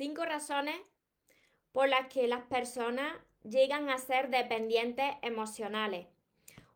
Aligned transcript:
Cinco 0.00 0.24
razones 0.24 0.80
por 1.72 1.86
las 1.86 2.06
que 2.06 2.26
las 2.26 2.40
personas 2.44 3.12
llegan 3.44 3.90
a 3.90 3.98
ser 3.98 4.30
dependientes 4.30 5.04
emocionales. 5.20 6.06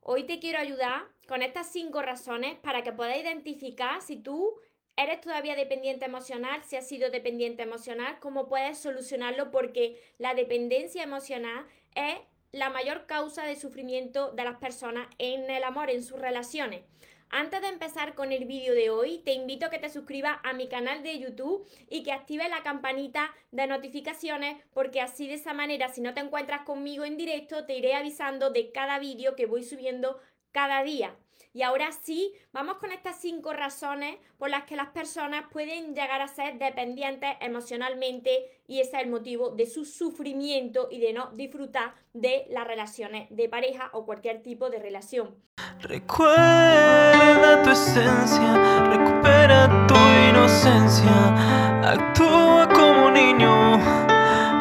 Hoy 0.03 0.25
te 0.25 0.41
quiero 0.41 0.59
ayudar 0.59 1.04
con 1.27 1.41
estas 1.41 1.73
cinco 1.73 2.03
razones 2.03 2.59
para 2.59 2.83
que 2.83 2.93
puedas 2.93 3.17
identificar 3.17 4.03
si 4.03 4.17
tú 4.17 4.61
eres 4.95 5.23
todavía 5.23 5.57
dependiente 5.57 6.05
emocional, 6.05 6.62
si 6.64 6.77
has 6.77 6.87
sido 6.87 7.09
dependiente 7.09 7.62
emocional, 7.62 8.18
cómo 8.21 8.46
puedes 8.46 8.77
solucionarlo 8.77 9.50
porque 9.50 9.98
la 10.18 10.34
dependencia 10.34 11.02
emocional 11.02 11.64
es 11.95 12.18
la 12.52 12.68
mayor 12.68 13.06
causa 13.06 13.46
de 13.46 13.56
sufrimiento 13.56 14.32
de 14.32 14.45
las 14.45 14.59
personas 14.59 15.09
en 15.16 15.50
el 15.50 15.64
amor, 15.64 15.88
en 15.88 16.04
sus 16.04 16.20
relaciones. 16.20 16.82
Antes 17.30 17.61
de 17.61 17.68
empezar 17.68 18.14
con 18.14 18.32
el 18.32 18.45
vídeo 18.45 18.75
de 18.75 18.91
hoy, 18.91 19.18
te 19.24 19.32
invito 19.32 19.66
a 19.66 19.70
que 19.70 19.79
te 19.79 19.91
suscribas 19.91 20.38
a 20.45 20.52
mi 20.52 20.68
canal 20.68 21.02
de 21.02 21.18
YouTube 21.18 21.66
y 21.91 22.02
que 22.02 22.12
actives 22.12 22.48
la 22.48 22.62
campanita 22.62 23.34
de 23.51 23.66
notificaciones 23.66 24.62
porque 24.73 25.01
así 25.01 25.27
de 25.27 25.34
esa 25.34 25.52
manera, 25.52 25.88
si 25.88 26.01
no 26.01 26.15
te 26.15 26.20
encuentras 26.20 26.62
conmigo 26.62 27.05
en 27.05 27.16
directo, 27.16 27.66
te 27.66 27.77
iré 27.77 27.95
avisando 27.95 28.51
de 28.51 28.70
cada 28.70 28.98
vídeo 28.98 29.34
que 29.34 29.46
voy 29.46 29.65
subiendo 29.65 30.20
cada 30.52 30.82
día. 30.84 31.16
Y 31.57 31.63
ahora 31.63 31.93
sí, 31.93 32.35
vamos 32.53 32.79
con 32.79 32.91
estas 32.91 33.21
cinco 33.21 33.53
razones 33.53 34.17
por 34.39 34.51
las 34.51 34.65
que 34.65 34.75
las 34.75 34.89
personas 34.89 35.45
pueden 35.53 35.95
llegar 35.95 36.21
a 36.21 36.27
ser 36.27 36.59
dependientes 36.59 37.30
emocionalmente 37.41 38.51
y 38.67 38.80
ese 38.80 38.97
es 38.97 39.05
el 39.05 39.11
motivo 39.11 39.51
de 39.51 39.67
su 39.67 39.85
sufrimiento 39.85 40.89
y 40.91 40.99
de 40.99 41.13
no 41.13 41.30
disfrutar 41.30 41.95
de 42.13 42.49
las 42.51 42.67
relaciones 42.67 43.29
de 43.30 43.49
pareja 43.49 43.89
o 43.93 44.05
cualquier 44.05 44.43
tipo 44.43 44.69
de 44.69 44.80
relación. 44.80 45.37
Recuerda 45.79 47.63
tu 47.63 47.71
esencia, 47.71 48.83
recupera 48.91 49.87
tu 49.87 49.95
inocencia, 50.30 51.89
actúa 51.89 52.69
como 52.69 53.13
niño, 53.13 53.74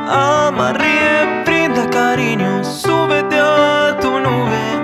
ama, 0.07 0.73
ríe, 0.73 1.44
brinda 1.44 1.89
cariño, 1.89 2.63
súbete 2.63 3.39
a 3.39 3.97
tu 4.00 4.19
nube. 4.19 4.82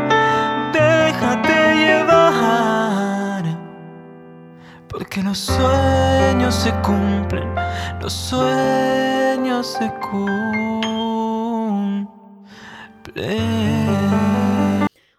Los 5.29 5.37
sueños 5.37 6.55
se 6.55 6.71
cumplen, 6.81 7.53
los 8.01 8.11
sueños 8.11 9.67
se 9.67 9.93
cumplen. 10.01 10.47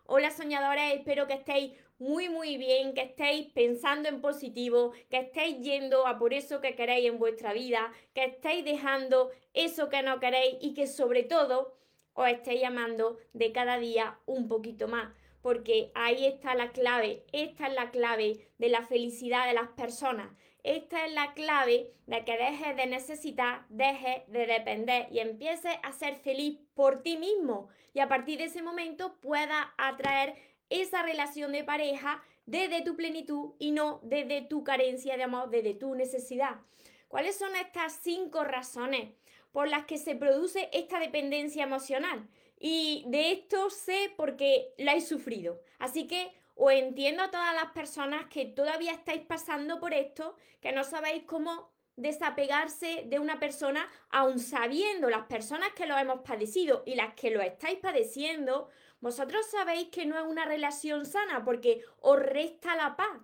Hola 0.07 0.33
soñadores, 0.33 0.95
espero 0.95 1.29
que 1.29 1.35
estéis 1.35 1.79
muy 2.01 2.29
muy 2.29 2.57
bien, 2.57 2.93
que 2.93 3.03
estéis 3.03 3.53
pensando 3.53 4.09
en 4.09 4.21
positivo, 4.21 4.91
que 5.09 5.19
estéis 5.19 5.61
yendo 5.61 6.05
a 6.09 6.19
por 6.19 6.35
eso 6.35 6.61
que 6.61 6.75
queréis 6.75 7.09
en 7.09 7.21
vuestra 7.21 7.53
vida, 7.53 7.93
que 8.13 8.25
estéis 8.25 8.65
dejando 8.65 9.31
eso 9.55 9.89
que 9.89 10.03
no 10.03 10.19
queréis 10.19 10.57
y 10.61 10.75
que 10.75 10.89
sobre 10.89 11.23
todo 11.23 11.77
os 12.15 12.27
estéis 12.27 12.65
amando 12.65 13.17
de 13.33 13.53
cada 13.53 13.79
día 13.79 14.19
un 14.27 14.49
poquito 14.49 14.89
más 14.89 15.13
porque 15.43 15.91
ahí 15.95 16.27
está 16.27 16.55
la 16.55 16.73
clave, 16.73 17.25
esta 17.33 17.67
es 17.67 17.75
la 17.75 17.91
clave 17.91 18.49
de 18.59 18.69
la 18.69 18.83
felicidad 18.83 19.47
de 19.47 19.55
las 19.55 19.69
personas. 19.69 20.31
Esta 20.63 21.07
es 21.07 21.13
la 21.13 21.33
clave 21.33 21.91
de 22.07 22.25
que 22.25 22.37
dejes 22.37 22.77
de 22.77 22.87
necesitar, 22.87 23.65
dejes 23.71 24.23
de 24.29 24.47
depender 24.47 25.09
y 25.11 25.21
empieces 25.21 25.73
a 25.83 25.93
ser 25.93 26.17
feliz 26.17 26.59
por 26.75 27.03
ti 27.03 27.17
mismo. 27.17 27.69
Y 27.95 28.01
a 28.01 28.09
partir 28.09 28.39
de 28.39 28.45
ese 28.45 28.63
momento 28.63 29.17
puedas 29.21 29.67
atraer 29.79 30.35
esa 30.69 31.03
relación 31.03 31.53
de 31.53 31.65
pareja 31.65 32.23
desde 32.45 32.83
tu 32.83 32.95
plenitud 32.95 33.55
y 33.59 33.71
no 33.71 34.01
desde 34.03 34.43
tu 34.43 34.63
carencia 34.63 35.17
de 35.17 35.23
amor, 35.23 35.49
desde 35.49 35.75
tu 35.75 35.95
necesidad. 35.95 36.61
¿Cuáles 37.09 37.37
son 37.37 37.57
estas 37.57 37.95
cinco 38.03 38.45
razones 38.45 39.15
por 39.53 39.67
las 39.69 39.85
que 39.87 39.99
se 39.99 40.15
produce 40.15 40.69
esta 40.73 41.01
dependencia 41.01 41.65
emocional? 41.65 42.29
Y 42.61 43.05
de 43.09 43.33
esto 43.33 43.71
sé 43.71 44.13
porque 44.17 44.75
la 44.77 44.95
he 44.95 45.01
sufrido. 45.01 45.61
Así 45.79 46.07
que 46.07 46.31
os 46.55 46.73
entiendo 46.73 47.23
a 47.23 47.31
todas 47.31 47.55
las 47.55 47.73
personas 47.73 48.27
que 48.27 48.45
todavía 48.45 48.93
estáis 48.93 49.23
pasando 49.23 49.81
por 49.81 49.95
esto, 49.95 50.37
que 50.61 50.71
no 50.71 50.85
sabéis 50.85 51.25
cómo 51.25 51.73
desapegarse 51.97 53.05
de 53.07 53.19
una 53.19 53.41
persona, 53.41 53.89
aun 54.11 54.39
sabiendo 54.39 55.09
las 55.09 55.27
personas 55.27 55.73
que 55.73 55.87
lo 55.87 55.97
hemos 55.97 56.21
padecido 56.21 56.83
y 56.85 56.97
las 56.97 57.15
que 57.15 57.31
lo 57.31 57.41
estáis 57.41 57.79
padeciendo, 57.79 58.69
vosotros 59.01 59.47
sabéis 59.47 59.89
que 59.89 60.05
no 60.05 60.19
es 60.19 60.27
una 60.27 60.45
relación 60.45 61.07
sana 61.07 61.43
porque 61.45 61.83
os 62.01 62.19
resta 62.19 62.77
la 62.77 62.95
paz 62.95 63.21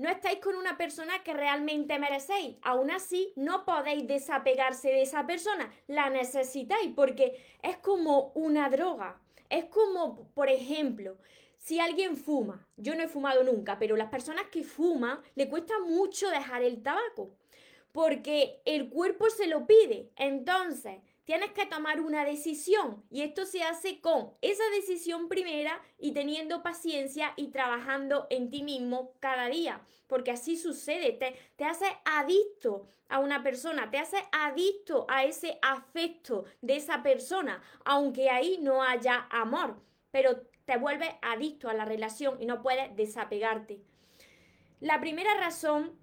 no 0.00 0.08
estáis 0.08 0.38
con 0.38 0.56
una 0.56 0.78
persona 0.78 1.22
que 1.22 1.34
realmente 1.34 1.98
merecéis. 1.98 2.56
Aún 2.62 2.90
así, 2.90 3.34
no 3.36 3.66
podéis 3.66 4.06
desapegarse 4.06 4.88
de 4.88 5.02
esa 5.02 5.26
persona. 5.26 5.70
La 5.88 6.08
necesitáis 6.08 6.90
porque 6.96 7.38
es 7.62 7.76
como 7.76 8.32
una 8.34 8.70
droga. 8.70 9.20
Es 9.50 9.66
como, 9.66 10.30
por 10.32 10.48
ejemplo, 10.48 11.18
si 11.58 11.80
alguien 11.80 12.16
fuma. 12.16 12.66
Yo 12.78 12.94
no 12.94 13.02
he 13.02 13.08
fumado 13.08 13.44
nunca, 13.44 13.78
pero 13.78 13.94
las 13.94 14.08
personas 14.08 14.46
que 14.46 14.64
fuman 14.64 15.20
le 15.34 15.50
cuesta 15.50 15.74
mucho 15.80 16.30
dejar 16.30 16.62
el 16.62 16.82
tabaco 16.82 17.36
porque 17.92 18.62
el 18.64 18.88
cuerpo 18.88 19.28
se 19.28 19.48
lo 19.48 19.66
pide. 19.66 20.08
Entonces, 20.16 21.02
tienes 21.30 21.52
que 21.52 21.64
tomar 21.64 22.00
una 22.00 22.24
decisión 22.24 23.04
y 23.08 23.22
esto 23.22 23.46
se 23.46 23.62
hace 23.62 24.00
con 24.00 24.32
esa 24.42 24.64
decisión 24.74 25.28
primera 25.28 25.80
y 25.96 26.10
teniendo 26.10 26.64
paciencia 26.64 27.34
y 27.36 27.52
trabajando 27.52 28.26
en 28.30 28.50
ti 28.50 28.64
mismo 28.64 29.12
cada 29.20 29.46
día, 29.46 29.80
porque 30.08 30.32
así 30.32 30.56
sucede, 30.56 31.12
te, 31.12 31.36
te 31.54 31.64
hace 31.64 31.86
adicto 32.04 32.88
a 33.08 33.20
una 33.20 33.44
persona, 33.44 33.92
te 33.92 33.98
hace 33.98 34.16
adicto 34.32 35.06
a 35.08 35.22
ese 35.22 35.56
afecto 35.62 36.46
de 36.62 36.74
esa 36.74 37.04
persona, 37.04 37.62
aunque 37.84 38.28
ahí 38.28 38.58
no 38.60 38.82
haya 38.82 39.28
amor, 39.30 39.80
pero 40.10 40.42
te 40.64 40.78
vuelves 40.78 41.10
adicto 41.22 41.68
a 41.68 41.74
la 41.74 41.84
relación 41.84 42.42
y 42.42 42.46
no 42.46 42.60
puedes 42.60 42.96
desapegarte. 42.96 43.80
La 44.80 45.00
primera 45.00 45.32
razón 45.34 45.96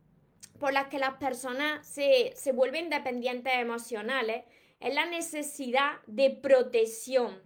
por 0.58 0.72
la 0.72 0.88
que 0.88 1.00
las 1.00 1.16
personas 1.16 1.86
se, 1.86 2.32
se 2.38 2.54
vuelven 2.54 2.90
dependientes 2.90 3.56
emocionales 3.56 4.46
es 4.80 4.94
la 4.94 5.06
necesidad 5.06 6.00
de 6.06 6.30
protección. 6.30 7.42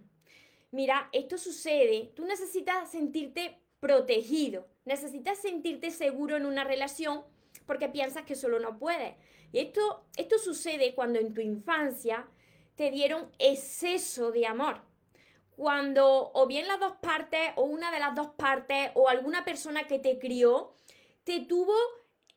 Mira, 0.70 1.08
esto 1.12 1.38
sucede, 1.38 2.12
tú 2.14 2.24
necesitas 2.24 2.90
sentirte 2.90 3.58
protegido, 3.80 4.66
necesitas 4.84 5.38
sentirte 5.38 5.90
seguro 5.90 6.36
en 6.36 6.46
una 6.46 6.64
relación 6.64 7.24
porque 7.66 7.88
piensas 7.88 8.24
que 8.24 8.34
solo 8.34 8.58
no 8.58 8.78
puedes. 8.78 9.14
Y 9.52 9.58
esto, 9.58 10.06
esto 10.16 10.38
sucede 10.38 10.94
cuando 10.94 11.18
en 11.18 11.34
tu 11.34 11.40
infancia 11.40 12.26
te 12.74 12.90
dieron 12.90 13.30
exceso 13.38 14.32
de 14.32 14.46
amor. 14.46 14.80
Cuando 15.56 16.30
o 16.32 16.46
bien 16.46 16.66
las 16.66 16.80
dos 16.80 16.96
partes 17.02 17.50
o 17.56 17.64
una 17.64 17.90
de 17.90 18.00
las 18.00 18.14
dos 18.14 18.28
partes 18.28 18.90
o 18.94 19.08
alguna 19.08 19.44
persona 19.44 19.86
que 19.86 19.98
te 19.98 20.18
crió 20.18 20.74
te 21.24 21.40
tuvo 21.40 21.74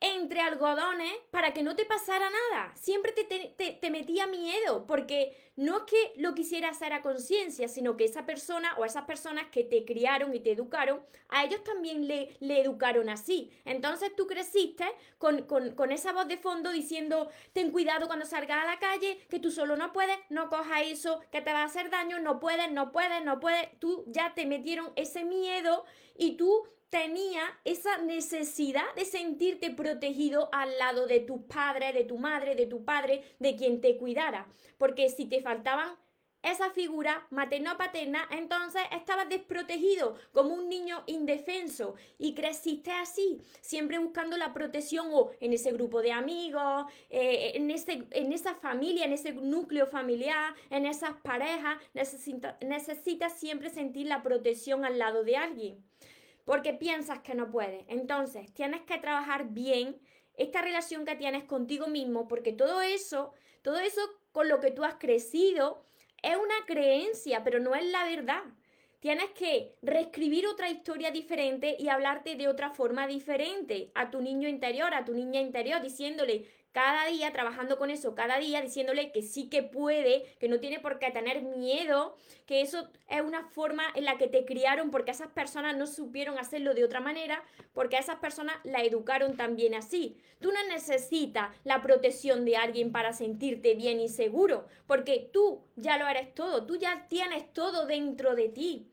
entre 0.00 0.40
algodones 0.40 1.12
para 1.30 1.54
que 1.54 1.62
no 1.62 1.74
te 1.74 1.86
pasara 1.86 2.28
nada. 2.28 2.74
Siempre 2.76 3.12
te, 3.12 3.90
metía 3.90 4.26
miedo 4.26 4.86
porque 4.86 5.34
no 5.56 5.78
es 5.78 5.82
que 5.84 6.12
lo 6.16 6.34
quisiera 6.34 6.68
hacer 6.68 6.92
a 6.92 7.00
conciencia, 7.00 7.66
sino 7.68 7.96
que 7.96 8.04
esa 8.04 8.26
persona 8.26 8.74
o 8.76 8.84
esas 8.84 9.04
personas 9.04 9.46
que 9.50 9.64
te 9.64 9.84
criaron 9.86 10.34
y 10.34 10.40
te 10.40 10.52
educaron, 10.52 11.02
a 11.28 11.44
ellos 11.44 11.64
también 11.64 12.06
le, 12.06 12.36
le 12.40 12.60
educaron 12.60 13.08
así. 13.08 13.50
Entonces 13.64 14.14
tú 14.14 14.26
creciste 14.26 14.84
con, 15.18 15.42
con, 15.42 15.92
esa 15.92 16.12
voz 16.12 16.28
de 16.28 16.36
fondo 16.36 16.72
diciendo, 16.72 17.30
ten 17.54 17.70
cuidado 17.70 18.06
cuando 18.06 18.26
salgas 18.26 18.62
a 18.62 18.66
la 18.66 18.78
calle, 18.78 19.18
que 19.30 19.38
tú 19.38 19.50
solo 19.50 19.76
no 19.76 19.92
puedes, 19.92 20.18
no 20.28 20.50
cojas 20.50 20.82
eso, 20.84 21.20
que 21.32 21.40
te 21.40 21.52
va 21.52 21.62
a 21.62 21.66
hacer 21.66 21.88
daño, 21.88 22.18
no 22.18 22.38
puedes, 22.38 22.70
no 22.70 22.92
puedes, 22.92 23.24
no 23.24 23.40
puedes. 23.40 23.78
Tú 23.78 24.04
ya 24.08 24.34
te 24.34 24.44
metieron 24.44 24.92
ese 24.96 25.24
miedo 25.24 25.84
y 26.18 26.36
tú 26.36 26.68
tenía 26.90 27.42
esa 27.64 27.98
necesidad 27.98 28.94
de 28.94 29.04
sentirte 29.04 29.70
protegido 29.70 30.48
al 30.52 30.78
lado 30.78 31.06
de 31.06 31.20
tu 31.20 31.46
padre, 31.46 31.92
de 31.92 32.04
tu 32.04 32.18
madre, 32.18 32.54
de 32.54 32.66
tu 32.66 32.84
padre, 32.84 33.22
de 33.38 33.56
quien 33.56 33.80
te 33.80 33.96
cuidara. 33.96 34.46
Porque 34.78 35.08
si 35.08 35.26
te 35.26 35.42
faltaban 35.42 35.96
esa 36.42 36.70
figura 36.70 37.26
materno-paterna, 37.30 38.28
entonces 38.30 38.82
estabas 38.92 39.28
desprotegido, 39.28 40.16
como 40.32 40.54
un 40.54 40.68
niño 40.68 41.02
indefenso, 41.06 41.96
y 42.18 42.34
creciste 42.34 42.92
así, 42.92 43.40
siempre 43.60 43.98
buscando 43.98 44.36
la 44.36 44.54
protección 44.54 45.08
o 45.10 45.32
en 45.40 45.52
ese 45.52 45.72
grupo 45.72 46.02
de 46.02 46.12
amigos, 46.12 46.86
eh, 47.10 47.52
en, 47.54 47.70
ese, 47.72 48.06
en 48.12 48.32
esa 48.32 48.54
familia, 48.54 49.06
en 49.06 49.12
ese 49.12 49.32
núcleo 49.32 49.86
familiar, 49.86 50.54
en 50.70 50.86
esas 50.86 51.14
parejas, 51.22 51.78
necesitas 52.60 53.32
siempre 53.40 53.70
sentir 53.70 54.06
la 54.06 54.22
protección 54.22 54.84
al 54.84 54.98
lado 54.98 55.24
de 55.24 55.36
alguien 55.36 55.84
porque 56.46 56.72
piensas 56.72 57.18
que 57.18 57.34
no 57.34 57.50
puedes. 57.50 57.84
Entonces, 57.88 58.50
tienes 58.54 58.80
que 58.82 58.98
trabajar 58.98 59.48
bien 59.50 60.00
esta 60.36 60.62
relación 60.62 61.04
que 61.04 61.16
tienes 61.16 61.44
contigo 61.44 61.88
mismo, 61.88 62.28
porque 62.28 62.52
todo 62.52 62.80
eso, 62.80 63.34
todo 63.62 63.78
eso 63.78 64.00
con 64.32 64.48
lo 64.48 64.60
que 64.60 64.70
tú 64.70 64.84
has 64.84 64.94
crecido, 64.94 65.82
es 66.22 66.36
una 66.36 66.54
creencia, 66.66 67.42
pero 67.42 67.58
no 67.58 67.74
es 67.74 67.84
la 67.86 68.04
verdad. 68.04 68.44
Tienes 69.00 69.30
que 69.30 69.74
reescribir 69.82 70.46
otra 70.46 70.70
historia 70.70 71.10
diferente 71.10 71.76
y 71.78 71.88
hablarte 71.88 72.36
de 72.36 72.48
otra 72.48 72.70
forma 72.70 73.06
diferente 73.08 73.90
a 73.94 74.10
tu 74.10 74.20
niño 74.20 74.48
interior, 74.48 74.94
a 74.94 75.04
tu 75.04 75.14
niña 75.14 75.40
interior, 75.40 75.82
diciéndole, 75.82 76.46
cada 76.76 77.06
día, 77.06 77.32
trabajando 77.32 77.78
con 77.78 77.88
eso 77.88 78.14
cada 78.14 78.36
día, 78.36 78.60
diciéndole 78.60 79.10
que 79.10 79.22
sí 79.22 79.48
que 79.48 79.62
puede, 79.62 80.36
que 80.38 80.46
no 80.46 80.60
tiene 80.60 80.78
por 80.78 80.98
qué 80.98 81.10
tener 81.10 81.40
miedo, 81.40 82.14
que 82.44 82.60
eso 82.60 82.90
es 83.08 83.22
una 83.22 83.44
forma 83.48 83.84
en 83.94 84.04
la 84.04 84.18
que 84.18 84.28
te 84.28 84.44
criaron 84.44 84.90
porque 84.90 85.10
esas 85.10 85.28
personas 85.28 85.74
no 85.74 85.86
supieron 85.86 86.38
hacerlo 86.38 86.74
de 86.74 86.84
otra 86.84 87.00
manera, 87.00 87.42
porque 87.72 87.96
a 87.96 88.00
esas 88.00 88.16
personas 88.16 88.56
la 88.62 88.82
educaron 88.82 89.38
también 89.38 89.74
así. 89.74 90.18
Tú 90.38 90.52
no 90.52 90.62
necesitas 90.68 91.48
la 91.64 91.80
protección 91.80 92.44
de 92.44 92.58
alguien 92.58 92.92
para 92.92 93.14
sentirte 93.14 93.74
bien 93.74 93.98
y 93.98 94.10
seguro, 94.10 94.66
porque 94.86 95.30
tú 95.32 95.64
ya 95.76 95.96
lo 95.96 96.06
eres 96.06 96.34
todo, 96.34 96.66
tú 96.66 96.76
ya 96.76 97.06
tienes 97.08 97.50
todo 97.54 97.86
dentro 97.86 98.34
de 98.34 98.50
ti. 98.50 98.92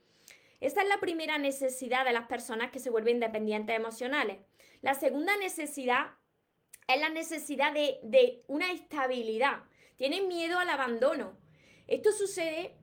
Esa 0.62 0.84
es 0.84 0.88
la 0.88 1.02
primera 1.02 1.38
necesidad 1.38 2.06
de 2.06 2.14
las 2.14 2.28
personas 2.28 2.72
que 2.72 2.80
se 2.80 2.90
vuelven 2.90 3.20
dependientes 3.20 3.76
emocionales. 3.76 4.38
La 4.82 4.94
segunda 4.94 5.36
necesidad 5.36 6.12
es 6.88 7.00
la 7.00 7.10
necesidad 7.10 7.74
de, 7.74 8.44
una 8.48 8.72
estabilidad. 8.72 9.64
Tienen 9.96 10.28
miedo 10.28 10.60
al 10.60 10.70
abandono. 10.70 11.38
Esto 11.88 12.12
sucede 12.12 12.76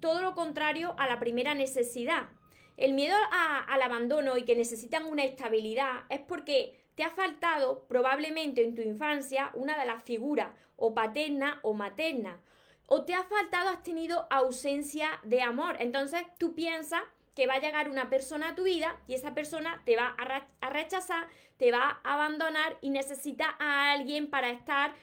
todo 0.00 0.22
lo 0.22 0.34
contrario 0.34 0.94
a 0.98 1.06
la 1.06 1.18
primera 1.18 1.54
necesidad. 1.54 2.28
El 2.76 2.94
miedo 2.94 3.16
al 3.68 3.82
abandono 3.82 4.36
y 4.38 4.44
que 4.44 4.56
necesitan 4.56 5.04
una 5.04 5.24
estabilidad 5.24 6.04
es 6.08 6.20
porque 6.20 6.80
te 6.94 7.04
ha 7.04 7.10
faltado 7.10 7.86
probablemente 7.86 8.64
en 8.64 8.74
tu 8.74 8.82
infancia 8.82 9.50
una 9.54 9.78
de 9.78 9.86
las 9.86 10.02
figuras 10.02 10.50
o 10.76 10.94
paterna 10.94 11.60
o 11.62 11.74
materna. 11.74 12.40
O 12.86 13.04
te 13.04 13.14
ha 13.14 13.22
faltado, 13.22 13.68
has 13.68 13.82
tenido 13.82 14.26
ausencia 14.30 15.20
de 15.22 15.42
amor. 15.42 15.76
Entonces 15.78 16.22
tú 16.38 16.54
piensas 16.54 17.02
que 17.40 17.46
va 17.46 17.54
a 17.54 17.60
llegar 17.60 17.88
una 17.88 18.10
persona 18.10 18.50
a 18.50 18.54
tu 18.54 18.64
vida 18.64 19.00
y 19.06 19.14
esa 19.14 19.32
persona 19.32 19.80
te 19.86 19.96
va 19.96 20.14
a 20.60 20.68
rechazar, 20.68 21.26
te 21.56 21.72
va 21.72 21.98
a 22.04 22.12
abandonar 22.12 22.76
y 22.82 22.90
necesita 22.90 23.56
a 23.58 23.92
alguien 23.92 24.28
para 24.28 24.50
estar, 24.50 24.94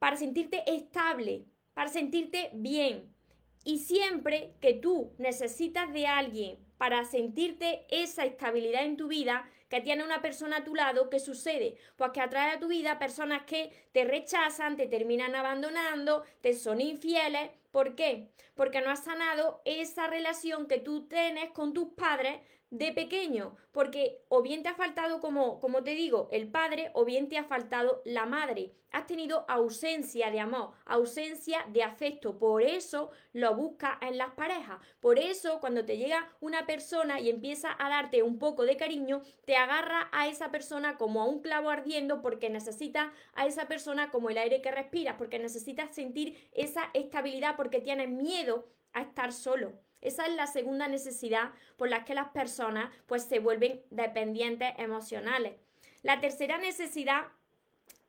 para 0.00 0.16
sentirte 0.16 0.64
estable, 0.66 1.44
para 1.72 1.88
sentirte 1.88 2.50
bien. 2.52 3.14
Y 3.62 3.78
siempre 3.78 4.54
que 4.60 4.74
tú 4.74 5.12
necesitas 5.18 5.92
de 5.92 6.08
alguien 6.08 6.58
para 6.78 7.04
sentirte 7.04 7.86
esa 7.88 8.24
estabilidad 8.24 8.84
en 8.84 8.96
tu 8.96 9.06
vida, 9.06 9.48
que 9.68 9.80
tiene 9.80 10.02
una 10.02 10.20
persona 10.20 10.56
a 10.56 10.64
tu 10.64 10.74
lado, 10.74 11.08
¿qué 11.10 11.20
sucede? 11.20 11.76
Pues 11.94 12.10
que 12.10 12.20
atrae 12.20 12.54
a 12.54 12.58
tu 12.58 12.66
vida 12.66 12.98
personas 12.98 13.44
que 13.44 13.70
te 13.92 14.04
rechazan, 14.04 14.76
te 14.76 14.88
terminan 14.88 15.36
abandonando, 15.36 16.24
te 16.40 16.54
son 16.54 16.80
infieles. 16.80 17.52
¿Por 17.74 17.96
qué? 17.96 18.30
Porque 18.54 18.80
no 18.82 18.90
has 18.92 19.02
sanado 19.02 19.60
esa 19.64 20.06
relación 20.06 20.68
que 20.68 20.78
tú 20.78 21.08
tienes 21.08 21.50
con 21.50 21.72
tus 21.72 21.88
padres 21.94 22.40
de 22.70 22.92
pequeño, 22.92 23.56
porque 23.72 24.24
o 24.28 24.42
bien 24.42 24.62
te 24.62 24.68
ha 24.68 24.74
faltado, 24.74 25.20
como, 25.20 25.60
como 25.60 25.84
te 25.84 25.92
digo, 25.94 26.28
el 26.32 26.48
padre, 26.48 26.90
o 26.94 27.04
bien 27.04 27.28
te 27.28 27.38
ha 27.38 27.44
faltado 27.44 28.02
la 28.04 28.26
madre. 28.26 28.72
Has 28.90 29.06
tenido 29.06 29.44
ausencia 29.48 30.30
de 30.30 30.40
amor, 30.40 30.70
ausencia 30.84 31.64
de 31.68 31.82
afecto. 31.82 32.38
Por 32.38 32.62
eso 32.62 33.10
lo 33.32 33.54
buscas 33.56 33.98
en 34.02 34.18
las 34.18 34.30
parejas. 34.34 34.78
Por 35.00 35.18
eso 35.18 35.58
cuando 35.60 35.84
te 35.84 35.98
llega 35.98 36.32
una 36.40 36.64
persona 36.64 37.20
y 37.20 37.28
empieza 37.28 37.74
a 37.78 37.88
darte 37.88 38.22
un 38.22 38.38
poco 38.38 38.64
de 38.64 38.76
cariño, 38.76 39.22
te 39.44 39.56
agarra 39.56 40.08
a 40.12 40.28
esa 40.28 40.50
persona 40.52 40.96
como 40.96 41.22
a 41.22 41.26
un 41.26 41.42
clavo 41.42 41.70
ardiendo 41.70 42.22
porque 42.22 42.50
necesitas 42.50 43.12
a 43.34 43.46
esa 43.46 43.66
persona 43.66 44.10
como 44.10 44.30
el 44.30 44.38
aire 44.38 44.62
que 44.62 44.70
respiras, 44.70 45.16
porque 45.16 45.38
necesitas 45.38 45.94
sentir 45.94 46.48
esa 46.52 46.90
estabilidad, 46.94 47.56
porque 47.56 47.80
tienes 47.80 48.08
miedo 48.08 48.68
a 48.92 49.02
estar 49.02 49.32
solo. 49.32 49.83
Esa 50.04 50.26
es 50.26 50.34
la 50.34 50.46
segunda 50.46 50.86
necesidad 50.86 51.50
por 51.76 51.88
la 51.88 52.04
que 52.04 52.14
las 52.14 52.28
personas 52.28 52.94
pues 53.06 53.24
se 53.24 53.40
vuelven 53.40 53.82
dependientes 53.90 54.72
emocionales. 54.78 55.54
La 56.02 56.20
tercera 56.20 56.58
necesidad 56.58 57.24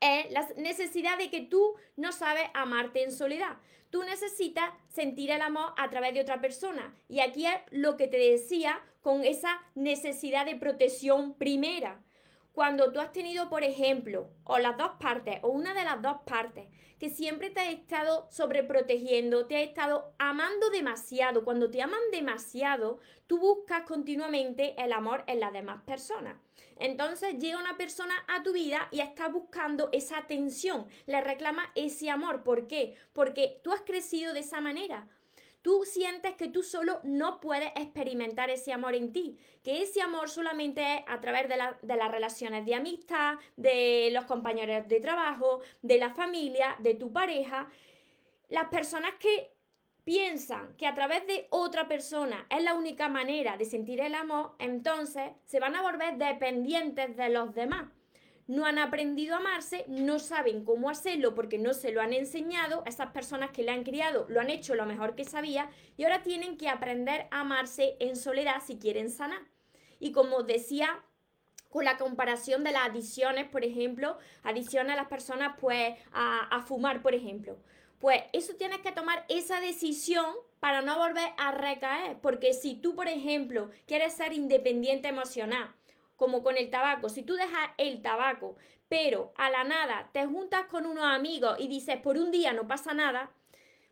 es 0.02 0.32
la 0.32 0.48
necesidad 0.58 1.18
de 1.18 1.30
que 1.30 1.42
tú 1.42 1.76
no 1.96 2.12
sabes 2.12 2.44
amarte 2.54 3.04
en 3.04 3.12
soledad. 3.12 3.58
Tú 3.90 4.04
necesitas 4.04 4.70
sentir 4.90 5.32
el 5.32 5.42
amor 5.42 5.74
a 5.78 5.90
través 5.90 6.14
de 6.14 6.22
otra 6.22 6.42
persona. 6.42 6.94
Y 7.08 7.22
aquí 7.22 7.46
es 7.46 7.56
lo 7.72 7.96
que 7.96 8.08
te 8.08 8.18
decía 8.18 8.82
con 9.02 9.24
esa 9.24 9.62
necesidad 9.74 10.46
de 10.46 10.58
protección 10.58 11.36
primera. 11.36 12.02
Cuando 12.56 12.94
tú 12.94 13.02
has 13.02 13.12
tenido, 13.12 13.50
por 13.50 13.66
ejemplo, 13.66 14.30
o 14.46 14.60
las 14.60 14.78
dos 14.78 14.92
partes, 14.98 15.40
o 15.42 15.50
una 15.50 15.74
de 15.74 15.84
las 15.84 16.02
dos 16.02 16.22
partes, 16.26 16.70
que 16.98 17.10
siempre 17.10 17.50
te 17.50 17.60
ha 17.60 17.70
estado 17.70 18.30
sobreprotegiendo, 18.32 19.46
te 19.46 19.58
ha 19.58 19.62
estado 19.62 20.14
amando 20.20 20.70
demasiado, 20.70 21.44
cuando 21.44 21.70
te 21.70 21.82
aman 21.82 22.00
demasiado, 22.14 23.00
tú 23.28 23.40
buscas 23.40 23.82
continuamente 23.82 24.74
el 24.82 24.94
amor 24.94 25.26
en 25.28 25.42
las 25.42 25.52
demás 25.52 25.82
personas. 25.84 26.38
Entonces 26.78 27.40
llega 27.40 27.60
una 27.60 27.76
persona 27.76 28.16
a 28.30 28.42
tu 28.42 28.54
vida 28.54 28.88
y 28.90 29.02
está 29.02 29.28
buscando 29.28 29.90
esa 29.92 30.18
atención, 30.18 30.88
le 31.08 31.20
reclama 31.20 31.74
ese 31.76 32.10
amor. 32.10 32.44
¿Por 32.44 32.68
qué? 32.68 32.96
Porque 33.12 33.60
tú 33.66 33.74
has 33.74 33.82
crecido 33.82 34.34
de 34.34 34.40
esa 34.40 34.62
manera 34.62 35.10
tú 35.66 35.84
sientes 35.84 36.36
que 36.36 36.48
tú 36.48 36.62
solo 36.62 37.00
no 37.02 37.40
puedes 37.40 37.72
experimentar 37.76 38.52
ese 38.52 38.72
amor 38.72 38.94
en 38.94 39.12
ti, 39.12 39.36
que 39.64 39.82
ese 39.82 40.00
amor 40.00 40.30
solamente 40.30 40.98
es 40.98 41.02
a 41.08 41.20
través 41.20 41.50
de, 41.50 41.58
las 41.58 42.12
relaciones 42.12 42.68
de 42.68 42.76
amistad, 42.76 43.40
de 43.56 44.12
los 44.14 44.26
compañeros 44.26 44.88
de 44.88 45.00
trabajo, 45.00 45.62
de 45.82 45.98
la 45.98 46.12
familia, 46.12 46.76
de 46.78 46.94
tu 46.94 47.12
pareja. 47.12 47.68
Las 48.48 48.66
personas 48.66 49.14
que 49.20 49.56
piensan 50.04 50.76
que 50.78 50.86
a 50.86 50.94
través 50.94 51.26
de 51.26 51.48
otra 51.50 51.88
persona 51.88 52.46
es 52.52 52.64
la 52.64 52.76
única 52.76 53.10
manera 53.10 53.58
de 53.58 53.66
sentir 53.66 54.02
el 54.02 54.14
amor, 54.14 54.54
entonces 54.60 55.32
se 55.46 55.60
van 55.60 55.76
a 55.76 55.82
volver 55.82 56.18
dependientes 56.18 57.18
de 57.18 57.30
los 57.30 57.56
demás 57.56 57.88
no 58.48 58.66
han 58.66 58.78
aprendido 58.78 59.36
a 59.36 59.40
amarse, 59.40 59.86
no 59.88 60.20
saben 60.20 60.64
cómo 60.64 60.90
hacerlo 60.90 61.34
porque 61.34 61.58
no 61.58 61.74
se 61.74 61.92
lo 61.92 62.02
han 62.02 62.14
enseñado, 62.14 62.84
esas 62.86 63.12
personas 63.12 63.52
que 63.52 63.64
le 63.64 63.72
han 63.72 63.84
criado 63.84 64.26
lo 64.30 64.40
han 64.40 64.50
hecho 64.50 64.76
lo 64.76 64.86
mejor 64.86 65.16
que 65.16 65.26
sabía 65.26 65.70
y 65.98 66.04
ahora 66.04 66.22
tienen 66.22 66.58
que 66.58 66.70
aprender 66.70 67.28
a 67.32 67.42
amarse 67.42 67.96
en 68.00 68.16
soledad 68.16 68.62
si 68.66 68.78
quieren 68.78 69.10
sanar. 69.10 69.42
Y 70.00 70.12
como 70.12 70.44
decía, 70.44 71.04
con 71.70 71.86
la 71.86 71.98
comparación 71.98 72.64
de 72.64 72.72
las 72.72 72.88
adiciones, 72.88 73.50
por 73.50 73.66
ejemplo, 73.66 74.18
adiciones 74.44 74.94
a 74.94 74.98
las 74.98 75.08
personas 75.08 75.56
pues 75.60 75.96
a, 76.12 76.48
a 76.56 76.62
fumar, 76.62 77.02
por 77.02 77.16
ejemplo. 77.16 77.58
Pues 78.00 78.22
eso 78.34 78.56
tienes 78.56 78.80
que 78.80 78.92
tomar 78.92 79.26
esa 79.30 79.60
decisión 79.60 80.26
para 80.60 80.82
no 80.82 80.98
volver 80.98 81.32
a 81.38 81.52
recaer, 81.52 82.18
porque 82.22 82.54
si 82.54 82.76
tú, 82.76 82.96
por 82.96 83.08
ejemplo, 83.08 83.72
quieres 83.88 84.14
ser 84.14 84.34
independiente 84.34 85.08
emocional, 85.08 85.74
como 86.16 86.44
con 86.44 86.58
el 86.58 86.70
tabaco. 86.70 87.10
Si 87.10 87.24
tú 87.24 87.36
dejas 87.36 87.70
el 87.78 88.02
tabaco, 88.02 88.56
pero 88.88 89.34
a 89.38 89.50
la 89.50 89.64
nada 89.64 90.10
te 90.14 90.26
juntas 90.26 90.66
con 90.66 90.86
unos 90.86 91.06
amigos 91.06 91.58
y 91.60 91.68
dices 91.68 91.98
por 91.98 92.18
un 92.18 92.32
día 92.32 92.54
no 92.54 92.68
pasa 92.68 92.94
nada, 92.94 93.32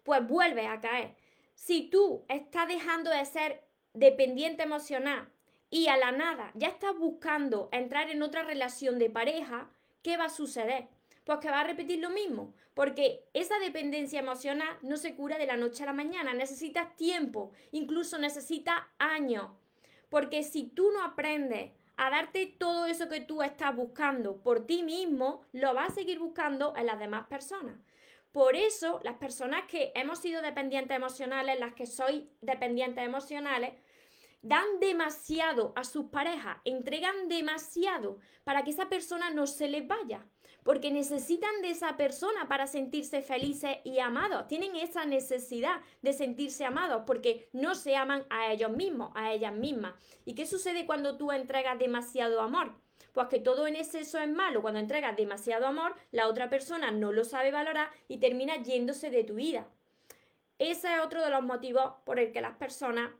pues 0.03 0.25
vuelves 0.27 0.67
a 0.67 0.79
caer. 0.79 1.15
Si 1.55 1.89
tú 1.89 2.25
estás 2.27 2.67
dejando 2.67 3.09
de 3.09 3.25
ser 3.25 3.63
dependiente 3.93 4.63
emocional 4.63 5.29
y 5.69 5.87
a 5.87 5.97
la 5.97 6.11
nada 6.11 6.51
ya 6.55 6.67
estás 6.67 6.97
buscando 6.97 7.69
entrar 7.71 8.09
en 8.09 8.21
otra 8.21 8.43
relación 8.43 8.99
de 8.99 9.09
pareja, 9.09 9.69
¿qué 10.01 10.17
va 10.17 10.25
a 10.25 10.29
suceder? 10.29 10.87
Pues 11.23 11.39
que 11.39 11.49
va 11.49 11.61
a 11.61 11.63
repetir 11.63 11.99
lo 11.99 12.09
mismo, 12.09 12.53
porque 12.73 13.23
esa 13.33 13.57
dependencia 13.59 14.19
emocional 14.19 14.77
no 14.81 14.97
se 14.97 15.15
cura 15.15 15.37
de 15.37 15.45
la 15.45 15.55
noche 15.55 15.83
a 15.83 15.85
la 15.85 15.93
mañana, 15.93 16.33
necesitas 16.33 16.95
tiempo, 16.97 17.51
incluso 17.71 18.17
necesitas 18.17 18.75
años, 18.99 19.47
porque 20.09 20.43
si 20.43 20.65
tú 20.65 20.91
no 20.91 21.01
aprendes 21.01 21.71
a 21.97 22.09
darte 22.09 22.45
todo 22.45 22.85
eso 22.85 23.09
que 23.09 23.21
tú 23.21 23.41
estás 23.41 23.75
buscando 23.75 24.41
por 24.41 24.65
ti 24.65 24.83
mismo, 24.83 25.41
lo 25.51 25.73
vas 25.73 25.91
a 25.91 25.95
seguir 25.95 26.19
buscando 26.19 26.73
en 26.75 26.85
las 26.85 26.99
demás 26.99 27.27
personas. 27.27 27.79
Por 28.31 28.55
eso, 28.55 28.99
las 29.03 29.17
personas 29.17 29.65
que 29.67 29.91
hemos 29.93 30.19
sido 30.19 30.41
dependientes 30.41 30.97
emocionales, 30.97 31.59
las 31.59 31.73
que 31.73 31.85
soy 31.85 32.31
dependientes 32.41 33.05
emocionales, 33.05 33.73
dan 34.41 34.79
demasiado 34.79 35.71
a 35.75 35.83
sus 35.83 36.05
parejas, 36.05 36.57
entregan 36.65 37.29
demasiado 37.29 38.17
para 38.43 38.63
que 38.63 38.71
esa 38.71 38.89
persona 38.89 39.29
no 39.29 39.47
se 39.47 39.67
les 39.67 39.87
vaya 39.87 40.25
porque 40.63 40.91
necesitan 40.91 41.61
de 41.61 41.71
esa 41.71 41.97
persona 41.97 42.47
para 42.47 42.67
sentirse 42.67 43.21
felices 43.21 43.77
y 43.83 43.99
amados. 43.99 44.47
Tienen 44.47 44.75
esa 44.75 45.05
necesidad 45.05 45.81
de 46.01 46.13
sentirse 46.13 46.65
amados 46.65 47.03
porque 47.05 47.47
no 47.51 47.75
se 47.75 47.95
aman 47.95 48.25
a 48.29 48.51
ellos 48.51 48.71
mismos, 48.71 49.11
a 49.15 49.31
ellas 49.33 49.53
mismas. 49.53 49.93
¿Y 50.25 50.35
qué 50.35 50.45
sucede 50.45 50.85
cuando 50.85 51.17
tú 51.17 51.31
entregas 51.31 51.77
demasiado 51.77 52.41
amor? 52.41 52.73
Pues 53.11 53.27
que 53.27 53.39
todo 53.39 53.67
en 53.67 53.75
exceso 53.75 54.17
es 54.19 54.29
malo. 54.29 54.61
Cuando 54.61 54.79
entregas 54.79 55.15
demasiado 55.15 55.67
amor, 55.67 55.95
la 56.11 56.27
otra 56.27 56.49
persona 56.49 56.91
no 56.91 57.11
lo 57.11 57.25
sabe 57.25 57.51
valorar 57.51 57.89
y 58.07 58.17
termina 58.17 58.61
yéndose 58.63 59.09
de 59.09 59.23
tu 59.23 59.35
vida. 59.35 59.67
Ese 60.59 60.93
es 60.95 61.01
otro 61.01 61.21
de 61.23 61.29
los 61.29 61.43
motivos 61.43 61.93
por 62.05 62.19
el 62.19 62.31
que 62.31 62.41
las 62.41 62.55
personas 62.55 63.11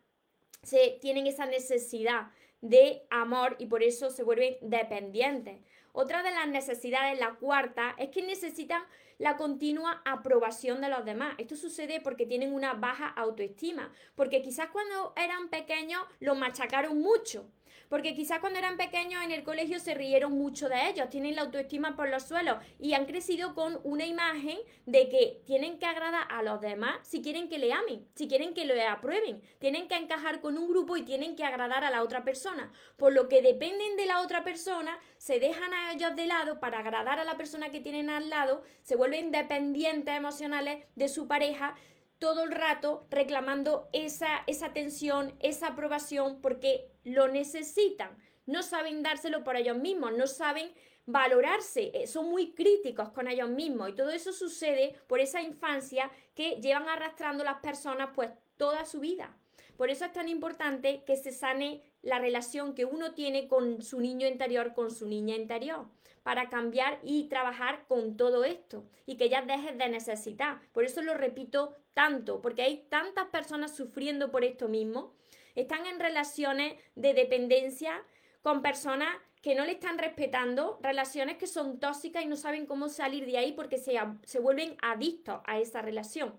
se 0.64 0.98
tienen 1.02 1.28
esa 1.28 1.46
necesidad 1.46 2.32
de 2.62 3.06
amor 3.10 3.58
y 3.60 3.66
por 3.66 3.84
eso 3.84 4.10
se 4.10 4.24
vuelven 4.24 4.56
dependientes. 4.62 5.60
Otra 5.96 6.24
de 6.24 6.32
las 6.32 6.48
necesidades, 6.48 7.20
la 7.20 7.36
cuarta, 7.36 7.94
es 8.00 8.10
que 8.10 8.24
necesitan 8.24 8.84
la 9.20 9.38
continua 9.38 10.02
aprobación 10.06 10.82
de 10.82 10.90
los 10.90 11.06
demás. 11.06 11.36
Esto 11.38 11.56
sucede 11.56 12.02
porque 12.02 12.26
tienen 12.26 12.52
una 12.52 12.74
baja 12.74 13.08
autoestima, 13.08 13.92
porque 14.16 14.42
quizás 14.42 14.70
cuando 14.72 15.14
eran 15.16 15.50
pequeños 15.50 16.02
los 16.20 16.36
machacaron 16.36 17.00
mucho. 17.00 17.46
Porque 17.89 18.15
quizás 18.15 18.39
cuando 18.39 18.60
eran 18.60 18.77
pequeños 18.77 19.24
en 19.24 19.32
el 19.32 19.44
colegio 19.44 19.80
se 19.80 19.94
rieron 19.94 20.34
mucho 20.34 20.70
de 20.70 20.89
ellos, 20.89 21.10
tienen 21.10 21.36
la 21.36 21.44
autoestima 21.44 21.96
por 21.96 22.10
los 22.10 22.24
suelos 22.24 22.58
y 22.80 22.94
han 22.94 23.06
crecido 23.06 23.53
con 23.53 23.80
una 23.84 24.06
imagen 24.06 24.58
de 24.86 25.10
que 25.10 25.42
tienen 25.46 25.80
que 25.80 25.86
agradar 25.86 26.27
a 26.30 26.44
los 26.44 26.60
demás 26.62 26.96
si 27.03 27.22
quieren 27.22 27.50
que 27.50 27.58
le 27.58 27.74
amen, 27.74 28.08
si 28.15 28.27
quieren 28.27 28.53
que 28.53 28.65
lo 28.65 28.74
aprueben, 28.89 29.42
tienen 29.60 29.88
que 29.88 29.96
encajar 29.96 30.42
con 30.42 30.58
un 30.58 30.68
grupo 30.68 30.98
y 30.98 31.03
tienen 31.03 31.36
que 31.36 31.44
agradar 31.44 31.84
a 31.84 31.89
la 31.89 32.03
otra 32.03 32.24
persona. 32.24 32.72
Por 32.98 33.13
lo 33.13 33.27
que 33.27 33.42
dependen 33.42 33.96
de 33.96 34.06
la 34.06 34.22
otra 34.22 34.44
persona, 34.44 35.00
se 35.18 35.39
dejan 35.39 35.74
a 35.74 35.94
ellos 35.94 36.15
de 36.15 36.27
lado 36.27 36.60
para 36.60 36.80
agradar 36.80 37.20
a 37.20 37.24
la 37.24 37.38
persona 37.38 37.70
que 37.70 37.80
tienen 37.80 38.10
al 38.10 38.30
lado, 38.30 38.63
se 38.82 38.96
vuelven 38.96 39.32
dependientes 39.32 40.15
emocionales 40.15 40.86
de 40.96 41.08
su 41.08 41.27
pareja, 41.27 41.75
todo 42.24 42.46
el 42.46 42.51
rato 42.53 43.06
reclamando 43.10 43.89
esa, 43.92 44.46
esa 44.48 44.68
atención, 44.68 45.34
esa 45.42 45.68
aprobación, 45.68 46.39
porque 46.39 46.89
lo 47.03 47.27
necesitan. 47.27 48.18
No 48.46 48.63
saben 48.63 49.03
dárselo 49.03 49.44
por 49.44 49.58
ellos 49.58 49.75
mismos, 49.75 50.13
no 50.13 50.25
saben 50.25 50.72
valorarse, 51.06 51.92
eh, 51.94 52.08
son 52.08 52.30
muy 52.30 52.53
críticos 52.53 53.10
con 53.10 53.27
ellos 53.27 53.50
mismos 53.50 53.89
y 53.89 53.96
todo 53.96 54.12
eso 54.12 54.32
sucede 54.32 54.96
por 55.08 55.20
esa 55.20 55.42
infancia 55.42 56.10
que 56.34 56.62
llevan 56.62 56.88
arrastrando 56.88 57.44
las 57.44 57.60
personas 57.60 58.12
pues 58.15 58.30
toda 58.56 58.86
su 58.86 59.01
vida. 59.01 59.36
Por 59.75 59.89
eso 59.89 60.06
es 60.06 60.13
tan 60.13 60.30
importante 60.30 61.03
que 61.06 61.18
se 61.18 61.34
sane 61.34 61.84
la 62.03 62.20
relación 62.20 62.74
que 62.74 62.86
uno 62.86 63.13
tiene 63.13 63.50
con 63.50 63.82
su 63.82 64.00
niño 64.00 64.27
interior, 64.27 64.74
con 64.74 64.92
su 64.92 65.10
niña 65.10 65.36
interior 65.36 65.88
para 66.24 66.50
cambiar 66.50 67.00
y 67.03 67.27
trabajar 67.27 67.86
con 67.88 68.18
todo 68.18 68.46
esto 68.46 68.86
y 69.06 69.18
que 69.18 69.30
ya 69.30 69.42
dejes 69.42 69.77
de 69.77 69.89
necesitar. 69.89 70.60
Por 70.72 70.86
eso 70.86 71.01
lo 71.01 71.13
repito 71.13 71.75
tanto, 71.94 72.42
porque 72.42 72.63
hay 72.63 72.86
tantas 72.89 73.27
personas 73.27 73.75
sufriendo 73.75 74.32
por 74.32 74.44
esto 74.44 74.68
mismo. 74.70 75.13
Están 75.56 75.86
en 75.86 76.00
relaciones 76.00 76.75
de 76.96 77.13
dependencia 77.13 78.03
con 78.42 78.62
personas 78.62 79.10
que 79.42 79.56
no 79.56 79.65
le 79.65 79.74
están 79.74 79.98
respetando, 79.98 80.80
relaciones 80.82 81.38
que 81.38 81.48
son 81.48 81.80
tóxicas 81.80 82.24
y 82.24 82.27
no 82.27 82.38
saben 82.38 82.65
cómo 82.65 82.88
salir 82.88 83.25
de 83.25 83.38
ahí 83.38 83.51
porque 83.51 83.77
se, 83.77 84.00
se 84.24 84.39
vuelven 84.39 84.77
adictos 84.82 85.42
a 85.46 85.60
esa 85.60 85.82
relación. 85.82 86.34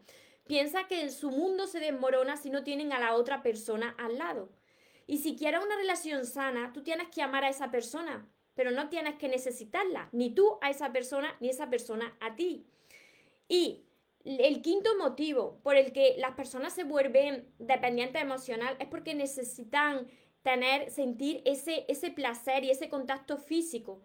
Piensa 0.46 0.86
que 0.86 1.10
su 1.10 1.30
mundo 1.30 1.66
se 1.66 1.80
desmorona 1.80 2.36
si 2.38 2.50
no 2.50 2.64
tienen 2.64 2.92
a 2.92 2.98
la 2.98 3.14
otra 3.14 3.42
persona 3.42 3.94
al 3.98 4.18
lado. 4.18 4.50
Y 5.06 5.18
si 5.18 5.36
quieres 5.36 5.62
una 5.62 5.76
relación 5.76 6.24
sana, 6.24 6.72
tú 6.72 6.82
tienes 6.82 7.08
que 7.08 7.22
amar 7.22 7.44
a 7.44 7.50
esa 7.50 7.70
persona, 7.70 8.26
pero 8.54 8.70
no 8.70 8.88
tienes 8.88 9.16
que 9.16 9.28
necesitarla, 9.28 10.08
ni 10.12 10.30
tú 10.30 10.58
a 10.60 10.70
esa 10.70 10.92
persona, 10.92 11.36
ni 11.40 11.48
esa 11.48 11.70
persona 11.70 12.16
a 12.20 12.36
ti. 12.36 12.66
Y 13.48 13.84
el 14.24 14.62
quinto 14.62 14.96
motivo 14.96 15.60
por 15.62 15.76
el 15.76 15.92
que 15.92 16.14
las 16.18 16.32
personas 16.32 16.72
se 16.72 16.84
vuelven 16.84 17.46
dependientes 17.58 18.22
emocional 18.22 18.76
es 18.78 18.88
porque 18.88 19.14
necesitan 19.14 20.06
tener, 20.42 20.90
sentir 20.90 21.42
ese, 21.44 21.84
ese 21.88 22.10
placer 22.10 22.64
y 22.64 22.70
ese 22.70 22.88
contacto 22.88 23.36
físico. 23.36 24.02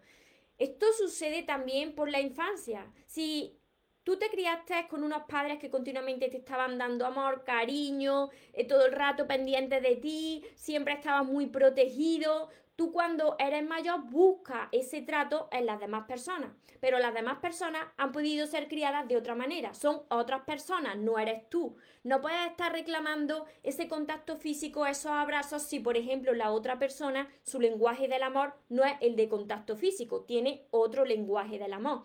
Esto 0.58 0.86
sucede 0.98 1.42
también 1.42 1.94
por 1.94 2.10
la 2.10 2.20
infancia. 2.20 2.90
Si 3.06 3.58
tú 4.04 4.18
te 4.18 4.28
criaste 4.28 4.74
con 4.88 5.04
unos 5.04 5.22
padres 5.22 5.58
que 5.58 5.70
continuamente 5.70 6.28
te 6.28 6.38
estaban 6.38 6.76
dando 6.76 7.06
amor, 7.06 7.44
cariño, 7.44 8.30
eh, 8.52 8.66
todo 8.66 8.86
el 8.86 8.92
rato 8.92 9.26
pendientes 9.26 9.82
de 9.82 9.96
ti, 9.96 10.44
siempre 10.54 10.94
estabas 10.94 11.26
muy 11.26 11.46
protegido, 11.46 12.48
tú 12.80 12.92
cuando 12.92 13.36
eres 13.38 13.62
mayor 13.62 14.04
buscas 14.08 14.70
ese 14.72 15.02
trato 15.02 15.50
en 15.52 15.66
las 15.66 15.80
demás 15.80 16.06
personas, 16.06 16.50
pero 16.80 16.98
las 16.98 17.12
demás 17.12 17.36
personas 17.36 17.82
han 17.98 18.10
podido 18.10 18.46
ser 18.46 18.68
criadas 18.68 19.06
de 19.06 19.18
otra 19.18 19.34
manera, 19.34 19.74
son 19.74 20.00
otras 20.08 20.44
personas, 20.44 20.96
no 20.96 21.18
eres 21.18 21.46
tú. 21.50 21.76
No 22.04 22.22
puedes 22.22 22.40
estar 22.46 22.72
reclamando 22.72 23.44
ese 23.62 23.86
contacto 23.86 24.38
físico, 24.38 24.86
esos 24.86 25.12
abrazos, 25.12 25.64
si 25.64 25.78
por 25.78 25.98
ejemplo 25.98 26.32
la 26.32 26.52
otra 26.52 26.78
persona, 26.78 27.28
su 27.42 27.60
lenguaje 27.60 28.08
del 28.08 28.22
amor 28.22 28.54
no 28.70 28.82
es 28.82 28.94
el 29.02 29.14
de 29.14 29.28
contacto 29.28 29.76
físico, 29.76 30.22
tiene 30.22 30.64
otro 30.70 31.04
lenguaje 31.04 31.58
del 31.58 31.74
amor. 31.74 32.04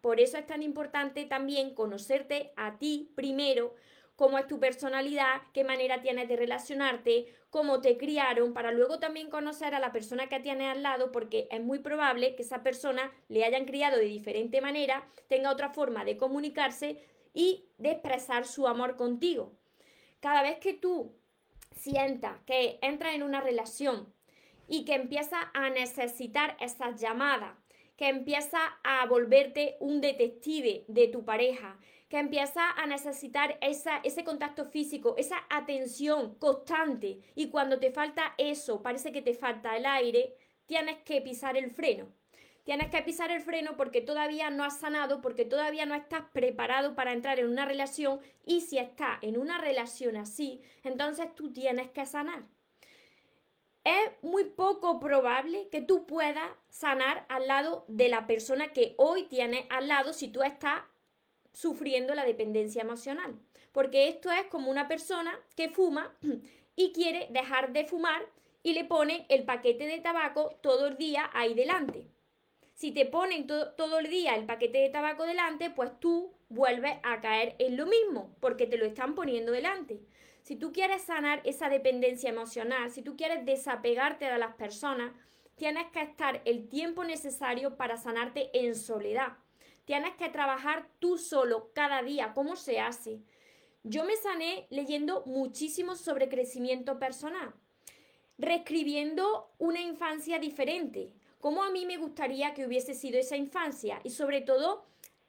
Por 0.00 0.18
eso 0.18 0.38
es 0.38 0.46
tan 0.48 0.64
importante 0.64 1.24
también 1.26 1.72
conocerte 1.72 2.52
a 2.56 2.78
ti 2.78 3.12
primero, 3.14 3.76
cómo 4.16 4.38
es 4.38 4.46
tu 4.46 4.58
personalidad, 4.58 5.42
qué 5.52 5.62
manera 5.62 6.00
tienes 6.00 6.28
de 6.28 6.36
relacionarte, 6.36 7.26
cómo 7.50 7.80
te 7.80 7.96
criaron, 7.96 8.52
para 8.54 8.72
luego 8.72 8.98
también 8.98 9.30
conocer 9.30 9.74
a 9.74 9.78
la 9.78 9.92
persona 9.92 10.28
que 10.28 10.40
tienes 10.40 10.68
al 10.68 10.82
lado, 10.82 11.12
porque 11.12 11.46
es 11.50 11.60
muy 11.60 11.78
probable 11.78 12.34
que 12.34 12.42
esa 12.42 12.62
persona 12.62 13.12
le 13.28 13.44
hayan 13.44 13.66
criado 13.66 13.98
de 13.98 14.06
diferente 14.06 14.60
manera, 14.60 15.06
tenga 15.28 15.52
otra 15.52 15.70
forma 15.70 16.04
de 16.04 16.16
comunicarse 16.16 16.98
y 17.34 17.66
de 17.76 17.92
expresar 17.92 18.46
su 18.46 18.66
amor 18.66 18.96
contigo. 18.96 19.52
Cada 20.20 20.42
vez 20.42 20.58
que 20.58 20.72
tú 20.72 21.14
sientas 21.76 22.38
que 22.46 22.78
entras 22.80 23.14
en 23.14 23.22
una 23.22 23.42
relación 23.42 24.12
y 24.66 24.84
que 24.84 24.94
empiezas 24.94 25.44
a 25.52 25.68
necesitar 25.70 26.56
esas 26.60 27.00
llamadas, 27.00 27.54
que 27.96 28.08
empieza 28.08 28.58
a 28.82 29.06
volverte 29.06 29.76
un 29.80 30.00
detective 30.00 30.84
de 30.88 31.08
tu 31.08 31.24
pareja, 31.24 31.78
que 32.08 32.18
empieza 32.18 32.70
a 32.70 32.86
necesitar 32.86 33.58
esa, 33.60 33.98
ese 33.98 34.24
contacto 34.24 34.64
físico, 34.64 35.14
esa 35.18 35.38
atención 35.50 36.36
constante. 36.36 37.20
Y 37.34 37.48
cuando 37.50 37.78
te 37.78 37.90
falta 37.90 38.34
eso, 38.38 38.82
parece 38.82 39.12
que 39.12 39.22
te 39.22 39.34
falta 39.34 39.76
el 39.76 39.86
aire, 39.86 40.34
tienes 40.66 40.98
que 40.98 41.20
pisar 41.20 41.56
el 41.56 41.70
freno. 41.70 42.08
Tienes 42.66 42.90
que 42.90 43.02
pisar 43.02 43.30
el 43.30 43.40
freno 43.40 43.76
porque 43.76 44.00
todavía 44.00 44.50
no 44.50 44.64
has 44.64 44.80
sanado, 44.80 45.20
porque 45.20 45.44
todavía 45.44 45.86
no 45.86 45.94
estás 45.94 46.22
preparado 46.32 46.96
para 46.96 47.12
entrar 47.12 47.38
en 47.38 47.48
una 47.48 47.64
relación 47.64 48.20
y 48.44 48.62
si 48.62 48.78
estás 48.78 49.18
en 49.22 49.38
una 49.38 49.58
relación 49.58 50.16
así, 50.16 50.60
entonces 50.82 51.32
tú 51.36 51.52
tienes 51.52 51.90
que 51.90 52.04
sanar. 52.06 52.42
Es 53.84 54.10
muy 54.20 54.42
poco 54.42 54.98
probable 54.98 55.68
que 55.70 55.80
tú 55.80 56.06
puedas 56.06 56.50
sanar 56.68 57.24
al 57.28 57.46
lado 57.46 57.84
de 57.86 58.08
la 58.08 58.26
persona 58.26 58.72
que 58.72 58.96
hoy 58.98 59.28
tienes 59.28 59.64
al 59.70 59.86
lado 59.86 60.12
si 60.12 60.26
tú 60.26 60.42
estás 60.42 60.82
sufriendo 61.56 62.14
la 62.14 62.26
dependencia 62.26 62.82
emocional. 62.82 63.34
Porque 63.72 64.08
esto 64.08 64.30
es 64.30 64.44
como 64.48 64.70
una 64.70 64.88
persona 64.88 65.32
que 65.56 65.70
fuma 65.70 66.14
y 66.76 66.92
quiere 66.92 67.28
dejar 67.30 67.72
de 67.72 67.86
fumar 67.86 68.22
y 68.62 68.74
le 68.74 68.84
pone 68.84 69.24
el 69.30 69.44
paquete 69.44 69.86
de 69.86 70.00
tabaco 70.00 70.58
todo 70.60 70.88
el 70.88 70.98
día 70.98 71.30
ahí 71.32 71.54
delante. 71.54 72.08
Si 72.74 72.92
te 72.92 73.06
ponen 73.06 73.46
todo 73.46 73.98
el 73.98 74.10
día 74.10 74.34
el 74.34 74.44
paquete 74.44 74.78
de 74.78 74.90
tabaco 74.90 75.24
delante, 75.24 75.70
pues 75.70 75.98
tú 75.98 76.34
vuelves 76.50 76.98
a 77.02 77.22
caer 77.22 77.56
en 77.58 77.78
lo 77.78 77.86
mismo, 77.86 78.36
porque 78.40 78.66
te 78.66 78.76
lo 78.76 78.84
están 78.84 79.14
poniendo 79.14 79.50
delante. 79.50 80.02
Si 80.42 80.56
tú 80.56 80.74
quieres 80.74 81.02
sanar 81.02 81.40
esa 81.44 81.70
dependencia 81.70 82.28
emocional, 82.28 82.90
si 82.90 83.00
tú 83.00 83.16
quieres 83.16 83.46
desapegarte 83.46 84.26
de 84.26 84.36
las 84.36 84.56
personas, 84.56 85.12
tienes 85.54 85.86
que 85.90 86.02
estar 86.02 86.42
el 86.44 86.68
tiempo 86.68 87.02
necesario 87.02 87.78
para 87.78 87.96
sanarte 87.96 88.50
en 88.52 88.74
soledad. 88.74 89.38
Tienes 89.86 90.16
que 90.16 90.28
trabajar 90.28 90.88
tú 90.98 91.16
solo 91.16 91.70
cada 91.72 92.02
día. 92.02 92.32
¿Cómo 92.34 92.56
se 92.56 92.80
hace? 92.80 93.22
Yo 93.84 94.04
me 94.04 94.16
sané 94.16 94.66
leyendo 94.68 95.22
muchísimo 95.26 95.94
sobre 95.94 96.28
crecimiento 96.28 96.98
personal, 96.98 97.54
reescribiendo 98.36 99.48
una 99.58 99.80
infancia 99.80 100.40
diferente, 100.40 101.12
cómo 101.40 101.62
a 101.62 101.70
mí 101.70 101.86
me 101.86 101.98
gustaría 101.98 102.52
que 102.52 102.66
hubiese 102.66 102.94
sido 102.94 103.16
esa 103.16 103.36
infancia 103.36 104.00
y 104.02 104.10
sobre 104.10 104.40
todo 104.40 104.84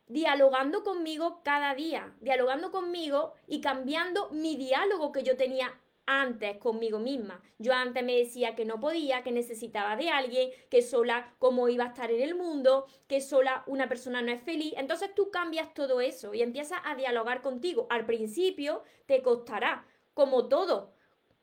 dialogando 0.08 0.84
conmigo 0.84 1.42
cada 1.44 1.76
día, 1.76 2.16
dialogando 2.20 2.72
conmigo 2.72 3.34
y 3.46 3.62
cambiando 3.62 4.32
mi 4.32 4.56
diálogo 4.56 5.12
que 5.12 5.22
yo 5.22 5.38
tenía 5.38 5.80
antes 6.08 6.58
conmigo 6.58 6.98
misma. 6.98 7.42
Yo 7.60 7.74
antes 7.74 8.04
me 8.04 8.16
decía 8.16 8.56
que 8.56 8.66
no 8.66 8.80
podía, 8.80 9.22
que 9.22 9.32
necesitaba 9.32 9.96
de 9.96 10.10
alguien, 10.10 10.50
que 10.70 10.82
sola 10.82 11.36
cómo 11.38 11.70
iba 11.70 11.84
a 11.84 11.90
estar 11.90 12.10
en 12.10 12.22
el 12.22 12.34
mundo, 12.34 12.88
que 13.08 13.22
sola 13.22 13.64
una 13.68 13.88
persona 13.88 14.22
no 14.22 14.32
es 14.32 14.42
feliz. 14.42 14.74
Entonces 14.78 15.14
tú 15.14 15.30
cambias 15.30 15.74
todo 15.74 16.02
eso 16.02 16.34
y 16.34 16.42
empiezas 16.42 16.80
a 16.84 16.96
dialogar 16.96 17.42
contigo. 17.42 17.86
Al 17.90 18.06
principio 18.06 18.84
te 19.06 19.22
costará, 19.22 19.86
como 20.14 20.48
todo. 20.48 20.94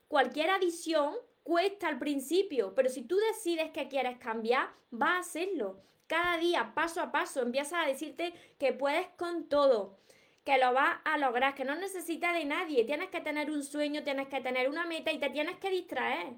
Cualquier 0.09 0.51
adición 0.51 1.15
cuesta 1.43 1.89
al 1.89 1.99
principio, 1.99 2.75
pero 2.75 2.89
si 2.89 3.03
tú 3.03 3.17
decides 3.17 3.71
que 3.71 3.89
quieres 3.89 4.19
cambiar, 4.19 4.71
va 4.93 5.17
a 5.17 5.21
hacerlo. 5.21 5.81
Cada 6.07 6.39
día, 6.39 6.73
paso 6.75 7.01
a 7.01 7.13
paso, 7.13 7.43
empiezas 7.43 7.85
a 7.85 7.87
decirte 7.87 8.35
que 8.59 8.73
puedes 8.73 9.07
con 9.17 9.49
todo 9.49 9.99
que 10.45 10.59
lo 10.59 10.73
vas 10.73 10.99
a 11.05 11.19
lograr, 11.19 11.55
que 11.55 11.65
no 11.65 11.75
necesitas 11.75 12.35
de 12.35 12.45
nadie, 12.45 12.85
tienes 12.85 13.09
que 13.09 13.21
tener 13.21 13.51
un 13.51 13.65
sueño, 13.65 14.05
tienes 14.05 14.29
que 14.29 14.41
tener 14.41 14.69
una 14.69 14.85
meta 14.85 15.11
y 15.11 15.19
te 15.19 15.31
tienes 15.31 15.57
que 15.57 15.71
distraer. 15.71 16.35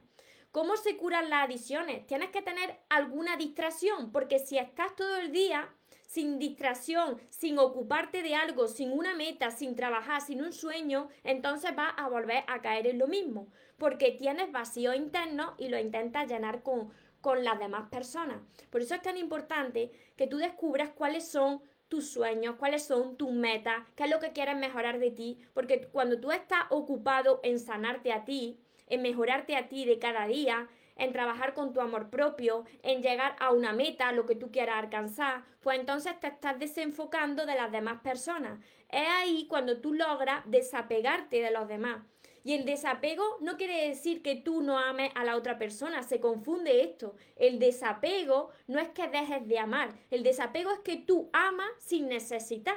¿Cómo 0.53 0.77
se 0.77 0.97
curan 0.97 1.29
las 1.29 1.45
adicciones? 1.45 2.07
Tienes 2.07 2.31
que 2.31 2.41
tener 2.41 2.79
alguna 2.89 3.37
distracción, 3.37 4.13
porque 4.13 4.39
si 4.39 4.57
estás 4.59 4.95
todo 4.97 5.17
el 5.17 5.33
día 5.33 5.69
sin 6.07 6.39
distracción, 6.39 7.21
sin 7.31 7.59
ocuparte 7.59 8.23
de 8.23 8.37
algo, 8.37 8.69
sin 8.69 8.93
una 8.93 9.15
meta, 9.15 9.51
sin 9.51 9.75
trabajar, 9.75 10.23
sin 10.23 10.43
un 10.43 10.53
sueño, 10.53 11.09
entonces 11.25 11.75
vas 11.75 11.93
a 11.97 12.09
volver 12.09 12.45
a 12.47 12.63
caer 12.63 12.87
en 12.87 12.99
lo 12.99 13.09
mismo, 13.09 13.49
porque 13.77 14.13
tienes 14.13 14.53
vacío 14.53 14.95
interno 14.95 15.57
y 15.59 15.69
lo 15.69 15.79
intentas 15.79 16.29
llenar 16.29 16.63
con, 16.63 16.91
con 17.21 17.45
las 17.45 17.59
demás 17.59 17.91
personas. 17.91 18.41
Por 18.71 18.81
eso 18.81 18.95
es 18.95 19.03
tan 19.03 19.19
importante 19.19 19.91
que 20.17 20.29
tú 20.29 20.39
descubras 20.39 20.91
cuáles 20.91 21.29
son 21.29 21.61
tus 21.89 22.11
sueños, 22.11 22.57
cuáles 22.57 22.85
son 22.85 23.17
tus 23.17 23.33
metas, 23.33 23.85
qué 23.95 24.05
es 24.05 24.11
lo 24.11 24.21
que 24.21 24.33
quieres 24.33 24.57
mejorar 24.57 24.99
de 24.99 25.11
ti, 25.11 25.39
porque 25.55 25.89
cuando 25.93 26.21
tú 26.21 26.33
estás 26.33 26.65
ocupado 26.71 27.41
en 27.43 27.59
sanarte 27.59 28.13
a 28.13 28.25
ti, 28.25 28.59
en 28.87 29.03
mejorarte 29.03 29.57
a 29.57 29.69
ti 29.69 29.85
de 29.85 29.99
cada 29.99 30.27
día, 30.27 30.69
en 30.97 31.13
trabajar 31.13 31.55
con 31.55 31.73
tu 31.73 31.81
amor 31.81 32.11
propio, 32.11 32.65
en 32.83 33.03
llegar 33.03 33.37
a 33.39 33.53
una 33.53 33.73
meta, 33.73 34.13
lo 34.13 34.27
que 34.27 34.35
tú 34.35 34.51
quieras 34.51 34.83
alcanzar, 34.83 35.45
pues 35.61 35.79
entonces 35.79 36.19
te 36.21 36.29
estás 36.29 36.59
desenfocando 36.59 37.47
de 37.47 37.55
las 37.55 37.71
demás 37.71 38.01
personas. 38.01 38.59
Es 38.89 39.07
ahí 39.21 39.47
cuando 39.47 39.81
tú 39.81 39.93
logras 39.93 40.43
desapegarte 40.47 41.43
de 41.43 41.51
los 41.51 41.69
demás. 41.69 42.03
Y 42.47 42.53
el 42.53 42.65
desapego 42.65 43.25
no 43.41 43.57
quiere 43.57 43.89
decir 43.89 44.23
que 44.23 44.37
tú 44.37 44.63
no 44.63 44.79
ames 44.79 45.11
a 45.17 45.25
la 45.25 45.35
otra 45.35 45.59
persona, 45.59 46.05
se 46.05 46.21
confunde 46.21 46.85
esto. 46.85 47.17
El 47.35 47.59
desapego 47.59 48.51
no 48.69 48.79
es 48.79 48.89
que 48.91 49.09
dejes 49.09 49.49
de 49.49 49.59
amar, 49.59 49.93
el 50.13 50.23
desapego 50.23 50.71
es 50.71 50.79
que 50.79 50.97
tú 50.97 51.29
amas 51.33 51.73
sin 51.81 52.07
necesitar. 52.07 52.77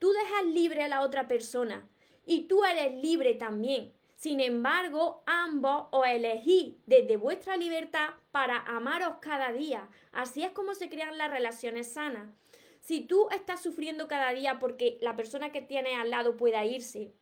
Tú 0.00 0.10
dejas 0.10 0.44
libre 0.46 0.82
a 0.82 0.88
la 0.88 1.02
otra 1.02 1.28
persona 1.28 1.88
y 2.26 2.48
tú 2.48 2.64
eres 2.64 2.92
libre 3.00 3.34
también. 3.34 3.92
Sin 4.16 4.40
embargo, 4.40 5.22
ambos 5.24 5.86
os 5.92 6.08
elegís 6.08 6.74
desde 6.86 7.16
vuestra 7.16 7.56
libertad 7.56 8.08
para 8.32 8.56
amaros 8.56 9.18
cada 9.20 9.52
día. 9.52 9.88
Así 10.10 10.42
es 10.42 10.50
como 10.50 10.74
se 10.74 10.88
crean 10.88 11.16
las 11.16 11.30
relaciones 11.30 11.92
sanas. 11.92 12.28
Si 12.80 13.02
tú 13.02 13.28
estás 13.30 13.62
sufriendo 13.62 14.08
cada 14.08 14.32
día 14.32 14.58
porque 14.58 14.98
la 15.00 15.14
persona 15.14 15.52
que 15.52 15.62
tienes 15.62 15.96
al 15.96 16.10
lado 16.10 16.36
pueda 16.36 16.64
irse, 16.64 17.14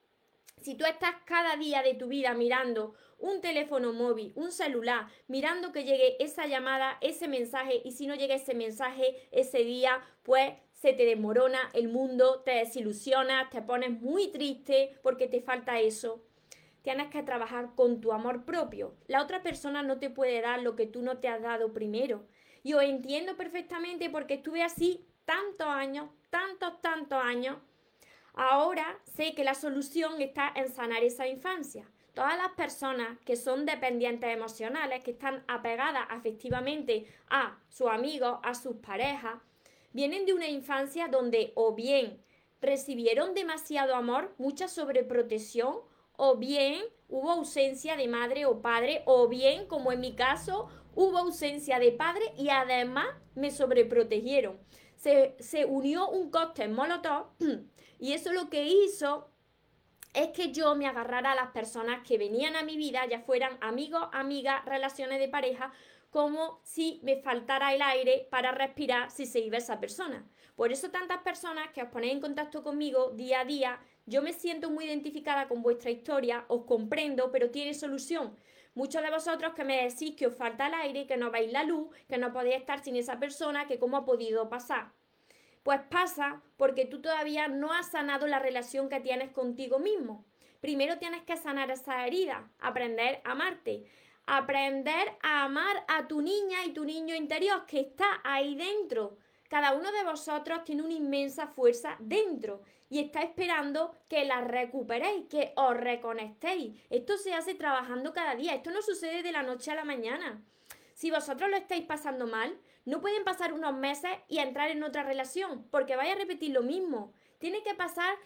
si 0.60 0.74
tú 0.74 0.84
estás 0.84 1.14
cada 1.24 1.56
día 1.56 1.82
de 1.82 1.94
tu 1.94 2.08
vida 2.08 2.34
mirando 2.34 2.94
un 3.18 3.40
teléfono 3.40 3.92
móvil, 3.92 4.32
un 4.36 4.52
celular, 4.52 5.08
mirando 5.26 5.72
que 5.72 5.84
llegue 5.84 6.22
esa 6.22 6.46
llamada, 6.46 6.98
ese 7.00 7.28
mensaje, 7.28 7.80
y 7.84 7.92
si 7.92 8.06
no 8.06 8.14
llega 8.14 8.34
ese 8.34 8.54
mensaje 8.54 9.28
ese 9.32 9.64
día, 9.64 10.00
pues 10.22 10.52
se 10.72 10.92
te 10.92 11.04
desmorona 11.04 11.58
el 11.72 11.88
mundo, 11.88 12.42
te 12.44 12.52
desilusionas, 12.52 13.50
te 13.50 13.62
pones 13.62 13.90
muy 14.00 14.28
triste 14.28 14.96
porque 15.02 15.26
te 15.26 15.40
falta 15.40 15.80
eso. 15.80 16.22
Tienes 16.82 17.08
que 17.08 17.24
trabajar 17.24 17.74
con 17.74 18.00
tu 18.00 18.12
amor 18.12 18.44
propio. 18.44 18.94
La 19.08 19.22
otra 19.22 19.42
persona 19.42 19.82
no 19.82 19.98
te 19.98 20.10
puede 20.10 20.40
dar 20.40 20.62
lo 20.62 20.76
que 20.76 20.86
tú 20.86 21.02
no 21.02 21.18
te 21.18 21.26
has 21.28 21.42
dado 21.42 21.72
primero. 21.72 22.26
Y 22.62 22.74
os 22.74 22.82
entiendo 22.82 23.36
perfectamente 23.36 24.08
porque 24.08 24.34
estuve 24.34 24.62
así 24.62 25.04
tantos 25.24 25.66
años, 25.66 26.08
tantos, 26.30 26.80
tantos 26.80 27.22
años. 27.22 27.56
Ahora 28.34 28.98
sé 29.16 29.34
que 29.34 29.44
la 29.44 29.54
solución 29.54 30.20
está 30.20 30.52
en 30.54 30.70
sanar 30.70 31.02
esa 31.02 31.26
infancia. 31.26 31.90
Todas 32.14 32.36
las 32.36 32.52
personas 32.52 33.18
que 33.24 33.36
son 33.36 33.64
dependientes 33.64 34.34
emocionales, 34.34 35.04
que 35.04 35.12
están 35.12 35.44
apegadas 35.46 36.06
afectivamente 36.10 37.06
a 37.30 37.58
sus 37.68 37.88
amigos, 37.88 38.38
a 38.42 38.54
sus 38.54 38.76
parejas, 38.76 39.34
vienen 39.92 40.26
de 40.26 40.34
una 40.34 40.48
infancia 40.48 41.08
donde 41.08 41.52
o 41.54 41.74
bien 41.74 42.22
recibieron 42.60 43.34
demasiado 43.34 43.94
amor, 43.94 44.34
mucha 44.38 44.68
sobreprotección, 44.68 45.76
o 46.16 46.36
bien 46.36 46.82
hubo 47.08 47.30
ausencia 47.30 47.96
de 47.96 48.08
madre 48.08 48.46
o 48.46 48.60
padre, 48.60 49.02
o 49.06 49.28
bien, 49.28 49.66
como 49.66 49.92
en 49.92 50.00
mi 50.00 50.14
caso, 50.14 50.68
hubo 50.94 51.18
ausencia 51.18 51.78
de 51.78 51.92
padre 51.92 52.24
y 52.36 52.48
además 52.48 53.06
me 53.36 53.52
sobreprotegieron. 53.52 54.58
Se, 54.96 55.36
se 55.38 55.64
unió 55.64 56.08
un 56.08 56.30
cóctel 56.30 56.72
molotov 56.72 57.28
y 57.98 58.12
eso 58.12 58.32
lo 58.32 58.48
que 58.48 58.64
hizo 58.64 59.30
es 60.14 60.28
que 60.28 60.52
yo 60.52 60.74
me 60.74 60.86
agarrara 60.86 61.32
a 61.32 61.34
las 61.34 61.50
personas 61.50 62.06
que 62.06 62.18
venían 62.18 62.56
a 62.56 62.62
mi 62.62 62.76
vida, 62.76 63.06
ya 63.06 63.20
fueran 63.20 63.58
amigos, 63.60 64.08
amigas, 64.12 64.64
relaciones 64.64 65.18
de 65.18 65.28
pareja, 65.28 65.72
como 66.10 66.60
si 66.64 67.00
me 67.02 67.20
faltara 67.20 67.74
el 67.74 67.82
aire 67.82 68.26
para 68.30 68.52
respirar 68.52 69.10
si 69.10 69.26
se 69.26 69.40
iba 69.40 69.58
esa 69.58 69.78
persona. 69.78 70.26
Por 70.56 70.72
eso 70.72 70.90
tantas 70.90 71.18
personas 71.18 71.70
que 71.72 71.82
os 71.82 71.88
ponéis 71.88 72.14
en 72.14 72.20
contacto 72.20 72.62
conmigo 72.62 73.10
día 73.10 73.40
a 73.40 73.44
día, 73.44 73.80
yo 74.06 74.22
me 74.22 74.32
siento 74.32 74.70
muy 74.70 74.86
identificada 74.86 75.46
con 75.46 75.62
vuestra 75.62 75.90
historia, 75.90 76.46
os 76.48 76.64
comprendo, 76.64 77.30
pero 77.30 77.50
tiene 77.50 77.74
solución. 77.74 78.34
Muchos 78.74 79.02
de 79.02 79.10
vosotros 79.10 79.54
que 79.54 79.64
me 79.64 79.84
decís 79.84 80.16
que 80.16 80.26
os 80.26 80.34
falta 80.34 80.66
el 80.66 80.74
aire, 80.74 81.06
que 81.06 81.16
no 81.16 81.30
veis 81.30 81.52
la 81.52 81.62
luz, 81.62 81.94
que 82.08 82.18
no 82.18 82.32
podéis 82.32 82.56
estar 82.56 82.82
sin 82.82 82.96
esa 82.96 83.18
persona, 83.18 83.66
que 83.66 83.78
cómo 83.78 83.96
ha 83.96 84.04
podido 84.04 84.48
pasar. 84.48 84.92
Pues 85.68 85.82
pasa 85.90 86.40
porque 86.56 86.86
tú 86.86 87.02
todavía 87.02 87.46
no 87.46 87.74
has 87.74 87.90
sanado 87.90 88.26
la 88.26 88.38
relación 88.38 88.88
que 88.88 89.00
tienes 89.00 89.32
contigo 89.32 89.78
mismo. 89.78 90.24
Primero 90.62 90.96
tienes 90.96 91.24
que 91.24 91.36
sanar 91.36 91.70
esa 91.70 92.06
herida, 92.06 92.48
aprender 92.58 93.20
a 93.22 93.32
amarte 93.32 93.84
aprender 94.24 95.12
a 95.22 95.44
amar 95.44 95.84
a 95.86 96.08
tu 96.08 96.22
niña 96.22 96.64
y 96.64 96.72
tu 96.72 96.86
niño 96.86 97.14
interior 97.14 97.66
que 97.66 97.80
está 97.80 98.06
ahí 98.24 98.56
dentro. 98.56 99.18
Cada 99.50 99.74
uno 99.74 99.92
de 99.92 100.04
vosotros 100.04 100.64
tiene 100.64 100.80
una 100.84 100.94
inmensa 100.94 101.48
fuerza 101.48 101.96
dentro 101.98 102.62
y 102.88 103.00
está 103.00 103.20
esperando 103.20 103.94
que 104.08 104.24
la 104.24 104.40
recuperéis, 104.40 105.26
que 105.26 105.52
os 105.54 105.76
reconectéis. 105.76 106.80
Esto 106.88 107.18
se 107.18 107.34
hace 107.34 107.54
trabajando 107.54 108.14
cada 108.14 108.36
día, 108.36 108.54
esto 108.54 108.70
no 108.70 108.80
sucede 108.80 109.22
de 109.22 109.32
la 109.32 109.42
noche 109.42 109.70
a 109.70 109.74
la 109.74 109.84
mañana. 109.84 110.42
Si 110.94 111.10
vosotros 111.10 111.50
lo 111.50 111.56
estáis 111.58 111.84
pasando 111.84 112.26
mal, 112.26 112.58
no 112.88 113.02
pueden 113.02 113.22
pasar 113.22 113.52
unos 113.52 113.74
meses 113.76 114.10
y 114.28 114.38
entrar 114.38 114.70
en 114.70 114.82
otra 114.82 115.02
relación, 115.02 115.66
porque 115.70 115.94
vaya 115.94 116.14
a 116.14 116.16
repetir 116.16 116.52
lo 116.52 116.62
mismo. 116.62 117.12
Tiene 117.38 117.62
que 117.62 117.74
pasar 117.74 118.16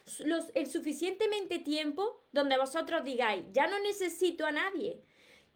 el 0.55 0.67
suficientemente 0.69 1.59
tiempo 1.59 2.23
donde 2.31 2.57
vosotros 2.57 3.03
digáis, 3.03 3.45
ya 3.51 3.67
no 3.67 3.81
necesito 3.81 4.47
a 4.47 4.53
nadie 4.53 5.03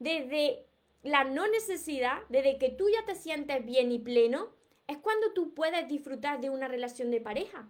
desde 0.01 0.67
la 1.05 1.23
no 1.23 1.47
necesidad, 1.47 2.19
desde 2.31 2.59
que 2.59 2.71
tú 2.71 2.89
ya 2.89 3.05
te 3.07 3.15
sientes 3.15 3.65
bien 3.65 3.93
y 3.93 4.01
pleno, 4.01 4.51
es 4.89 4.99
cuando 4.99 5.33
tú 5.33 5.55
puedes 5.55 5.87
disfrutar 5.87 6.41
de 6.41 6.51
una 6.51 6.67
relación 6.67 7.13
de 7.13 7.21
pareja. 7.21 7.69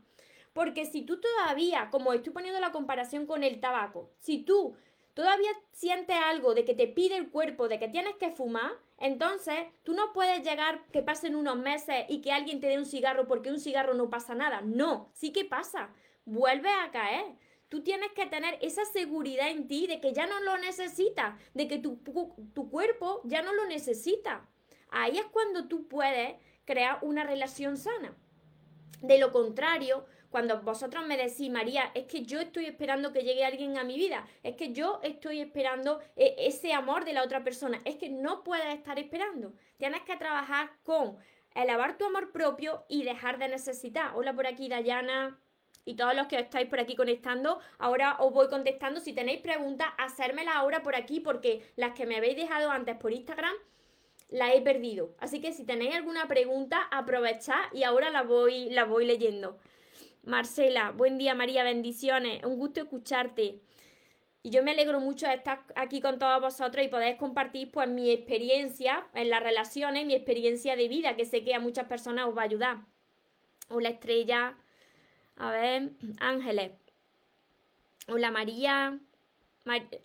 Porque 0.54 0.86
si 0.86 1.02
tú 1.02 1.20
todavía, 1.20 1.90
como 1.90 2.14
estoy 2.14 2.32
poniendo 2.32 2.60
la 2.60 2.72
comparación 2.72 3.26
con 3.26 3.44
el 3.44 3.60
tabaco, 3.60 4.10
si 4.20 4.38
tú 4.38 4.74
todavía 5.16 5.48
sientes 5.72 6.14
algo 6.14 6.54
de 6.54 6.66
que 6.66 6.74
te 6.74 6.86
pide 6.86 7.16
el 7.16 7.30
cuerpo, 7.30 7.68
de 7.68 7.78
que 7.78 7.88
tienes 7.88 8.16
que 8.16 8.30
fumar, 8.30 8.72
entonces 8.98 9.56
tú 9.82 9.94
no 9.94 10.12
puedes 10.12 10.44
llegar 10.44 10.84
que 10.92 11.00
pasen 11.00 11.34
unos 11.34 11.56
meses 11.56 12.04
y 12.10 12.20
que 12.20 12.32
alguien 12.32 12.60
te 12.60 12.66
dé 12.66 12.76
un 12.76 12.84
cigarro 12.84 13.26
porque 13.26 13.50
un 13.50 13.58
cigarro 13.58 13.94
no 13.94 14.10
pasa 14.10 14.34
nada. 14.34 14.60
No, 14.60 15.08
sí 15.14 15.32
que 15.32 15.46
pasa. 15.46 15.88
Vuelve 16.26 16.68
a 16.68 16.90
caer. 16.90 17.24
Tú 17.70 17.82
tienes 17.82 18.12
que 18.12 18.26
tener 18.26 18.58
esa 18.60 18.84
seguridad 18.84 19.48
en 19.48 19.66
ti 19.68 19.86
de 19.86 20.02
que 20.02 20.12
ya 20.12 20.26
no 20.26 20.38
lo 20.40 20.58
necesitas, 20.58 21.34
de 21.54 21.66
que 21.66 21.78
tu, 21.78 21.96
tu 22.52 22.68
cuerpo 22.68 23.22
ya 23.24 23.40
no 23.40 23.54
lo 23.54 23.64
necesita. 23.64 24.46
Ahí 24.90 25.16
es 25.16 25.24
cuando 25.32 25.66
tú 25.66 25.88
puedes 25.88 26.34
crear 26.66 26.98
una 27.00 27.24
relación 27.24 27.78
sana. 27.78 28.14
De 29.00 29.18
lo 29.18 29.32
contrario, 29.32 30.04
cuando 30.36 30.60
vosotros 30.60 31.06
me 31.06 31.16
decís, 31.16 31.48
María, 31.48 31.90
es 31.94 32.04
que 32.04 32.20
yo 32.26 32.38
estoy 32.40 32.66
esperando 32.66 33.10
que 33.10 33.22
llegue 33.22 33.42
alguien 33.42 33.78
a 33.78 33.84
mi 33.84 33.96
vida, 33.96 34.26
es 34.42 34.54
que 34.54 34.70
yo 34.70 35.00
estoy 35.02 35.40
esperando 35.40 35.98
eh, 36.14 36.34
ese 36.40 36.74
amor 36.74 37.06
de 37.06 37.14
la 37.14 37.22
otra 37.22 37.42
persona, 37.42 37.80
es 37.86 37.96
que 37.96 38.10
no 38.10 38.44
puedes 38.44 38.66
estar 38.74 38.98
esperando. 38.98 39.54
Tienes 39.78 40.02
que 40.02 40.14
trabajar 40.16 40.72
con 40.82 41.16
elevar 41.54 41.96
tu 41.96 42.04
amor 42.04 42.32
propio 42.32 42.84
y 42.86 43.02
dejar 43.02 43.38
de 43.38 43.48
necesitar. 43.48 44.12
Hola 44.14 44.34
por 44.34 44.46
aquí, 44.46 44.68
Dayana 44.68 45.40
y 45.86 45.94
todos 45.94 46.14
los 46.14 46.26
que 46.26 46.38
estáis 46.38 46.68
por 46.68 46.80
aquí 46.80 46.96
conectando, 46.96 47.58
ahora 47.78 48.18
os 48.18 48.30
voy 48.30 48.48
contestando. 48.48 49.00
Si 49.00 49.14
tenéis 49.14 49.40
preguntas, 49.40 49.88
hacérmelas 49.96 50.56
ahora 50.56 50.82
por 50.82 50.96
aquí, 50.96 51.20
porque 51.20 51.66
las 51.76 51.94
que 51.94 52.04
me 52.04 52.16
habéis 52.16 52.36
dejado 52.36 52.70
antes 52.70 52.94
por 52.96 53.10
Instagram, 53.10 53.54
las 54.28 54.54
he 54.54 54.60
perdido. 54.60 55.14
Así 55.18 55.40
que 55.40 55.54
si 55.54 55.64
tenéis 55.64 55.94
alguna 55.94 56.28
pregunta, 56.28 56.82
aprovechad 56.90 57.72
y 57.72 57.84
ahora 57.84 58.10
la 58.10 58.22
voy, 58.22 58.68
la 58.68 58.84
voy 58.84 59.06
leyendo. 59.06 59.58
Marcela, 60.26 60.90
buen 60.90 61.18
día 61.18 61.36
María, 61.36 61.62
bendiciones, 61.62 62.42
un 62.44 62.58
gusto 62.58 62.80
escucharte. 62.80 63.60
Y 64.42 64.50
yo 64.50 64.64
me 64.64 64.72
alegro 64.72 64.98
mucho 64.98 65.28
de 65.28 65.34
estar 65.34 65.62
aquí 65.76 66.00
con 66.00 66.18
todos 66.18 66.40
vosotros 66.40 66.84
y 66.84 66.88
poder 66.88 67.16
compartir 67.16 67.70
pues 67.70 67.88
mi 67.88 68.10
experiencia 68.10 69.06
en 69.14 69.30
las 69.30 69.40
relaciones, 69.40 70.04
mi 70.04 70.14
experiencia 70.14 70.74
de 70.74 70.88
vida, 70.88 71.14
que 71.14 71.26
sé 71.26 71.44
que 71.44 71.54
a 71.54 71.60
muchas 71.60 71.86
personas 71.86 72.26
os 72.26 72.36
va 72.36 72.42
a 72.42 72.44
ayudar. 72.46 72.78
Hola 73.68 73.90
Estrella, 73.90 74.56
a 75.36 75.50
ver, 75.52 75.90
Ángeles. 76.18 76.72
Hola 78.08 78.32
María. 78.32 78.98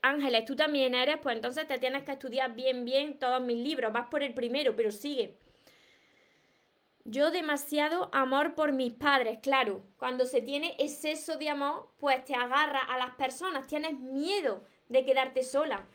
Ángeles, 0.04 0.46
tú 0.46 0.56
también 0.56 0.94
eres, 0.94 1.18
pues 1.18 1.36
entonces 1.36 1.68
te 1.68 1.80
tienes 1.80 2.04
que 2.04 2.12
estudiar 2.12 2.54
bien, 2.54 2.86
bien 2.86 3.18
todos 3.18 3.42
mis 3.42 3.58
libros. 3.58 3.92
Vas 3.92 4.08
por 4.08 4.22
el 4.22 4.36
primero, 4.36 4.76
pero 4.76 4.92
sigue. 4.92 5.36
Yo 7.04 7.32
demasiado 7.32 8.10
amor 8.14 8.54
por 8.54 8.74
mis 8.74 8.94
padres, 8.94 9.40
claro. 9.42 9.84
Cuando 9.98 10.26
se 10.26 10.42
tiene 10.42 10.76
exceso 10.78 11.38
de 11.38 11.50
amor, 11.50 11.90
pues 11.98 12.24
te 12.26 12.36
agarra 12.36 12.80
a 12.80 12.98
las 12.98 13.16
personas, 13.16 13.68
tienes 13.68 14.00
miedo 14.00 14.64
de 14.88 15.04
quedarte 15.06 15.44
sola. 15.44 15.86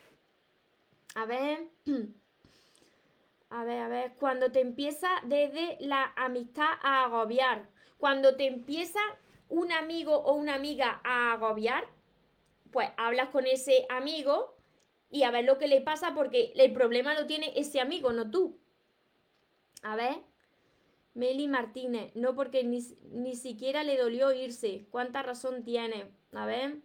A 1.14 1.24
ver. 1.26 1.68
A 3.48 3.62
ver, 3.62 3.78
a 3.78 3.88
ver. 3.88 4.12
Cuando 4.18 4.50
te 4.50 4.60
empieza 4.60 5.08
desde 5.22 5.76
la 5.78 6.12
amistad 6.16 6.68
a 6.82 7.04
agobiar. 7.04 7.68
Cuando 7.96 8.36
te 8.36 8.46
empieza 8.48 8.98
un 9.48 9.70
amigo 9.70 10.16
o 10.16 10.34
una 10.34 10.56
amiga 10.56 11.00
a 11.04 11.32
agobiar, 11.32 11.86
pues 12.72 12.90
hablas 12.96 13.28
con 13.28 13.46
ese 13.46 13.86
amigo 13.88 14.56
y 15.10 15.22
a 15.22 15.30
ver 15.30 15.44
lo 15.44 15.58
que 15.58 15.68
le 15.68 15.80
pasa 15.80 16.12
porque 16.12 16.52
el 16.56 16.72
problema 16.72 17.14
lo 17.14 17.26
tiene 17.26 17.52
ese 17.54 17.80
amigo, 17.80 18.12
no 18.12 18.28
tú. 18.30 18.58
A 19.82 19.94
ver. 19.94 20.16
Meli 21.16 21.48
Martínez, 21.48 22.12
no 22.14 22.34
porque 22.34 22.62
ni, 22.62 22.80
ni 23.10 23.34
siquiera 23.34 23.82
le 23.82 23.96
dolió 23.96 24.32
irse. 24.32 24.86
¿Cuánta 24.90 25.22
razón 25.22 25.64
tiene? 25.64 26.12
A 26.32 26.46
ver. 26.46 26.76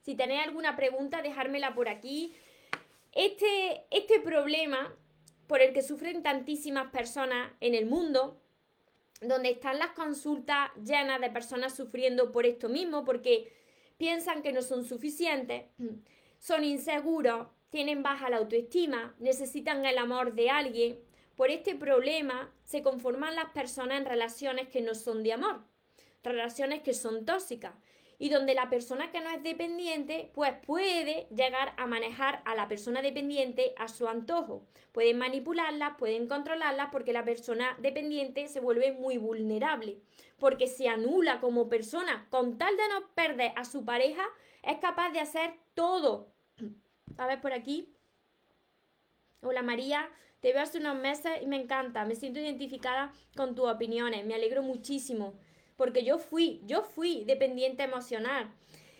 Si 0.00 0.14
tenéis 0.14 0.42
alguna 0.42 0.76
pregunta, 0.76 1.22
dejármela 1.22 1.74
por 1.74 1.88
aquí. 1.88 2.34
este, 3.12 3.84
este 3.90 4.18
problema 4.20 4.92
por 5.46 5.60
el 5.60 5.72
que 5.74 5.82
sufren 5.82 6.22
tantísimas 6.22 6.90
personas 6.90 7.52
en 7.60 7.74
el 7.74 7.84
mundo, 7.84 8.40
donde 9.20 9.50
están 9.50 9.78
las 9.78 9.90
consultas 9.90 10.70
llenas 10.76 11.20
de 11.20 11.28
personas 11.28 11.74
sufriendo 11.74 12.32
por 12.32 12.46
esto 12.46 12.68
mismo, 12.68 13.04
porque 13.04 13.52
piensan 13.98 14.42
que 14.42 14.52
no 14.52 14.62
son 14.62 14.84
suficientes, 14.84 15.64
son 16.38 16.64
inseguros, 16.64 17.48
tienen 17.68 18.02
baja 18.02 18.30
la 18.30 18.38
autoestima, 18.38 19.14
necesitan 19.18 19.84
el 19.84 19.98
amor 19.98 20.34
de 20.34 20.50
alguien. 20.50 20.98
Por 21.40 21.50
este 21.50 21.74
problema 21.74 22.52
se 22.64 22.82
conforman 22.82 23.34
las 23.34 23.48
personas 23.52 23.98
en 23.98 24.04
relaciones 24.04 24.68
que 24.68 24.82
no 24.82 24.94
son 24.94 25.22
de 25.22 25.32
amor, 25.32 25.62
relaciones 26.22 26.82
que 26.82 26.92
son 26.92 27.24
tóxicas 27.24 27.72
y 28.18 28.28
donde 28.28 28.52
la 28.54 28.68
persona 28.68 29.10
que 29.10 29.22
no 29.22 29.30
es 29.30 29.42
dependiente 29.42 30.30
pues 30.34 30.52
puede 30.66 31.28
llegar 31.34 31.72
a 31.78 31.86
manejar 31.86 32.42
a 32.44 32.54
la 32.54 32.68
persona 32.68 33.00
dependiente 33.00 33.72
a 33.78 33.88
su 33.88 34.06
antojo. 34.06 34.66
Pueden 34.92 35.16
manipularla, 35.16 35.96
pueden 35.96 36.28
controlarla 36.28 36.90
porque 36.90 37.14
la 37.14 37.24
persona 37.24 37.74
dependiente 37.80 38.46
se 38.46 38.60
vuelve 38.60 38.92
muy 38.92 39.16
vulnerable, 39.16 39.98
porque 40.38 40.66
se 40.66 40.90
anula 40.90 41.40
como 41.40 41.70
persona. 41.70 42.26
Con 42.28 42.58
tal 42.58 42.76
de 42.76 42.88
no 42.90 43.08
perder 43.14 43.52
a 43.56 43.64
su 43.64 43.86
pareja, 43.86 44.26
es 44.62 44.76
capaz 44.76 45.08
de 45.12 45.20
hacer 45.20 45.54
todo. 45.72 46.34
A 47.16 47.26
ver 47.26 47.40
por 47.40 47.54
aquí. 47.54 47.94
Hola 49.40 49.62
María, 49.62 50.06
te 50.40 50.52
veo 50.52 50.62
hace 50.62 50.78
unos 50.78 50.98
meses 50.98 51.32
y 51.42 51.46
me 51.46 51.56
encanta, 51.56 52.04
me 52.04 52.16
siento 52.16 52.40
identificada 52.40 53.12
con 53.36 53.54
tus 53.54 53.68
opiniones, 53.68 54.24
me 54.24 54.34
alegro 54.34 54.62
muchísimo 54.62 55.34
porque 55.80 56.04
yo 56.04 56.18
fui, 56.18 56.60
yo 56.66 56.82
fui 56.82 57.24
dependiente 57.24 57.82
emocional. 57.82 58.52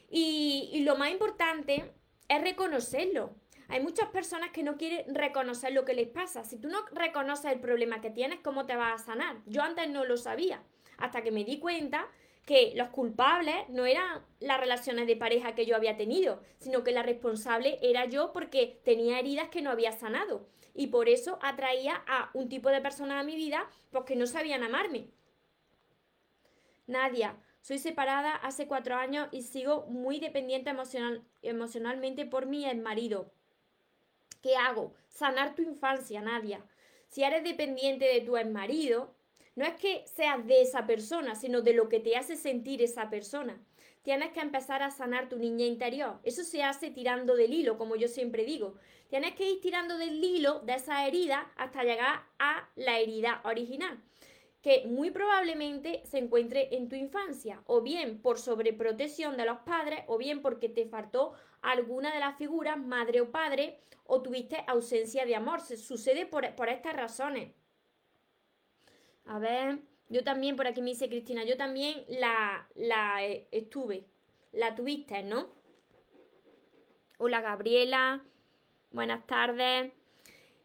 Y, 0.09 0.81
lo 0.83 0.97
más 0.97 1.11
importante 1.11 1.93
es 2.27 2.41
reconocerlo. 2.41 3.35
Hay 3.69 3.83
muchas 3.83 4.09
personas 4.09 4.51
que 4.51 4.63
no 4.63 4.79
quieren 4.79 5.15
reconocer 5.15 5.75
lo 5.75 5.85
que 5.85 5.93
les 5.93 6.09
pasa. 6.09 6.43
Si 6.43 6.57
tú 6.57 6.69
no 6.69 6.79
reconoces 6.93 7.53
el 7.53 7.61
problema 7.61 8.01
que 8.01 8.09
tienes, 8.09 8.41
¿cómo 8.41 8.65
te 8.65 8.77
vas 8.77 9.03
a 9.03 9.05
sanar? 9.05 9.43
Yo 9.45 9.63
antes 9.63 9.91
no 9.91 10.07
lo 10.07 10.17
sabía, 10.17 10.63
hasta 10.97 11.23
que 11.23 11.31
me 11.31 11.45
di 11.45 11.59
cuenta 11.59 12.09
que 12.47 12.73
los 12.75 12.89
culpables 12.89 13.69
no 13.69 13.85
eran 13.85 14.25
las 14.41 14.59
relaciones 14.59 15.07
de 15.07 15.17
pareja 15.17 15.55
que 15.55 15.67
yo 15.67 15.77
había 15.77 15.99
tenido, 15.99 16.41
sino 16.61 16.83
que 16.83 16.93
la 16.93 17.03
responsable 17.03 17.79
era 17.83 18.07
yo 18.07 18.33
porque 18.33 18.81
tenía 18.87 19.19
heridas 19.19 19.51
que 19.51 19.61
no 19.61 19.71
había 19.71 19.93
sanado. 19.93 20.49
Y 20.75 20.89
por 20.89 21.09
eso 21.09 21.39
atraía 21.43 22.03
a 22.07 22.31
un 22.35 22.49
tipo 22.49 22.71
de 22.71 22.81
personas 22.81 23.21
a 23.21 23.25
mi 23.25 23.37
vida 23.37 23.69
porque 23.91 24.17
no 24.17 24.27
sabían 24.27 24.63
amarme. 24.63 25.09
Nadia, 26.87 27.37
soy 27.61 27.79
separada 27.79 28.35
hace 28.37 28.67
cuatro 28.67 28.97
años 28.97 29.29
y 29.33 29.43
sigo 29.43 29.87
muy 29.87 30.19
dependiente 30.19 30.71
emocional, 30.71 31.25
emocionalmente 31.43 32.27
por 32.27 32.47
mi 32.47 32.73
marido. 32.75 33.33
¿Qué 34.43 34.57
hago? 34.57 34.95
Sanar 35.09 35.55
tu 35.55 35.63
infancia, 35.63 36.21
Nadia. 36.23 36.65
Si 37.09 37.23
eres 37.23 37.45
dependiente 37.45 38.07
de 38.07 38.21
tu 38.23 38.33
marido, 38.51 39.15
no 39.57 39.65
es 39.65 39.75
que 39.75 40.05
seas 40.07 40.47
de 40.47 40.63
esa 40.63 40.87
persona, 40.87 41.35
sino 41.35 41.61
de 41.61 41.75
lo 41.75 41.89
que 41.89 42.01
te 42.01 42.17
hace 42.17 42.37
sentir 42.37 42.83
esa 42.83 43.11
persona. 43.11 43.61
Tienes 44.03 44.33
que 44.33 44.41
empezar 44.41 44.83
a 44.83 44.91
sanar 44.91 45.29
tu 45.29 45.39
niña 45.39 45.67
interior. 45.67 46.21
Eso 46.23 46.43
se 46.43 46.63
hace 46.63 46.91
tirando 46.91 47.37
del 47.37 47.53
hilo, 47.53 47.77
como 47.77 47.97
yo 47.97 48.09
siempre 48.09 48.45
digo. 48.45 48.75
Tienes 49.09 49.35
que 49.35 49.51
ir 49.51 49.61
tirando 49.61 49.99
del 49.99 50.23
hilo 50.23 50.61
de 50.61 50.75
esa 50.75 51.07
herida 51.07 51.53
hasta 51.57 51.85
llegar 51.85 52.25
a 52.39 52.69
la 52.77 52.99
herida 52.99 53.41
original 53.45 54.03
que 54.63 54.87
muy 54.87 55.11
probablemente 55.11 56.03
se 56.05 56.19
encuentre 56.19 56.75
en 56.77 56.89
tu 56.89 56.95
infancia, 56.95 57.63
o 57.67 57.81
bien 57.81 58.21
por 58.21 58.39
sobreprotección 58.39 59.37
de 59.37 59.47
los 59.47 59.59
padres, 59.61 60.05
o 60.07 60.19
bien 60.19 60.43
porque 60.43 60.69
te 60.69 60.87
faltó 60.87 61.33
alguna 61.63 62.13
de 62.13 62.21
las 62.21 62.37
figuras, 62.37 62.79
madre 62.79 63.23
o 63.23 63.31
padre, 63.31 63.81
o 64.05 64.23
tuviste 64.23 64.63
ausencia 64.67 65.25
de 65.25 65.37
amor. 65.37 65.61
Se 65.61 65.77
sucede 65.77 66.27
por, 66.27 66.45
estas 66.45 66.95
razones. 66.95 67.53
A 69.25 69.39
ver, 69.39 69.79
yo 70.11 70.25
también, 70.25 70.57
por 70.57 70.67
aquí 70.67 70.83
me 70.83 70.91
dice 70.91 71.09
Cristina, 71.09 71.45
yo 71.45 71.57
también 71.57 72.05
la, 72.09 72.69
la 72.75 73.25
eh, 73.25 73.47
estuve, 73.53 74.05
la 74.53 74.75
tuviste, 74.75 75.23
¿no? 75.23 75.49
Hola 77.19 77.41
Gabriela, 77.41 78.23
buenas 78.91 79.25
tardes. 79.27 79.93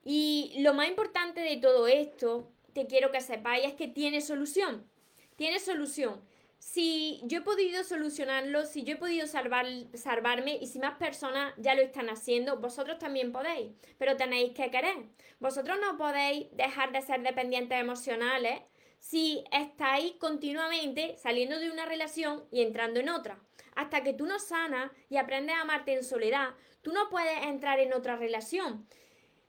Y 0.04 0.56
lo 0.60 0.74
más 0.74 0.88
importante 0.88 1.42
de 1.42 1.58
todo 1.58 1.88
esto 1.88 2.52
te 2.74 2.88
quiero 2.88 3.12
que 3.12 3.22
sepáis 3.22 3.66
es 3.66 3.74
que 3.76 3.88
tiene 3.88 4.20
solución. 4.22 4.90
Tiene 5.36 5.60
solución. 5.60 6.22
Si 6.58 7.22
yo 7.26 7.40
he 7.40 7.42
podido 7.42 7.84
solucionarlo, 7.84 8.66
si 8.66 8.84
yo 8.84 8.94
he 8.94 8.98
podido 8.98 9.28
salvar, 9.28 9.68
salvarme 9.94 10.58
y 10.60 10.66
si 10.66 10.80
más 10.80 10.98
personas 10.98 11.54
ya 11.58 11.76
lo 11.76 11.84
están 11.84 12.10
haciendo, 12.10 12.58
vosotros 12.58 12.98
también 12.98 13.32
podéis, 13.32 13.72
pero 14.00 14.18
tenéis 14.18 14.54
que 14.54 14.72
querer. 14.72 15.06
Vosotros 15.40 15.78
no 15.80 15.98
podéis 15.98 16.48
dejar 16.54 16.92
de 16.92 17.04
ser 17.04 17.22
dependientes 17.22 17.80
emocionales 17.80 18.62
si 19.08 19.44
estáis 19.52 20.14
continuamente 20.14 21.16
saliendo 21.18 21.60
de 21.60 21.70
una 21.70 21.86
relación 21.86 22.44
y 22.50 22.64
entrando 22.64 23.00
en 23.00 23.10
otra. 23.10 23.40
Hasta 23.76 24.02
que 24.02 24.14
tú 24.14 24.26
no 24.26 24.40
sanas 24.40 24.92
y 25.10 25.18
aprendes 25.18 25.56
a 25.56 25.62
amarte 25.62 25.94
en 25.94 26.04
soledad, 26.04 26.56
tú 26.82 26.92
no 26.92 27.08
puedes 27.10 27.44
entrar 27.44 27.80
en 27.80 27.94
otra 27.94 28.16
relación. 28.16 28.88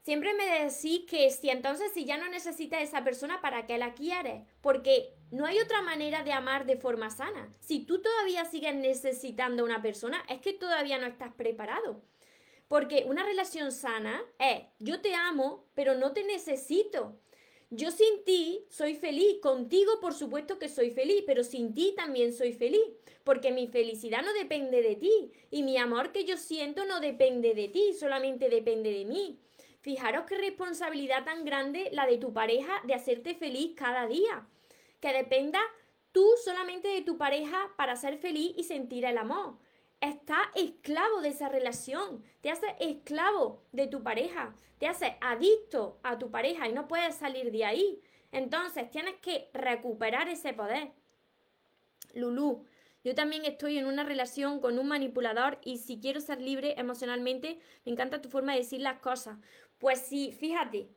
Siempre 0.02 0.34
me 0.34 0.44
decís 0.44 1.06
que 1.08 1.30
si 1.30 1.48
entonces 1.48 1.90
si 1.94 2.04
ya 2.04 2.18
no 2.18 2.28
necesitas 2.28 2.82
esa 2.82 3.02
persona, 3.02 3.40
¿para 3.40 3.64
qué 3.64 3.78
la 3.78 3.94
quieres? 3.94 4.42
Porque 4.60 5.14
no 5.30 5.46
hay 5.46 5.58
otra 5.58 5.80
manera 5.80 6.22
de 6.22 6.32
amar 6.32 6.66
de 6.66 6.76
forma 6.76 7.08
sana. 7.08 7.50
Si 7.58 7.80
tú 7.80 8.02
todavía 8.02 8.44
sigues 8.44 8.74
necesitando 8.74 9.62
a 9.62 9.66
una 9.66 9.80
persona, 9.80 10.22
es 10.28 10.42
que 10.42 10.52
todavía 10.52 10.98
no 10.98 11.06
estás 11.06 11.32
preparado. 11.32 12.02
Porque 12.68 13.04
una 13.08 13.24
relación 13.24 13.72
sana 13.72 14.22
es, 14.38 14.64
yo 14.80 15.00
te 15.00 15.14
amo, 15.14 15.64
pero 15.74 15.94
no 15.94 16.12
te 16.12 16.24
necesito. 16.24 17.18
Yo 17.70 17.90
sin 17.90 18.22
ti 18.24 18.64
soy 18.68 18.94
feliz, 18.94 19.38
contigo 19.42 19.98
por 20.00 20.14
supuesto 20.14 20.56
que 20.58 20.68
soy 20.68 20.92
feliz, 20.92 21.24
pero 21.26 21.42
sin 21.42 21.74
ti 21.74 21.94
también 21.96 22.32
soy 22.32 22.52
feliz, 22.52 22.86
porque 23.24 23.50
mi 23.50 23.66
felicidad 23.66 24.22
no 24.22 24.32
depende 24.34 24.82
de 24.82 24.94
ti 24.94 25.32
y 25.50 25.64
mi 25.64 25.76
amor 25.76 26.12
que 26.12 26.24
yo 26.24 26.36
siento 26.36 26.84
no 26.84 27.00
depende 27.00 27.54
de 27.54 27.66
ti, 27.68 27.92
solamente 27.98 28.48
depende 28.48 28.92
de 28.92 29.04
mí. 29.04 29.40
Fijaros 29.80 30.26
qué 30.26 30.36
responsabilidad 30.38 31.24
tan 31.24 31.44
grande 31.44 31.88
la 31.90 32.06
de 32.06 32.18
tu 32.18 32.32
pareja 32.32 32.80
de 32.84 32.94
hacerte 32.94 33.34
feliz 33.34 33.74
cada 33.76 34.06
día. 34.06 34.48
Que 35.00 35.12
dependa 35.12 35.60
tú 36.12 36.24
solamente 36.44 36.86
de 36.86 37.02
tu 37.02 37.18
pareja 37.18 37.72
para 37.76 37.96
ser 37.96 38.18
feliz 38.18 38.52
y 38.56 38.62
sentir 38.62 39.04
el 39.04 39.18
amor. 39.18 39.58
Estás 40.00 40.46
esclavo 40.54 41.20
de 41.22 41.28
esa 41.30 41.48
relación, 41.48 42.22
te 42.42 42.50
hace 42.50 42.66
esclavo 42.80 43.62
de 43.72 43.86
tu 43.86 44.02
pareja, 44.02 44.54
te 44.78 44.86
hace 44.86 45.16
adicto 45.20 45.98
a 46.02 46.18
tu 46.18 46.30
pareja 46.30 46.68
y 46.68 46.72
no 46.72 46.86
puedes 46.86 47.14
salir 47.14 47.50
de 47.50 47.64
ahí. 47.64 48.00
Entonces 48.30 48.90
tienes 48.90 49.14
que 49.16 49.48
recuperar 49.54 50.28
ese 50.28 50.52
poder. 50.52 50.92
Lulú, 52.12 52.66
yo 53.04 53.14
también 53.14 53.44
estoy 53.44 53.78
en 53.78 53.86
una 53.86 54.04
relación 54.04 54.60
con 54.60 54.78
un 54.78 54.88
manipulador 54.88 55.58
y 55.62 55.78
si 55.78 56.00
quiero 56.00 56.20
ser 56.20 56.40
libre 56.40 56.74
emocionalmente, 56.76 57.58
me 57.84 57.92
encanta 57.92 58.20
tu 58.20 58.28
forma 58.28 58.52
de 58.52 58.58
decir 58.58 58.80
las 58.80 58.98
cosas. 58.98 59.38
Pues 59.78 60.00
sí, 60.00 60.32
fíjate, 60.32 60.88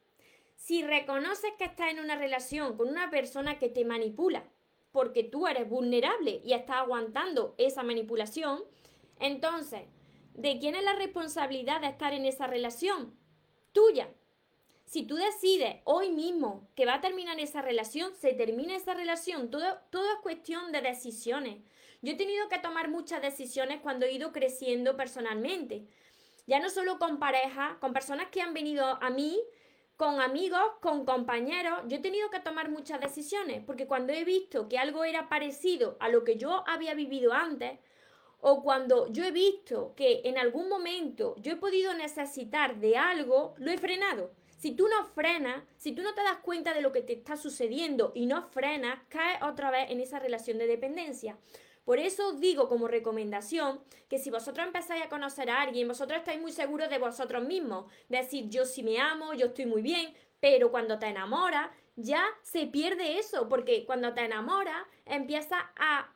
si 0.56 0.84
reconoces 0.84 1.52
que 1.58 1.66
estás 1.66 1.92
en 1.92 2.00
una 2.00 2.16
relación 2.16 2.76
con 2.76 2.90
una 2.90 3.10
persona 3.10 3.60
que 3.60 3.70
te 3.70 3.86
manipula, 3.86 4.44
porque 4.92 5.24
tú 5.24 5.48
eres 5.48 5.70
vulnerable 5.70 6.42
y 6.44 6.54
estás 6.54 6.78
aguantando 6.78 7.56
esa 7.58 7.84
manipulación, 7.84 8.64
entonces, 9.20 9.82
¿de 10.34 10.60
quién 10.60 10.76
es 10.76 10.84
la 10.84 10.94
responsabilidad 10.94 11.82
de 11.82 11.88
estar 11.88 12.14
en 12.14 12.26
esa 12.26 12.48
relación? 12.48 13.18
Tuya. 13.72 14.10
Si 14.86 15.04
tú 15.04 15.16
decides 15.16 15.82
hoy 15.84 16.10
mismo 16.10 16.68
que 16.76 16.86
va 16.86 16.96
a 16.96 17.02
terminar 17.02 17.40
esa 17.40 17.62
relación, 17.62 18.16
se 18.16 18.34
termina 18.34 18.76
esa 18.76 18.96
relación. 18.96 19.52
Todo, 19.52 19.78
todo 19.92 20.12
es 20.12 20.20
cuestión 20.24 20.72
de 20.72 20.82
decisiones. 20.82 21.58
Yo 22.02 22.14
he 22.14 22.16
tenido 22.16 22.50
que 22.50 22.58
tomar 22.58 22.90
muchas 22.90 23.22
decisiones 23.22 23.82
cuando 23.82 24.06
he 24.06 24.14
ido 24.14 24.32
creciendo 24.32 24.98
personalmente 24.98 25.88
ya 26.50 26.60
no 26.60 26.72
solo 26.72 26.98
con 26.98 27.20
pareja, 27.20 27.78
con 27.80 27.94
personas 27.94 28.30
que 28.30 28.42
han 28.42 28.56
venido 28.56 28.84
a 28.84 29.12
mí, 29.12 29.40
con 29.96 30.20
amigos, 30.20 30.60
con 30.82 31.06
compañeros, 31.06 31.82
yo 31.86 31.98
he 31.98 32.02
tenido 32.02 32.32
que 32.32 32.40
tomar 32.40 32.72
muchas 32.72 33.00
decisiones, 33.00 33.62
porque 33.64 33.86
cuando 33.86 34.14
he 34.14 34.24
visto 34.24 34.68
que 34.68 34.80
algo 34.80 35.04
era 35.04 35.30
parecido 35.30 35.96
a 36.00 36.10
lo 36.10 36.24
que 36.24 36.38
yo 36.38 36.64
había 36.68 36.96
vivido 36.96 37.34
antes, 37.34 37.78
o 38.42 38.62
cuando 38.64 39.08
yo 39.12 39.24
he 39.24 39.32
visto 39.32 39.94
que 39.96 40.22
en 40.24 40.38
algún 40.38 40.70
momento 40.70 41.36
yo 41.40 41.54
he 41.54 41.58
podido 41.58 41.94
necesitar 41.94 42.80
de 42.80 42.98
algo, 42.98 43.54
lo 43.58 43.72
he 43.72 43.78
frenado. 43.78 44.32
Si 44.58 44.72
tú 44.72 44.88
no 44.88 45.06
frenas, 45.06 45.64
si 45.78 45.94
tú 45.94 46.02
no 46.02 46.14
te 46.14 46.24
das 46.24 46.40
cuenta 46.40 46.74
de 46.74 46.82
lo 46.82 46.92
que 46.92 47.02
te 47.02 47.14
está 47.14 47.38
sucediendo 47.38 48.12
y 48.14 48.26
no 48.26 48.44
frenas, 48.50 49.00
caes 49.08 49.42
otra 49.42 49.72
vez 49.72 49.90
en 49.90 50.02
esa 50.02 50.20
relación 50.20 50.58
de 50.58 50.68
dependencia. 50.68 51.38
Por 51.86 51.98
eso 51.98 52.30
os 52.30 52.40
digo 52.40 52.68
como 52.68 52.88
recomendación 52.88 53.82
que 54.10 54.20
si 54.20 54.30
vosotros 54.30 54.68
empezáis 54.68 55.04
a 55.04 55.10
conocer 55.10 55.50
a 55.50 55.62
alguien, 55.62 55.88
vosotros 55.88 56.20
estáis 56.20 56.40
muy 56.40 56.52
seguros 56.52 56.90
de 56.90 57.00
vosotros 57.00 57.44
mismos. 57.44 57.92
Decir, 58.10 58.50
yo 58.50 58.66
sí 58.66 58.84
me 58.84 59.00
amo, 59.00 59.34
yo 59.34 59.48
estoy 59.48 59.66
muy 59.66 59.82
bien, 59.82 60.14
pero 60.40 60.72
cuando 60.72 61.00
te 61.00 61.08
enamoras, 61.08 61.70
ya 61.96 62.24
se 62.44 62.68
pierde 62.68 63.18
eso, 63.18 63.50
porque 63.50 63.86
cuando 63.86 64.14
te 64.14 64.22
enamoras, 64.22 64.86
empiezas 65.06 65.64
a 65.78 66.14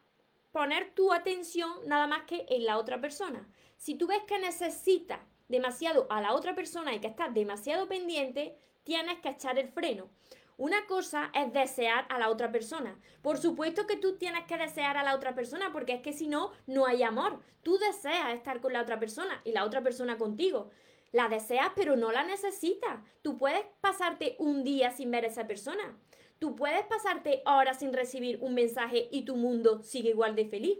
poner 0.53 0.91
tu 0.93 1.11
atención 1.11 1.69
nada 1.85 2.07
más 2.07 2.23
que 2.23 2.45
en 2.47 2.65
la 2.65 2.77
otra 2.77 3.01
persona. 3.01 3.49
Si 3.75 3.95
tú 3.95 4.07
ves 4.07 4.21
que 4.27 4.39
necesitas 4.39 5.19
demasiado 5.49 6.07
a 6.09 6.21
la 6.21 6.33
otra 6.33 6.55
persona 6.55 6.93
y 6.93 6.99
que 6.99 7.07
estás 7.07 7.33
demasiado 7.33 7.87
pendiente, 7.87 8.55
tienes 8.83 9.19
que 9.19 9.29
echar 9.29 9.57
el 9.57 9.67
freno. 9.67 10.09
Una 10.55 10.85
cosa 10.85 11.31
es 11.33 11.51
desear 11.51 12.05
a 12.09 12.19
la 12.19 12.29
otra 12.29 12.51
persona. 12.51 12.99
Por 13.23 13.39
supuesto 13.39 13.87
que 13.87 13.97
tú 13.97 14.17
tienes 14.17 14.45
que 14.45 14.57
desear 14.57 14.95
a 14.95 15.03
la 15.03 15.15
otra 15.15 15.33
persona 15.33 15.71
porque 15.73 15.93
es 15.93 16.01
que 16.01 16.13
si 16.13 16.27
no, 16.27 16.51
no 16.67 16.85
hay 16.85 17.01
amor. 17.01 17.39
Tú 17.63 17.79
deseas 17.79 18.35
estar 18.35 18.61
con 18.61 18.73
la 18.73 18.83
otra 18.83 18.99
persona 18.99 19.41
y 19.43 19.53
la 19.53 19.65
otra 19.65 19.81
persona 19.81 20.19
contigo. 20.19 20.69
La 21.13 21.29
deseas 21.29 21.71
pero 21.75 21.95
no 21.95 22.11
la 22.11 22.23
necesitas. 22.23 22.99
Tú 23.21 23.37
puedes 23.37 23.63
pasarte 23.79 24.35
un 24.39 24.63
día 24.63 24.91
sin 24.91 25.11
ver 25.11 25.23
a 25.23 25.27
esa 25.27 25.47
persona. 25.47 25.97
Tú 26.39 26.55
puedes 26.55 26.83
pasarte 26.87 27.43
horas 27.45 27.79
sin 27.79 27.93
recibir 27.93 28.39
un 28.41 28.55
mensaje 28.55 29.07
y 29.11 29.23
tu 29.23 29.37
mundo 29.37 29.83
sigue 29.83 30.09
igual 30.09 30.35
de 30.35 30.47
feliz. 30.47 30.79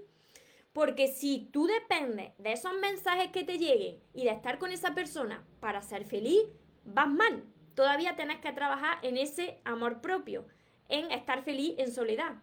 Porque 0.73 1.07
si 1.07 1.49
tú 1.53 1.67
dependes 1.67 2.33
de 2.39 2.51
esos 2.51 2.73
mensajes 2.73 3.29
que 3.29 3.43
te 3.43 3.59
lleguen 3.59 4.01
y 4.13 4.23
de 4.23 4.31
estar 4.31 4.57
con 4.57 4.71
esa 4.71 4.95
persona 4.95 5.45
para 5.59 5.83
ser 5.83 6.03
feliz, 6.03 6.41
vas 6.83 7.07
mal. 7.07 7.43
Todavía 7.75 8.15
tienes 8.15 8.39
que 8.39 8.51
trabajar 8.53 8.97
en 9.03 9.17
ese 9.17 9.61
amor 9.65 10.01
propio, 10.01 10.47
en 10.89 11.11
estar 11.11 11.43
feliz 11.43 11.75
en 11.77 11.91
soledad. 11.91 12.41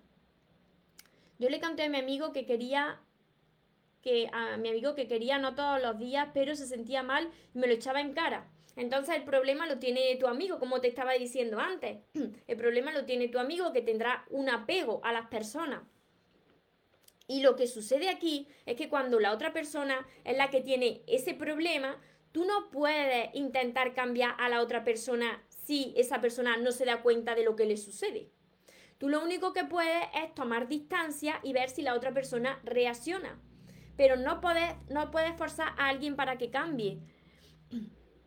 Yo 1.40 1.48
le 1.48 1.60
conté 1.60 1.82
a 1.84 1.88
mi 1.88 1.98
amigo 1.98 2.32
que 2.32 2.46
quería 2.46 3.00
que 4.02 4.28
a 4.32 4.56
mi 4.56 4.68
amigo 4.68 4.94
que 4.94 5.08
quería 5.08 5.38
no 5.38 5.54
todos 5.54 5.80
los 5.80 5.98
días, 5.98 6.28
pero 6.32 6.54
se 6.54 6.66
sentía 6.66 7.02
mal 7.02 7.30
y 7.54 7.58
me 7.58 7.66
lo 7.66 7.74
echaba 7.74 8.00
en 8.00 8.12
cara. 8.12 8.48
Entonces 8.76 9.16
el 9.16 9.24
problema 9.24 9.66
lo 9.66 9.78
tiene 9.78 10.16
tu 10.16 10.26
amigo, 10.26 10.58
como 10.58 10.80
te 10.80 10.88
estaba 10.88 11.12
diciendo 11.14 11.58
antes. 11.58 11.98
El 12.46 12.56
problema 12.56 12.92
lo 12.92 13.04
tiene 13.04 13.28
tu 13.28 13.38
amigo 13.38 13.72
que 13.72 13.82
tendrá 13.82 14.24
un 14.30 14.48
apego 14.48 15.00
a 15.04 15.12
las 15.12 15.26
personas. 15.26 15.82
Y 17.26 17.42
lo 17.42 17.56
que 17.56 17.66
sucede 17.66 18.08
aquí 18.08 18.48
es 18.66 18.76
que 18.76 18.88
cuando 18.88 19.20
la 19.20 19.32
otra 19.32 19.52
persona 19.52 20.06
es 20.24 20.36
la 20.36 20.50
que 20.50 20.60
tiene 20.60 21.02
ese 21.06 21.34
problema, 21.34 22.00
tú 22.32 22.44
no 22.44 22.70
puedes 22.70 23.34
intentar 23.34 23.92
cambiar 23.92 24.34
a 24.38 24.48
la 24.48 24.62
otra 24.62 24.82
persona 24.82 25.44
si 25.48 25.92
esa 25.96 26.20
persona 26.20 26.56
no 26.56 26.72
se 26.72 26.84
da 26.84 27.02
cuenta 27.02 27.34
de 27.34 27.44
lo 27.44 27.54
que 27.56 27.66
le 27.66 27.76
sucede. 27.76 28.30
Tú 28.98 29.08
lo 29.08 29.22
único 29.22 29.52
que 29.52 29.64
puedes 29.64 30.04
es 30.14 30.34
tomar 30.34 30.68
distancia 30.68 31.40
y 31.42 31.52
ver 31.52 31.70
si 31.70 31.82
la 31.82 31.94
otra 31.94 32.12
persona 32.12 32.60
reacciona. 32.64 33.40
Pero 34.00 34.16
no 34.16 34.40
puedes, 34.40 34.72
no 34.88 35.10
puedes 35.10 35.36
forzar 35.36 35.74
a 35.76 35.88
alguien 35.88 36.16
para 36.16 36.38
que 36.38 36.48
cambie. 36.48 37.00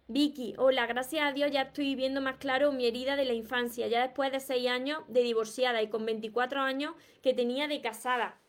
Vicky, 0.08 0.54
hola, 0.60 0.86
gracias 0.86 1.24
a 1.24 1.32
Dios 1.32 1.50
ya 1.50 1.64
estoy 1.64 1.96
viendo 1.96 2.22
más 2.22 2.36
claro 2.38 2.72
mi 2.72 2.86
herida 2.86 3.16
de 3.16 3.26
la 3.26 3.34
infancia, 3.34 3.88
ya 3.88 4.04
después 4.04 4.32
de 4.32 4.40
seis 4.40 4.68
años 4.70 5.00
de 5.08 5.24
divorciada 5.24 5.82
y 5.82 5.90
con 5.90 6.06
24 6.06 6.62
años 6.62 6.94
que 7.24 7.34
tenía 7.34 7.68
de 7.68 7.82
casada. 7.82 8.40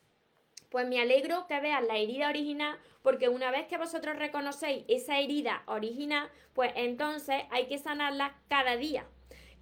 Pues 0.68 0.86
me 0.86 1.00
alegro 1.00 1.46
que 1.46 1.58
veas 1.60 1.82
la 1.84 1.96
herida 1.96 2.28
original, 2.28 2.76
porque 3.00 3.30
una 3.30 3.50
vez 3.50 3.68
que 3.68 3.78
vosotros 3.78 4.18
reconocéis 4.18 4.84
esa 4.88 5.18
herida 5.18 5.62
original, 5.64 6.28
pues 6.52 6.74
entonces 6.76 7.44
hay 7.50 7.68
que 7.68 7.78
sanarla 7.78 8.36
cada 8.48 8.76
día. 8.76 9.06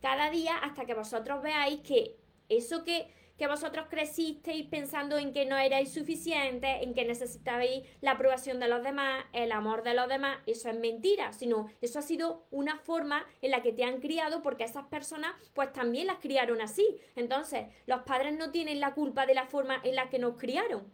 Cada 0.01 0.31
día 0.31 0.57
hasta 0.57 0.85
que 0.85 0.95
vosotros 0.95 1.41
veáis 1.45 1.79
que 1.83 2.17
eso 2.49 2.83
que 2.83 3.07
que 3.43 3.49
vosotros 3.49 3.87
crecisteis 3.91 4.69
pensando 4.69 5.19
en 5.19 5.33
que 5.33 5.45
no 5.47 5.59
erais 5.59 5.93
suficientes, 5.93 6.81
en 6.81 6.95
que 6.95 7.05
necesitabais 7.05 7.83
la 8.01 8.13
aprobación 8.13 8.61
de 8.61 8.69
los 8.69 8.85
demás, 8.85 9.25
el 9.33 9.51
amor 9.51 9.83
de 9.83 9.95
los 9.95 10.07
demás, 10.07 10.39
eso 10.47 10.69
es 10.69 10.79
mentira, 10.79 11.33
sino 11.33 11.67
eso 11.81 11.99
ha 11.99 12.03
sido 12.03 12.47
una 12.53 12.79
forma 12.79 13.27
en 13.41 13.51
la 13.51 13.61
que 13.61 13.73
te 13.73 13.83
han 13.83 13.99
criado 13.99 14.43
porque 14.43 14.63
esas 14.63 14.87
personas 14.87 15.33
pues 15.55 15.73
también 15.73 16.07
las 16.07 16.19
criaron 16.19 16.61
así. 16.61 16.87
Entonces, 17.17 17.67
los 17.87 18.03
padres 18.03 18.33
no 18.39 18.53
tienen 18.53 18.79
la 18.79 18.95
culpa 18.95 19.27
de 19.27 19.35
la 19.35 19.47
forma 19.47 19.81
en 19.83 19.97
la 19.97 20.09
que 20.09 20.21
nos 20.21 20.37
criaron. 20.37 20.87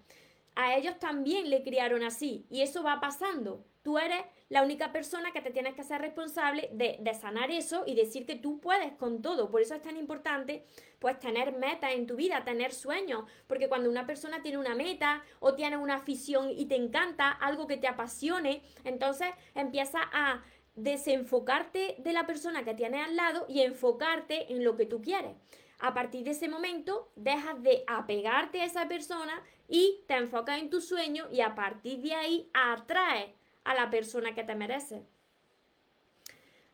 A 0.54 0.74
ellos 0.74 0.98
también 0.98 1.50
le 1.50 1.62
criaron 1.62 2.02
así 2.02 2.46
y 2.48 2.62
eso 2.62 2.82
va 2.82 2.98
pasando. 2.98 3.62
Tú 3.82 3.98
eres 3.98 4.24
la 4.48 4.62
única 4.62 4.92
persona 4.92 5.30
que 5.32 5.42
te 5.42 5.50
tienes 5.50 5.74
que 5.74 5.82
hacer 5.82 6.00
responsable 6.00 6.70
de, 6.72 6.98
sanar 7.14 7.50
eso 7.50 7.84
y 7.87 7.94
decir 7.94 8.24
que 8.24 8.37
tú 8.37 8.61
puedes 8.61 8.92
con 8.92 9.20
todo. 9.20 9.50
Por 9.50 9.61
eso 9.61 9.74
es 9.74 9.82
tan 9.82 9.96
importante 9.96 10.64
pues 10.98 11.18
tener 11.18 11.52
metas 11.52 11.92
en 11.92 12.06
tu 12.06 12.16
vida, 12.16 12.44
tener 12.44 12.72
sueños, 12.72 13.24
porque 13.46 13.68
cuando 13.68 13.90
una 13.90 14.06
persona 14.06 14.42
tiene 14.42 14.58
una 14.58 14.74
meta 14.74 15.22
o 15.40 15.54
tiene 15.54 15.76
una 15.76 15.96
afición 15.96 16.50
y 16.50 16.66
te 16.66 16.76
encanta, 16.76 17.30
algo 17.30 17.66
que 17.66 17.76
te 17.76 17.88
apasione, 17.88 18.62
entonces 18.84 19.28
empieza 19.54 20.00
a 20.12 20.42
desenfocarte 20.74 21.96
de 21.98 22.12
la 22.12 22.26
persona 22.26 22.64
que 22.64 22.74
tienes 22.74 23.04
al 23.04 23.16
lado 23.16 23.46
y 23.48 23.62
enfocarte 23.62 24.52
en 24.52 24.64
lo 24.64 24.76
que 24.76 24.87
tú 24.87 25.02
quieres. 25.02 25.37
A 25.80 25.94
partir 25.94 26.24
de 26.24 26.30
ese 26.30 26.48
momento 26.48 27.12
dejas 27.16 27.62
de 27.62 27.84
apegarte 27.87 28.62
a 28.62 28.64
esa 28.64 28.88
persona 28.88 29.42
y 29.68 30.00
te 30.08 30.14
enfocas 30.14 30.58
en 30.58 30.70
tu 30.70 30.80
sueño 30.80 31.26
y 31.30 31.40
a 31.40 31.54
partir 31.54 32.00
de 32.00 32.14
ahí 32.14 32.50
atraes 32.52 33.38
a 33.68 33.74
la 33.74 33.90
persona 33.90 34.35
que 34.35 34.44
te 34.44 34.54
merece. 34.54 35.02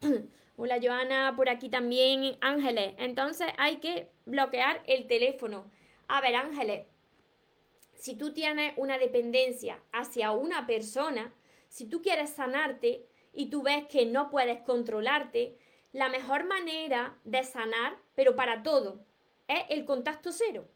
Hola 0.56 0.78
Joana, 0.80 1.34
por 1.34 1.48
aquí 1.48 1.68
también 1.68 2.36
Ángeles. 2.40 2.94
Entonces 2.98 3.48
hay 3.58 3.78
que 3.78 4.12
bloquear 4.26 4.80
el 4.86 5.08
teléfono. 5.08 5.68
A 6.06 6.20
ver, 6.20 6.36
Ángeles, 6.36 6.86
si 7.96 8.14
tú 8.14 8.32
tienes 8.32 8.74
una 8.76 8.96
dependencia 8.96 9.82
hacia 9.90 10.30
una 10.30 10.68
persona, 10.68 11.34
si 11.68 11.86
tú 11.86 12.00
quieres 12.00 12.30
sanarte 12.30 13.04
y 13.32 13.50
tú 13.50 13.64
ves 13.64 13.86
que 13.88 14.06
no 14.06 14.30
puedes 14.30 14.60
controlarte, 14.60 15.58
la 15.92 16.08
mejor 16.08 16.44
manera 16.44 17.18
de 17.24 17.42
sanar, 17.42 17.98
pero 18.14 18.36
para 18.36 18.62
todo, 18.62 19.04
es 19.48 19.64
el 19.68 19.84
contacto 19.84 20.30
cero. 20.30 20.68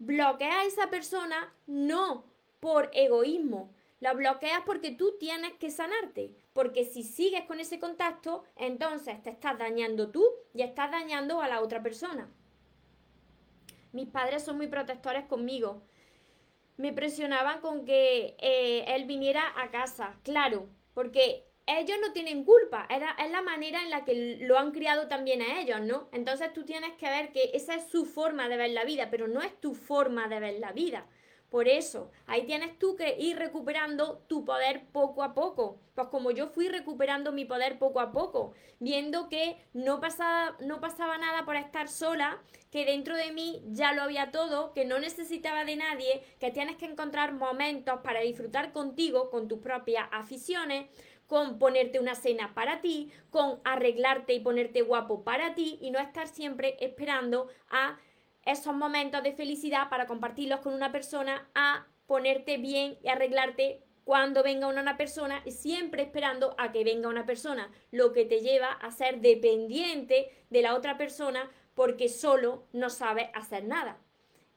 Bloquea 0.00 0.62
a 0.62 0.64
esa 0.64 0.90
persona 0.90 1.54
no 1.68 2.24
por 2.58 2.90
egoísmo, 2.92 3.72
la 4.00 4.12
bloqueas 4.12 4.62
porque 4.66 4.90
tú 4.90 5.16
tienes 5.18 5.52
que 5.54 5.70
sanarte. 5.70 6.34
Porque 6.52 6.84
si 6.84 7.02
sigues 7.02 7.44
con 7.44 7.60
ese 7.60 7.78
contacto, 7.78 8.44
entonces 8.56 9.22
te 9.22 9.30
estás 9.30 9.58
dañando 9.58 10.10
tú 10.10 10.24
y 10.52 10.62
estás 10.62 10.90
dañando 10.90 11.40
a 11.40 11.48
la 11.48 11.60
otra 11.60 11.82
persona. 11.82 12.30
Mis 13.92 14.08
padres 14.08 14.42
son 14.44 14.56
muy 14.56 14.66
protectores 14.66 15.24
conmigo. 15.26 15.82
Me 16.76 16.92
presionaban 16.92 17.60
con 17.60 17.84
que 17.84 18.36
eh, 18.40 18.84
él 18.88 19.04
viniera 19.04 19.52
a 19.56 19.70
casa, 19.70 20.18
claro, 20.24 20.68
porque 20.92 21.46
ellos 21.66 21.96
no 22.00 22.12
tienen 22.12 22.44
culpa, 22.44 22.86
es 22.90 23.30
la 23.30 23.42
manera 23.42 23.82
en 23.82 23.90
la 23.90 24.04
que 24.04 24.38
lo 24.40 24.58
han 24.58 24.72
criado 24.72 25.08
también 25.08 25.40
a 25.40 25.60
ellos, 25.60 25.80
¿no? 25.80 26.08
Entonces 26.12 26.52
tú 26.52 26.64
tienes 26.64 26.92
que 26.94 27.08
ver 27.08 27.32
que 27.32 27.52
esa 27.54 27.74
es 27.74 27.88
su 27.88 28.04
forma 28.04 28.48
de 28.48 28.56
ver 28.56 28.70
la 28.70 28.84
vida, 28.84 29.08
pero 29.10 29.28
no 29.28 29.40
es 29.40 29.58
tu 29.60 29.74
forma 29.74 30.28
de 30.28 30.40
ver 30.40 30.58
la 30.58 30.72
vida. 30.72 31.06
Por 31.54 31.68
eso, 31.68 32.10
ahí 32.26 32.46
tienes 32.46 32.76
tú 32.80 32.96
que 32.96 33.16
ir 33.16 33.38
recuperando 33.38 34.24
tu 34.26 34.44
poder 34.44 34.86
poco 34.90 35.22
a 35.22 35.34
poco. 35.34 35.78
Pues 35.94 36.08
como 36.08 36.32
yo 36.32 36.48
fui 36.48 36.66
recuperando 36.68 37.30
mi 37.30 37.44
poder 37.44 37.78
poco 37.78 38.00
a 38.00 38.10
poco, 38.10 38.54
viendo 38.80 39.28
que 39.28 39.56
no 39.72 40.00
pasaba, 40.00 40.56
no 40.58 40.80
pasaba 40.80 41.16
nada 41.16 41.44
por 41.44 41.54
estar 41.54 41.86
sola, 41.86 42.42
que 42.72 42.84
dentro 42.84 43.16
de 43.16 43.30
mí 43.30 43.62
ya 43.68 43.92
lo 43.92 44.02
había 44.02 44.32
todo, 44.32 44.72
que 44.72 44.84
no 44.84 44.98
necesitaba 44.98 45.64
de 45.64 45.76
nadie, 45.76 46.24
que 46.40 46.50
tienes 46.50 46.74
que 46.74 46.86
encontrar 46.86 47.32
momentos 47.34 48.00
para 48.02 48.22
disfrutar 48.22 48.72
contigo, 48.72 49.30
con 49.30 49.46
tus 49.46 49.60
propias 49.60 50.08
aficiones, 50.10 50.86
con 51.28 51.60
ponerte 51.60 52.00
una 52.00 52.16
cena 52.16 52.52
para 52.52 52.80
ti, 52.80 53.12
con 53.30 53.60
arreglarte 53.62 54.34
y 54.34 54.40
ponerte 54.40 54.82
guapo 54.82 55.22
para 55.22 55.54
ti 55.54 55.78
y 55.80 55.92
no 55.92 56.00
estar 56.00 56.26
siempre 56.26 56.76
esperando 56.80 57.46
a 57.70 57.96
esos 58.46 58.74
momentos 58.74 59.22
de 59.22 59.32
felicidad 59.32 59.88
para 59.88 60.06
compartirlos 60.06 60.60
con 60.60 60.74
una 60.74 60.92
persona 60.92 61.48
a 61.54 61.86
ponerte 62.06 62.58
bien 62.58 62.98
y 63.02 63.08
arreglarte 63.08 63.82
cuando 64.04 64.42
venga 64.42 64.68
una 64.68 64.96
persona 64.96 65.42
y 65.46 65.52
siempre 65.52 66.02
esperando 66.02 66.54
a 66.58 66.72
que 66.72 66.84
venga 66.84 67.08
una 67.08 67.24
persona, 67.24 67.70
lo 67.90 68.12
que 68.12 68.26
te 68.26 68.40
lleva 68.40 68.70
a 68.72 68.90
ser 68.90 69.20
dependiente 69.20 70.30
de 70.50 70.62
la 70.62 70.74
otra 70.74 70.98
persona 70.98 71.50
porque 71.74 72.08
solo 72.08 72.66
no 72.72 72.90
sabes 72.90 73.28
hacer 73.32 73.64
nada. 73.64 73.98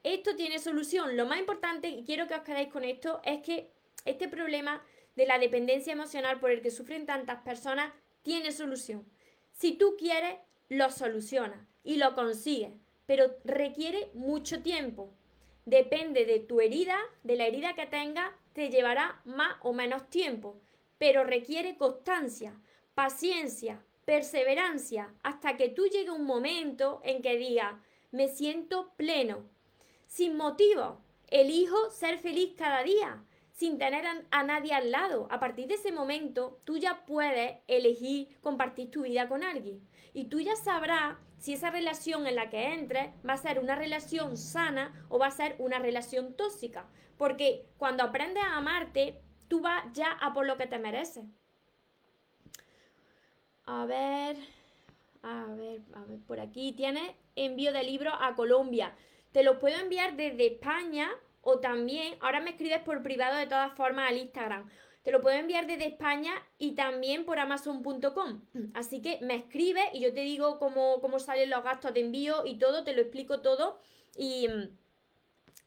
Esto 0.04 0.36
tiene 0.36 0.60
solución. 0.60 1.15
Lo 1.15 1.26
más 1.26 1.39
importante, 1.39 1.88
y 1.89 2.04
quiero 2.04 2.28
que 2.28 2.36
os 2.36 2.41
quedéis 2.41 2.69
con 2.69 2.84
esto, 2.84 3.21
es 3.23 3.41
que 3.41 3.71
este 4.06 4.28
problema 4.28 4.84
de 5.15 5.26
la 5.26 5.39
dependencia 5.39 5.93
emocional 5.93 6.39
por 6.39 6.52
el 6.52 6.62
que 6.62 6.69
sufren 6.69 7.06
tantas 7.06 7.41
personas 7.41 7.91
tiene 8.21 8.52
solución. 8.52 9.10
Si 9.52 9.73
tú 9.73 9.95
quieres, 9.97 10.36
lo 10.69 10.91
solucionas 10.91 11.65
y 11.84 11.95
lo 11.95 12.13
consigues 12.13 12.73
pero 13.08 13.36
requiere 13.43 14.12
mucho 14.13 14.62
tiempo. 14.62 15.10
Depende 15.65 16.26
de 16.26 16.39
tu 16.39 16.62
herida, 16.62 17.00
de 17.24 17.36
la 17.36 17.48
herida 17.48 17.74
que 17.74 17.88
tengas, 17.88 18.32
te 18.54 18.70
llevará 18.70 19.22
más 19.26 19.56
o 19.63 19.74
menos 19.74 20.10
tiempo, 20.10 20.62
pero 21.00 21.24
requiere 21.24 21.78
constancia, 21.78 22.62
paciencia, 22.93 23.84
perseverancia, 24.06 25.13
hasta 25.24 25.58
que 25.58 25.70
tú 25.70 25.88
llegue 25.88 26.12
un 26.12 26.26
momento 26.26 27.02
en 27.04 27.22
que 27.22 27.38
digas, 27.38 27.76
me 28.12 28.28
siento 28.28 28.93
pleno, 28.96 29.50
sin 30.06 30.38
motivo, 30.38 31.02
elijo 31.28 31.89
ser 31.91 32.20
feliz 32.20 32.54
cada 32.58 32.84
día, 32.84 33.24
sin 33.52 33.78
tener 33.78 34.06
a, 34.32 34.43
nadie 34.43 34.74
al 34.74 34.91
lado. 34.91 35.28
A 35.32 35.39
partir 35.39 35.67
de 35.67 35.76
ese 35.76 35.91
momento, 35.91 36.60
tú 36.63 36.78
ya 36.78 37.06
puedes 37.06 37.58
elegir 37.67 38.38
compartir 38.41 38.91
tu 38.91 39.02
vida 39.02 39.28
con 39.28 39.43
alguien. 39.43 39.82
Y 40.13 40.26
tú 40.26 40.39
ya 40.39 40.56
sabrás 40.56 41.17
si 41.38 41.54
esa 41.54 41.69
relación 41.69 42.28
en 42.28 42.36
la 42.36 42.50
que 42.50 42.73
entres 42.73 43.10
va 43.28 43.34
a 43.34 43.38
ser 43.38 43.60
una 43.60 43.76
relación 43.76 44.38
sana 44.38 45.06
o 45.10 45.19
va 45.19 45.28
a 45.28 45.32
ser 45.32 45.56
una 45.60 45.80
relación 45.80 46.36
tóxica. 46.36 46.88
Porque 47.17 47.65
cuando 47.78 48.04
aprendes 48.04 48.43
a 48.43 48.58
amarte, 48.58 49.21
tú 49.47 49.62
vas 49.62 49.86
ya 49.93 50.12
a 50.12 50.34
por 50.34 50.45
lo 50.45 50.58
que 50.58 50.67
te 50.67 50.80
mereces. 50.80 51.26
A 53.65 53.86
ver, 53.86 54.38
a 55.23 55.45
ver, 55.45 55.82
a 55.93 56.04
ver, 56.06 56.19
por 56.26 56.39
aquí 56.39 56.71
tienes 56.71 57.12
envío 57.36 57.73
de 57.73 57.84
libros 57.84 58.13
a 58.19 58.36
Colombia. 58.36 58.95
Te 59.32 59.43
los 59.43 59.58
puedo 59.58 59.78
enviar 59.78 60.15
desde 60.15 60.47
España 60.47 61.10
o 61.41 61.60
también, 61.60 62.15
ahora 62.21 62.39
me 62.39 62.52
escribes 62.52 62.82
por 62.82 63.04
privado 63.04 63.38
de 63.38 63.47
todas 63.47 63.73
formas 63.73 64.10
al 64.10 64.17
Instagram. 64.17 64.69
Te 65.08 65.13
lo 65.13 65.22
puedo 65.22 65.38
enviar 65.38 65.67
desde 65.67 65.86
España 65.86 66.34
y 66.58 66.74
también 66.74 67.24
por 67.24 67.39
amazon.com. 67.39 68.41
Así 68.74 69.02
que 69.02 69.20
me 69.22 69.36
escribes 69.36 69.86
y 69.93 70.02
yo 70.02 70.13
te 70.13 70.20
digo 70.20 70.60
cómo, 70.60 71.00
cómo 71.00 71.17
salen 71.20 71.50
los 71.50 71.63
gastos 71.63 71.93
de 71.93 72.02
envío 72.02 72.46
y 72.46 72.58
todo, 72.58 72.84
te 72.84 72.91
lo 72.91 73.04
explico 73.04 73.39
todo. 73.39 73.80
Y 74.17 74.50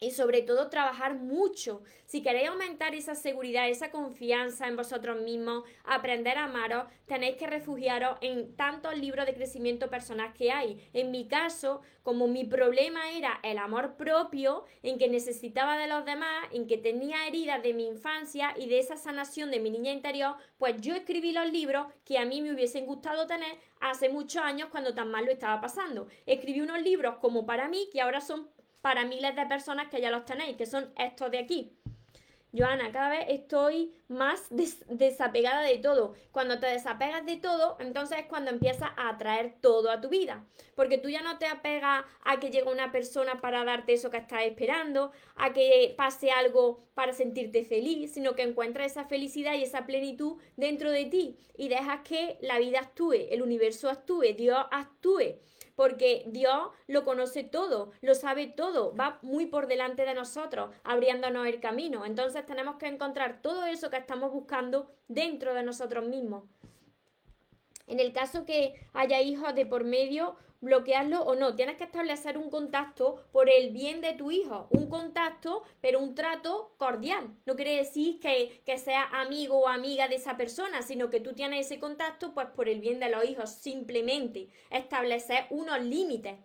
y 0.03 0.13
sobre 0.13 0.41
todo 0.41 0.71
trabajar 0.71 1.15
mucho. 1.15 1.83
Si 2.07 2.23
queréis 2.23 2.49
aumentar 2.49 2.95
esa 2.95 3.15
seguridad, 3.15 3.69
esa 3.69 3.91
confianza 3.91 4.67
en 4.67 4.77
vosotros 4.77 5.21
mismos, 5.21 5.65
aprender 5.85 6.39
a 6.39 6.45
amaros, 6.45 6.87
tenéis 7.05 7.37
que 7.37 7.47
refugiaros 7.47 8.17
en 8.23 8.57
tantos 8.57 8.97
libros 8.97 9.27
de 9.27 9.35
crecimiento 9.35 9.91
personal 9.91 10.33
que 10.33 10.53
hay. 10.53 10.89
En 10.95 11.11
mi 11.11 11.29
caso, 11.29 11.83
como 12.03 12.29
mi 12.29 12.45
problema 12.45 13.11
era 13.11 13.41
el 13.43 13.59
amor 13.59 13.99
propio, 13.99 14.65
en 14.83 14.97
que 14.97 15.09
necesitaba 15.09 15.77
de 15.77 15.87
los 15.87 16.07
demás, 16.07 16.49
en 16.51 16.67
que 16.67 16.79
tenía 16.79 17.27
heridas 17.27 17.63
de 17.63 17.75
mi 17.75 17.87
infancia 17.87 18.55
y 18.57 18.69
de 18.71 18.79
esa 18.79 18.97
sanación 18.97 19.51
de 19.51 19.61
mi 19.61 19.69
niña 19.69 19.93
interior, 19.93 20.37
pues 20.57 20.81
yo 20.81 20.95
escribí 20.95 21.33
los 21.33 21.53
libros 21.53 21.89
que 22.07 22.19
a 22.19 22.25
mí 22.25 22.41
me 22.41 22.55
hubiesen 22.55 22.87
gustado 22.87 23.27
tener 23.27 23.55
hace 23.81 24.09
muchos 24.09 24.43
años 24.43 24.71
cuando 24.71 24.95
tan 24.95 25.11
mal 25.11 25.27
lo 25.27 25.33
estaba 25.33 25.61
pasando. 25.61 26.09
Escribí 26.25 26.63
unos 26.63 26.81
libros 26.81 27.17
como 27.17 27.45
para 27.45 27.69
mí 27.69 27.91
que 27.93 28.01
ahora 28.01 28.23
son 28.23 28.49
para 28.81 29.05
miles 29.05 29.37
de 29.37 29.47
personas 29.47 29.89
que 29.89 30.01
ya 30.01 30.11
los 30.11 30.25
tenéis, 30.25 30.57
que 30.57 30.67
son 30.67 30.93
estos 30.97 31.31
de 31.31 31.39
aquí. 31.39 31.77
Joana, 32.53 32.91
cada 32.91 33.11
vez 33.11 33.27
estoy 33.29 33.95
más 34.09 34.49
desapegada 34.51 35.63
de 35.63 35.79
todo. 35.79 36.15
Cuando 36.33 36.59
te 36.59 36.67
desapegas 36.67 37.25
de 37.25 37.37
todo, 37.37 37.77
entonces 37.79 38.19
es 38.19 38.27
cuando 38.27 38.51
empiezas 38.51 38.91
a 38.97 39.11
atraer 39.11 39.55
todo 39.61 39.89
a 39.89 40.01
tu 40.01 40.09
vida. 40.09 40.45
Porque 40.75 40.99
tú 40.99 41.09
ya 41.09 41.23
no 41.23 41.39
te 41.39 41.47
apegas 41.47 42.05
a 42.25 42.41
que 42.41 42.51
llegue 42.51 42.69
una 42.69 42.91
persona 42.91 43.41
para 43.41 43.65
darte 43.65 43.93
eso 43.93 44.11
que 44.11 44.17
estás 44.17 44.43
esperando, 44.43 45.13
a 45.37 45.53
que 45.53 45.95
pase 45.97 46.33
algo 46.33 46.83
para 46.95 47.13
sentirte 47.13 47.65
feliz, 47.65 48.13
sino 48.13 48.35
que 48.35 48.43
encuentras 48.43 48.91
esa 48.91 49.05
felicidad 49.05 49.55
y 49.55 49.63
esa 49.63 49.87
plenitud 49.87 50.39
dentro 50.57 50.91
de 50.91 51.05
ti 51.05 51.39
y 51.57 51.69
dejas 51.69 52.01
que 52.01 52.37
la 52.41 52.59
vida 52.59 52.81
actúe, 52.81 53.29
el 53.31 53.43
universo 53.43 53.89
actúe, 53.89 54.35
Dios 54.37 54.59
actúe 54.73 55.39
porque 55.81 56.25
Dios 56.27 56.69
lo 56.89 57.07
conoce 57.07 57.43
todo, 57.43 57.93
lo 58.03 58.15
sabe 58.15 58.47
todo, 58.47 58.95
va 58.95 59.19
muy 59.23 59.47
por 59.47 59.67
delante 59.67 60.05
de 60.05 60.13
nosotros, 60.13 60.75
abriéndonos 60.85 61.47
el 61.47 61.59
camino. 61.59 62.05
Entonces 62.05 62.45
tenemos 62.45 62.77
que 62.77 62.87
encontrar 62.87 63.41
todo 63.41 63.65
eso 63.65 63.89
que 63.89 63.97
estamos 63.97 64.31
buscando 64.31 64.93
dentro 65.09 65.55
de 65.55 65.63
nosotros 65.63 66.07
mismos. 66.07 66.45
En 67.87 67.99
el 67.99 68.13
caso 68.13 68.45
que 68.45 68.75
haya 68.93 69.23
hijos 69.23 69.55
de 69.55 69.65
por 69.65 69.85
medio, 69.85 70.37
bloquearlo 70.61 71.23
o 71.23 71.35
no. 71.35 71.55
Tienes 71.57 71.77
que 71.77 71.85
establecer 71.85 72.37
un 72.37 72.51
contacto 72.51 73.25
por 73.33 73.49
el 73.49 73.71
bien 73.71 74.01
de 74.01 74.15
tu 74.15 74.31
hijo. 74.31 74.69
Un 74.71 74.89
contacto, 74.89 75.63
pero 75.81 76.01
un 76.01 76.15
trato 76.15 76.75
cordial. 76.77 77.35
No 77.47 77.57
quiere 77.57 77.77
decir 77.77 78.21
que, 78.21 78.63
que 78.65 78.79
seas 78.79 79.07
amigo 79.13 79.59
o 79.59 79.69
amiga 79.69 80.09
de 80.09 80.17
esa 80.17 80.37
persona, 80.37 80.83
sino 80.83 81.11
que 81.11 81.21
tú 81.21 81.35
tienes 81.35 81.67
ese 81.67 81.81
contacto 81.81 82.35
pues 82.35 82.49
por 82.49 82.69
el 82.69 82.81
bien 82.81 83.01
de 83.01 83.11
los 83.11 83.25
hijos. 83.25 83.51
Simplemente 83.51 84.49
establecer 84.71 85.47
unos 85.51 85.81
límites. 85.83 86.39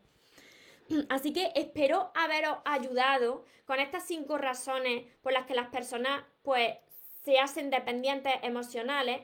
Así 1.10 1.34
que 1.34 1.51
espero 1.56 2.12
haberos 2.15 2.58
ayudado 2.65 3.43
con 3.65 3.80
estas 3.80 4.06
cinco 4.06 4.38
razones 4.38 5.06
por 5.21 5.34
las 5.34 5.45
que 5.45 5.56
las 5.56 5.67
personas 5.67 6.23
pues 6.43 6.75
se 7.23 7.39
hacen 7.39 7.71
dependientes 7.71 8.34
emocionales 8.43 9.21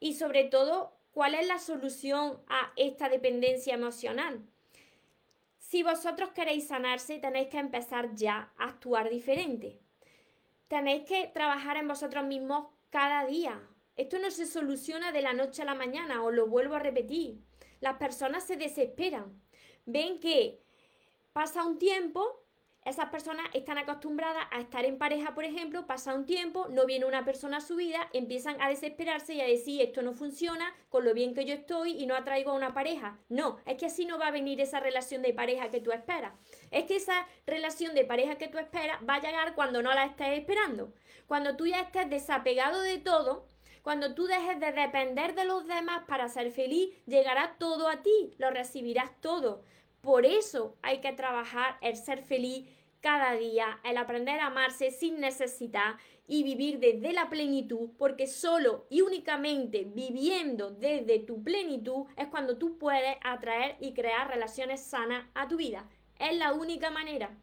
y 0.00 0.14
sobre 0.14 0.44
todo 0.44 0.99
¿Cuál 1.12 1.34
es 1.34 1.46
la 1.46 1.58
solución 1.58 2.40
a 2.46 2.72
esta 2.76 3.08
dependencia 3.08 3.74
emocional? 3.74 4.46
Si 5.58 5.82
vosotros 5.82 6.30
queréis 6.30 6.68
sanarse, 6.68 7.18
tenéis 7.18 7.48
que 7.48 7.58
empezar 7.58 8.14
ya 8.14 8.52
a 8.56 8.64
actuar 8.64 9.10
diferente. 9.10 9.80
Tenéis 10.68 11.04
que 11.04 11.26
trabajar 11.28 11.76
en 11.76 11.88
vosotros 11.88 12.24
mismos 12.24 12.68
cada 12.90 13.26
día. 13.26 13.60
Esto 13.96 14.18
no 14.18 14.30
se 14.30 14.46
soluciona 14.46 15.10
de 15.10 15.22
la 15.22 15.32
noche 15.32 15.62
a 15.62 15.64
la 15.64 15.74
mañana, 15.74 16.22
os 16.22 16.32
lo 16.32 16.46
vuelvo 16.46 16.76
a 16.76 16.78
repetir. 16.78 17.40
Las 17.80 17.96
personas 17.96 18.44
se 18.44 18.56
desesperan. 18.56 19.42
Ven 19.86 20.20
que 20.20 20.62
pasa 21.32 21.64
un 21.64 21.78
tiempo 21.78 22.44
esas 22.84 23.10
personas 23.10 23.46
están 23.52 23.76
acostumbradas 23.78 24.46
a 24.50 24.60
estar 24.60 24.84
en 24.84 24.96
pareja, 24.96 25.34
por 25.34 25.44
ejemplo, 25.44 25.86
pasa 25.86 26.14
un 26.14 26.24
tiempo, 26.24 26.66
no 26.70 26.86
viene 26.86 27.04
una 27.04 27.24
persona 27.24 27.58
a 27.58 27.60
su 27.60 27.76
vida, 27.76 28.08
empiezan 28.12 28.60
a 28.60 28.68
desesperarse 28.68 29.34
y 29.34 29.40
a 29.40 29.46
decir 29.46 29.82
esto 29.82 30.02
no 30.02 30.14
funciona 30.14 30.74
con 30.88 31.04
lo 31.04 31.12
bien 31.12 31.34
que 31.34 31.44
yo 31.44 31.54
estoy 31.54 31.92
y 31.92 32.06
no 32.06 32.16
atraigo 32.16 32.52
a 32.52 32.54
una 32.54 32.72
pareja. 32.72 33.18
No, 33.28 33.58
es 33.66 33.76
que 33.76 33.86
así 33.86 34.06
no 34.06 34.18
va 34.18 34.28
a 34.28 34.32
venir 34.32 34.60
esa 34.60 34.80
relación 34.80 35.20
de 35.22 35.34
pareja 35.34 35.70
que 35.70 35.80
tú 35.80 35.92
esperas. 35.92 36.32
Es 36.70 36.84
que 36.84 36.96
esa 36.96 37.26
relación 37.46 37.94
de 37.94 38.04
pareja 38.04 38.36
que 38.36 38.48
tú 38.48 38.58
esperas 38.58 38.98
va 39.08 39.16
a 39.16 39.20
llegar 39.20 39.54
cuando 39.54 39.82
no 39.82 39.92
la 39.92 40.06
estés 40.06 40.38
esperando. 40.38 40.92
Cuando 41.26 41.56
tú 41.56 41.66
ya 41.66 41.80
estés 41.80 42.08
desapegado 42.08 42.80
de 42.80 42.98
todo, 42.98 43.46
cuando 43.82 44.14
tú 44.14 44.26
dejes 44.26 44.60
de 44.60 44.72
depender 44.72 45.34
de 45.34 45.44
los 45.44 45.66
demás 45.66 46.02
para 46.06 46.28
ser 46.28 46.50
feliz, 46.50 46.90
llegará 47.06 47.56
todo 47.58 47.88
a 47.88 48.02
ti, 48.02 48.34
lo 48.38 48.50
recibirás 48.50 49.10
todo. 49.20 49.62
Por 50.00 50.24
eso 50.24 50.76
hay 50.82 51.00
que 51.00 51.12
trabajar 51.12 51.76
el 51.82 51.96
ser 51.96 52.22
feliz 52.22 52.66
cada 53.00 53.34
día, 53.34 53.80
el 53.84 53.96
aprender 53.96 54.40
a 54.40 54.46
amarse 54.46 54.90
sin 54.90 55.20
necesidad 55.20 55.96
y 56.26 56.42
vivir 56.42 56.78
desde 56.78 57.12
la 57.12 57.28
plenitud, 57.28 57.90
porque 57.98 58.26
solo 58.26 58.86
y 58.88 59.00
únicamente 59.00 59.84
viviendo 59.84 60.70
desde 60.70 61.18
tu 61.18 61.42
plenitud 61.42 62.06
es 62.16 62.28
cuando 62.28 62.56
tú 62.56 62.78
puedes 62.78 63.16
atraer 63.22 63.76
y 63.80 63.94
crear 63.94 64.28
relaciones 64.28 64.80
sanas 64.80 65.26
a 65.34 65.48
tu 65.48 65.56
vida. 65.56 65.88
Es 66.18 66.36
la 66.36 66.52
única 66.52 66.90
manera. 66.90 67.36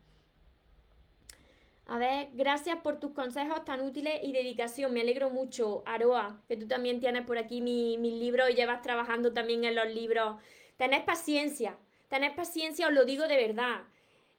A 1.89 1.97
ver, 1.97 2.29
gracias 2.33 2.77
por 2.77 2.99
tus 2.99 3.11
consejos 3.11 3.63
tan 3.63 3.81
útiles 3.81 4.19
y 4.21 4.33
dedicación. 4.33 4.93
Me 4.93 5.01
alegro 5.01 5.29
mucho, 5.29 5.83
Aroa, 5.85 6.41
que 6.47 6.57
tú 6.57 6.67
también 6.67 6.99
tienes 6.99 7.25
por 7.25 7.37
aquí 7.37 7.61
mis 7.61 7.97
mi 7.97 8.19
libros 8.19 8.49
y 8.49 8.55
llevas 8.55 8.81
trabajando 8.81 9.33
también 9.33 9.63
en 9.63 9.75
los 9.75 9.87
libros. 9.93 10.35
Tenés 10.75 11.03
paciencia, 11.03 11.77
Tener 12.07 12.35
paciencia, 12.35 12.87
os 12.87 12.93
lo 12.93 13.05
digo 13.05 13.27
de 13.27 13.35
verdad. 13.35 13.83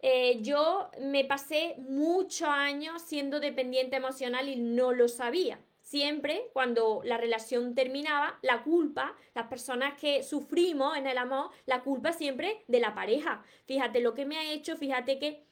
Eh, 0.01 0.41
yo 0.43 0.91
me 1.01 1.25
pasé 1.25 1.75
muchos 1.79 2.49
años 2.49 3.03
siendo 3.03 3.41
dependiente 3.41 3.97
emocional 3.97 4.49
y 4.49 4.57
no 4.57 4.93
lo 4.93 5.09
sabía. 5.09 5.61
Siempre 5.83 6.51
cuando 6.53 7.01
la 7.05 7.17
relación 7.17 7.75
terminaba, 7.75 8.39
la 8.43 8.63
culpa, 8.63 9.17
las 9.35 9.47
personas 9.47 9.99
que 9.99 10.23
sufrimos 10.23 10.97
en 10.97 11.07
el 11.07 11.19
amor, 11.19 11.51
la 11.67 11.83
culpa 11.83 12.13
siempre 12.13 12.63
de 12.69 12.81
la 12.81 12.95
pareja. 12.95 13.43
Fíjate 13.67 14.01
lo 14.01 14.15
que 14.15 14.27
me 14.27 14.39
ha 14.39 14.53
hecho, 14.53 14.77
fíjate 14.77 15.19
que... 15.19 15.48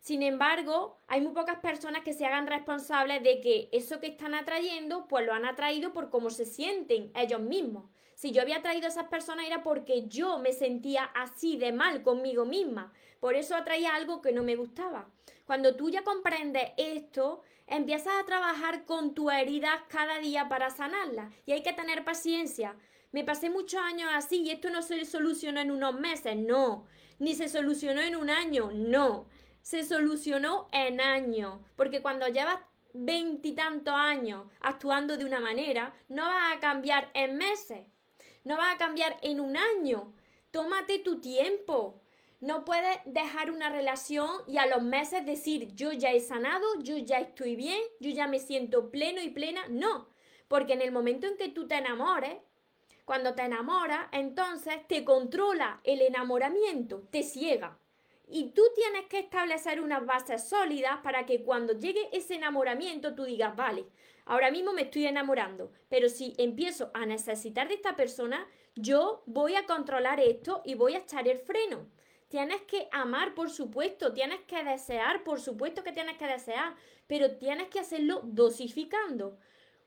Sin 0.00 0.22
embargo, 0.22 0.98
hay 1.08 1.20
muy 1.20 1.32
pocas 1.32 1.58
personas 1.60 2.02
que 2.02 2.14
se 2.14 2.24
hagan 2.24 2.46
responsables 2.46 3.22
de 3.22 3.40
que 3.42 3.68
eso 3.70 4.00
que 4.00 4.06
están 4.06 4.34
atrayendo, 4.34 5.06
pues 5.06 5.26
lo 5.26 5.34
han 5.34 5.44
atraído 5.44 5.92
por 5.92 6.08
cómo 6.08 6.30
se 6.30 6.46
sienten 6.46 7.12
ellos 7.14 7.40
mismos. 7.40 7.84
Si 8.14 8.32
yo 8.32 8.40
había 8.40 8.62
traído 8.62 8.86
a 8.86 8.90
esas 8.90 9.08
personas 9.08 9.46
era 9.46 9.62
porque 9.62 10.06
yo 10.08 10.38
me 10.38 10.52
sentía 10.52 11.04
así 11.04 11.58
de 11.58 11.72
mal 11.72 12.02
conmigo 12.02 12.46
misma. 12.46 12.92
Por 13.18 13.34
eso 13.34 13.54
atraía 13.54 13.94
algo 13.94 14.22
que 14.22 14.32
no 14.32 14.42
me 14.42 14.56
gustaba. 14.56 15.10
Cuando 15.46 15.76
tú 15.76 15.90
ya 15.90 16.02
comprendes 16.02 16.70
esto, 16.78 17.42
empiezas 17.66 18.14
a 18.18 18.24
trabajar 18.24 18.86
con 18.86 19.14
tus 19.14 19.32
heridas 19.32 19.80
cada 19.88 20.18
día 20.18 20.48
para 20.48 20.70
sanarlas. 20.70 21.32
Y 21.44 21.52
hay 21.52 21.62
que 21.62 21.72
tener 21.74 22.04
paciencia. 22.04 22.74
Me 23.12 23.24
pasé 23.24 23.50
muchos 23.50 23.80
años 23.80 24.10
así 24.14 24.42
y 24.42 24.50
esto 24.50 24.70
no 24.70 24.82
se 24.82 25.04
solucionó 25.04 25.60
en 25.60 25.70
unos 25.70 25.94
meses, 25.94 26.36
no. 26.36 26.86
Ni 27.18 27.34
se 27.34 27.48
solucionó 27.48 28.00
en 28.00 28.16
un 28.16 28.30
año, 28.30 28.70
no. 28.72 29.26
Se 29.62 29.84
solucionó 29.84 30.68
en 30.72 31.00
años. 31.00 31.60
Porque 31.76 32.02
cuando 32.02 32.28
llevas 32.28 32.58
veintitantos 32.92 33.94
años 33.94 34.46
actuando 34.60 35.16
de 35.16 35.24
una 35.24 35.40
manera, 35.40 35.94
no 36.08 36.24
vas 36.24 36.56
a 36.56 36.60
cambiar 36.60 37.10
en 37.14 37.36
meses 37.36 37.86
no 38.44 38.56
va 38.56 38.72
a 38.72 38.78
cambiar 38.78 39.18
en 39.22 39.40
un 39.40 39.56
año. 39.56 40.12
Tómate 40.50 40.98
tu 40.98 41.20
tiempo. 41.20 42.00
No 42.40 42.64
puedes 42.64 42.98
dejar 43.04 43.50
una 43.50 43.68
relación 43.68 44.30
y 44.46 44.56
a 44.56 44.66
los 44.66 44.82
meses 44.82 45.26
decir 45.26 45.74
yo 45.74 45.92
ya 45.92 46.10
he 46.10 46.20
sanado, 46.20 46.66
yo 46.80 46.96
ya 46.96 47.18
estoy 47.18 47.54
bien, 47.54 47.80
yo 48.00 48.10
ya 48.10 48.26
me 48.26 48.38
siento 48.38 48.90
pleno 48.90 49.20
y 49.20 49.28
plena. 49.28 49.60
No, 49.68 50.08
porque 50.48 50.72
en 50.72 50.80
el 50.80 50.90
momento 50.90 51.26
en 51.26 51.36
que 51.36 51.50
tú 51.50 51.68
te 51.68 51.76
enamores, 51.76 52.38
cuando 53.04 53.34
te 53.34 53.42
enamoras, 53.42 54.06
entonces 54.12 54.86
te 54.88 55.04
controla 55.04 55.80
el 55.84 56.00
enamoramiento, 56.00 57.02
te 57.10 57.22
ciega. 57.22 57.78
Y 58.32 58.52
tú 58.52 58.62
tienes 58.76 59.06
que 59.06 59.18
establecer 59.18 59.80
unas 59.80 60.06
bases 60.06 60.48
sólidas 60.48 60.98
para 61.02 61.26
que 61.26 61.42
cuando 61.42 61.72
llegue 61.72 62.08
ese 62.12 62.36
enamoramiento 62.36 63.16
tú 63.16 63.24
digas, 63.24 63.56
vale, 63.56 63.86
ahora 64.24 64.52
mismo 64.52 64.72
me 64.72 64.82
estoy 64.82 65.06
enamorando, 65.06 65.72
pero 65.88 66.08
si 66.08 66.34
empiezo 66.38 66.92
a 66.94 67.06
necesitar 67.06 67.66
de 67.66 67.74
esta 67.74 67.96
persona, 67.96 68.46
yo 68.76 69.24
voy 69.26 69.56
a 69.56 69.66
controlar 69.66 70.20
esto 70.20 70.62
y 70.64 70.74
voy 70.74 70.94
a 70.94 70.98
echar 70.98 71.26
el 71.26 71.38
freno. 71.38 71.88
Tienes 72.28 72.62
que 72.62 72.88
amar, 72.92 73.34
por 73.34 73.50
supuesto, 73.50 74.12
tienes 74.12 74.38
que 74.42 74.62
desear, 74.62 75.24
por 75.24 75.40
supuesto 75.40 75.82
que 75.82 75.90
tienes 75.90 76.16
que 76.16 76.28
desear, 76.28 76.76
pero 77.08 77.36
tienes 77.36 77.68
que 77.68 77.80
hacerlo 77.80 78.20
dosificando. 78.22 79.38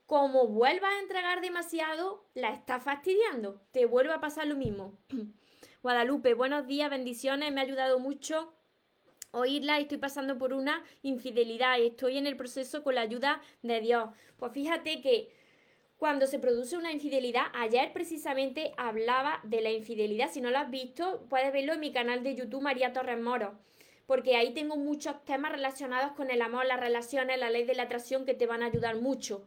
como 0.06 0.48
vuelvas 0.48 0.92
a 0.94 1.00
entregar 1.00 1.40
demasiado, 1.40 2.26
la 2.34 2.50
estás 2.50 2.84
fastidiando. 2.84 3.62
Te 3.72 3.86
vuelve 3.86 4.14
a 4.14 4.20
pasar 4.20 4.46
lo 4.48 4.56
mismo. 4.58 5.00
Guadalupe, 5.84 6.34
buenos 6.34 6.66
días, 6.66 6.90
bendiciones, 6.90 7.52
me 7.52 7.60
ha 7.60 7.66
ayudado 7.66 8.00
mucho 8.00 8.54
oírla 9.32 9.80
estoy 9.80 9.98
pasando 9.98 10.38
por 10.38 10.54
una 10.54 10.82
infidelidad 11.02 11.78
y 11.78 11.88
estoy 11.88 12.18
en 12.18 12.26
el 12.26 12.38
proceso 12.38 12.84
con 12.84 12.96
la 12.96 13.02
ayuda 13.02 13.42
de 13.64 13.82
Dios. 13.82 14.10
Pues 14.38 14.54
fíjate 14.54 15.02
que 15.02 15.30
cuando 15.98 16.26
se 16.26 16.40
produce 16.40 16.78
una 16.78 16.94
infidelidad, 16.94 17.48
ayer 17.54 17.92
precisamente 17.92 18.72
hablaba 18.78 19.42
de 19.44 19.60
la 19.60 19.72
infidelidad. 19.72 20.32
Si 20.32 20.40
no 20.40 20.52
lo 20.52 20.60
has 20.60 20.72
visto, 20.72 21.26
puedes 21.30 21.52
verlo 21.52 21.74
en 21.74 21.82
mi 21.82 21.92
canal 21.92 22.24
de 22.24 22.36
YouTube 22.36 22.62
María 22.62 22.94
Torres 22.94 23.20
Moro 23.20 23.60
porque 24.06 24.38
ahí 24.38 24.54
tengo 24.54 24.78
muchos 24.78 25.22
temas 25.26 25.52
relacionados 25.52 26.14
con 26.14 26.32
el 26.32 26.42
amor, 26.42 26.66
las 26.66 26.80
relaciones, 26.80 27.38
la 27.38 27.50
ley 27.50 27.66
de 27.66 27.76
la 27.76 27.84
atracción 27.84 28.26
que 28.26 28.34
te 28.34 28.48
van 28.48 28.64
a 28.64 28.68
ayudar 28.68 29.02
mucho. 29.02 29.46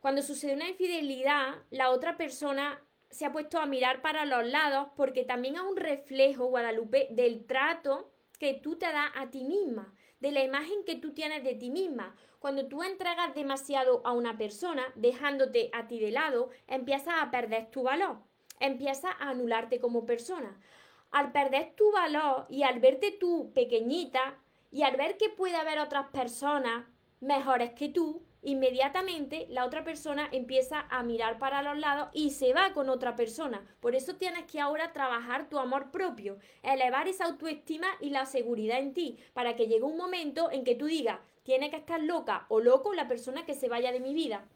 Cuando 0.00 0.22
sucede 0.22 0.54
una 0.54 0.68
infidelidad, 0.68 1.56
la 1.70 1.90
otra 1.90 2.16
persona 2.16 2.82
se 3.14 3.24
ha 3.24 3.32
puesto 3.32 3.60
a 3.60 3.66
mirar 3.66 4.02
para 4.02 4.24
los 4.24 4.44
lados 4.44 4.88
porque 4.96 5.22
también 5.22 5.54
es 5.54 5.60
un 5.60 5.76
reflejo, 5.76 6.46
Guadalupe, 6.46 7.06
del 7.12 7.46
trato 7.46 8.10
que 8.40 8.54
tú 8.54 8.74
te 8.74 8.86
das 8.86 9.12
a 9.14 9.30
ti 9.30 9.44
misma, 9.44 9.94
de 10.18 10.32
la 10.32 10.42
imagen 10.42 10.84
que 10.84 10.96
tú 10.96 11.14
tienes 11.14 11.44
de 11.44 11.54
ti 11.54 11.70
misma. 11.70 12.16
Cuando 12.40 12.66
tú 12.66 12.82
entregas 12.82 13.32
demasiado 13.32 14.02
a 14.04 14.10
una 14.10 14.36
persona, 14.36 14.82
dejándote 14.96 15.70
a 15.72 15.86
ti 15.86 16.00
de 16.00 16.10
lado, 16.10 16.50
empiezas 16.66 17.14
a 17.20 17.30
perder 17.30 17.70
tu 17.70 17.84
valor, 17.84 18.18
empiezas 18.58 19.14
a 19.20 19.30
anularte 19.30 19.78
como 19.78 20.06
persona. 20.06 20.60
Al 21.12 21.30
perder 21.30 21.72
tu 21.76 21.92
valor 21.92 22.46
y 22.50 22.64
al 22.64 22.80
verte 22.80 23.12
tú 23.12 23.52
pequeñita 23.54 24.40
y 24.72 24.82
al 24.82 24.96
ver 24.96 25.16
que 25.18 25.28
puede 25.28 25.54
haber 25.54 25.78
otras 25.78 26.08
personas 26.08 26.84
mejores 27.20 27.74
que 27.74 27.90
tú, 27.90 28.26
inmediatamente 28.44 29.46
la 29.48 29.64
otra 29.64 29.84
persona 29.84 30.28
empieza 30.30 30.86
a 30.90 31.02
mirar 31.02 31.38
para 31.38 31.62
los 31.62 31.78
lados 31.78 32.08
y 32.12 32.30
se 32.30 32.52
va 32.52 32.72
con 32.72 32.88
otra 32.88 33.16
persona. 33.16 33.66
Por 33.80 33.94
eso 33.94 34.16
tienes 34.16 34.44
que 34.44 34.60
ahora 34.60 34.92
trabajar 34.92 35.48
tu 35.48 35.58
amor 35.58 35.90
propio, 35.90 36.38
elevar 36.62 37.08
esa 37.08 37.24
autoestima 37.24 37.88
y 38.00 38.10
la 38.10 38.26
seguridad 38.26 38.78
en 38.78 38.94
ti, 38.94 39.18
para 39.32 39.56
que 39.56 39.66
llegue 39.66 39.82
un 39.82 39.96
momento 39.96 40.50
en 40.50 40.64
que 40.64 40.74
tú 40.74 40.86
digas, 40.86 41.20
tiene 41.42 41.70
que 41.70 41.76
estar 41.76 42.02
loca 42.02 42.46
o 42.48 42.60
loco 42.60 42.94
la 42.94 43.08
persona 43.08 43.44
que 43.44 43.54
se 43.54 43.68
vaya 43.68 43.92
de 43.92 44.00
mi 44.00 44.14
vida. 44.14 44.46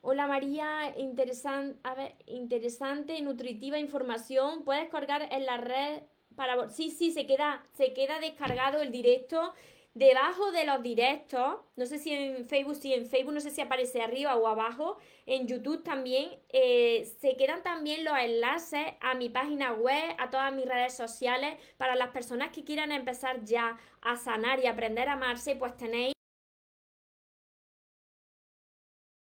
Hola 0.00 0.26
María, 0.26 0.94
interesante, 0.98 1.78
a 1.84 1.94
ver, 1.94 2.16
interesante, 2.26 3.20
nutritiva 3.22 3.78
información. 3.78 4.64
Puedes 4.64 4.88
colgar 4.88 5.28
en 5.30 5.46
la 5.46 5.58
red 5.58 6.02
para 6.34 6.70
sí, 6.70 6.90
sí, 6.90 7.12
se 7.12 7.26
queda, 7.26 7.64
se 7.72 7.92
queda 7.92 8.18
descargado 8.18 8.80
el 8.80 8.90
directo 8.90 9.52
Debajo 9.94 10.52
de 10.52 10.64
los 10.64 10.82
directos, 10.82 11.58
no 11.76 11.84
sé 11.84 11.98
si 11.98 12.12
en 12.14 12.46
Facebook, 12.46 12.76
si 12.76 12.94
en 12.94 13.06
Facebook 13.06 13.34
no 13.34 13.40
sé 13.40 13.50
si 13.50 13.60
aparece 13.60 14.00
arriba 14.00 14.36
o 14.36 14.46
abajo, 14.46 14.96
en 15.26 15.46
YouTube 15.46 15.82
también, 15.82 16.30
eh, 16.48 17.04
se 17.20 17.36
quedan 17.36 17.62
también 17.62 18.02
los 18.02 18.16
enlaces 18.18 18.86
a 19.00 19.14
mi 19.14 19.28
página 19.28 19.74
web, 19.74 20.16
a 20.18 20.30
todas 20.30 20.50
mis 20.54 20.64
redes 20.64 20.94
sociales, 20.96 21.58
para 21.76 21.94
las 21.94 22.08
personas 22.08 22.52
que 22.52 22.64
quieran 22.64 22.90
empezar 22.90 23.44
ya 23.44 23.78
a 24.00 24.16
sanar 24.16 24.60
y 24.60 24.66
aprender 24.66 25.10
a 25.10 25.12
amarse, 25.12 25.56
pues 25.56 25.76
tenéis 25.76 26.14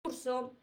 curso 0.04 0.61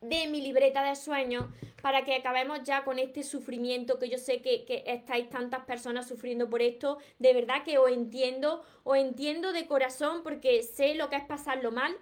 de 0.00 0.28
mi 0.28 0.40
libreta 0.40 0.82
de 0.82 0.96
sueños 0.96 1.44
para 1.82 2.04
que 2.04 2.14
acabemos 2.14 2.62
ya 2.64 2.84
con 2.84 2.98
este 2.98 3.22
sufrimiento 3.22 3.98
que 3.98 4.08
yo 4.08 4.16
sé 4.16 4.40
que, 4.40 4.64
que, 4.64 4.82
estáis 4.86 5.28
tantas 5.28 5.64
personas 5.64 6.08
sufriendo 6.08 6.48
por 6.48 6.62
esto. 6.62 6.98
De 7.18 7.34
verdad 7.34 7.64
que 7.64 7.78
os 7.78 7.90
entiendo, 7.90 8.62
os 8.82 8.96
entiendo 8.96 9.52
de 9.52 9.66
corazón 9.66 10.22
porque 10.22 10.62
sé 10.62 10.94
lo 10.94 11.10
que 11.10 11.16
es 11.16 11.24
pasarlo 11.24 11.70
mal, 11.70 11.94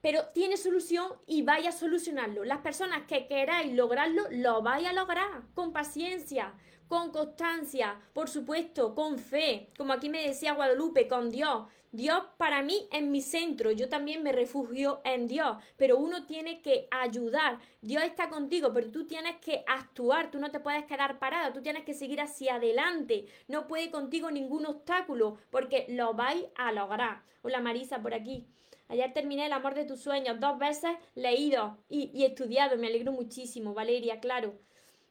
pero 0.00 0.26
tiene 0.34 0.56
solución 0.56 1.12
y 1.26 1.42
vaya 1.42 1.68
a 1.70 1.72
solucionarlo. 1.72 2.44
Las 2.44 2.58
personas 2.58 3.02
que 3.06 3.26
queráis 3.26 3.72
lograrlo, 3.74 4.24
lo 4.30 4.62
vais 4.62 4.86
a 4.86 4.92
lograr 4.92 5.42
con 5.54 5.72
paciencia, 5.72 6.54
con 6.88 7.10
constancia, 7.10 8.00
por 8.12 8.28
supuesto, 8.28 8.94
con 8.94 9.18
fe, 9.18 9.68
como 9.76 9.92
aquí 9.92 10.08
me 10.08 10.26
decía 10.26 10.54
Guadalupe, 10.54 11.06
con 11.06 11.30
Dios. 11.30 11.66
Dios 11.94 12.24
para 12.38 12.62
mí 12.62 12.88
es 12.90 13.02
mi 13.02 13.20
centro, 13.20 13.70
yo 13.70 13.90
también 13.90 14.22
me 14.22 14.32
refugio 14.32 15.02
en 15.04 15.28
Dios, 15.28 15.58
pero 15.76 15.98
uno 15.98 16.24
tiene 16.24 16.62
que 16.62 16.88
ayudar. 16.90 17.58
Dios 17.82 18.02
está 18.02 18.30
contigo, 18.30 18.72
pero 18.72 18.90
tú 18.90 19.06
tienes 19.06 19.36
que 19.42 19.62
actuar, 19.66 20.30
tú 20.30 20.38
no 20.38 20.50
te 20.50 20.58
puedes 20.58 20.86
quedar 20.86 21.18
parada, 21.18 21.52
tú 21.52 21.60
tienes 21.60 21.84
que 21.84 21.92
seguir 21.92 22.22
hacia 22.22 22.54
adelante. 22.54 23.26
No 23.46 23.66
puede 23.66 23.90
contigo 23.90 24.30
ningún 24.30 24.64
obstáculo, 24.64 25.36
porque 25.50 25.84
lo 25.90 26.14
vais 26.14 26.46
a 26.54 26.72
lograr. 26.72 27.24
Hola 27.42 27.60
Marisa 27.60 28.00
por 28.00 28.14
aquí. 28.14 28.46
Ayer 28.88 29.12
terminé 29.12 29.44
El 29.44 29.52
amor 29.52 29.74
de 29.74 29.84
tus 29.84 30.00
sueños, 30.00 30.40
dos 30.40 30.58
veces 30.58 30.92
leído 31.14 31.76
y, 31.90 32.10
y 32.14 32.24
estudiado, 32.24 32.78
me 32.78 32.86
alegro 32.86 33.12
muchísimo, 33.12 33.74
Valeria, 33.74 34.18
claro. 34.18 34.58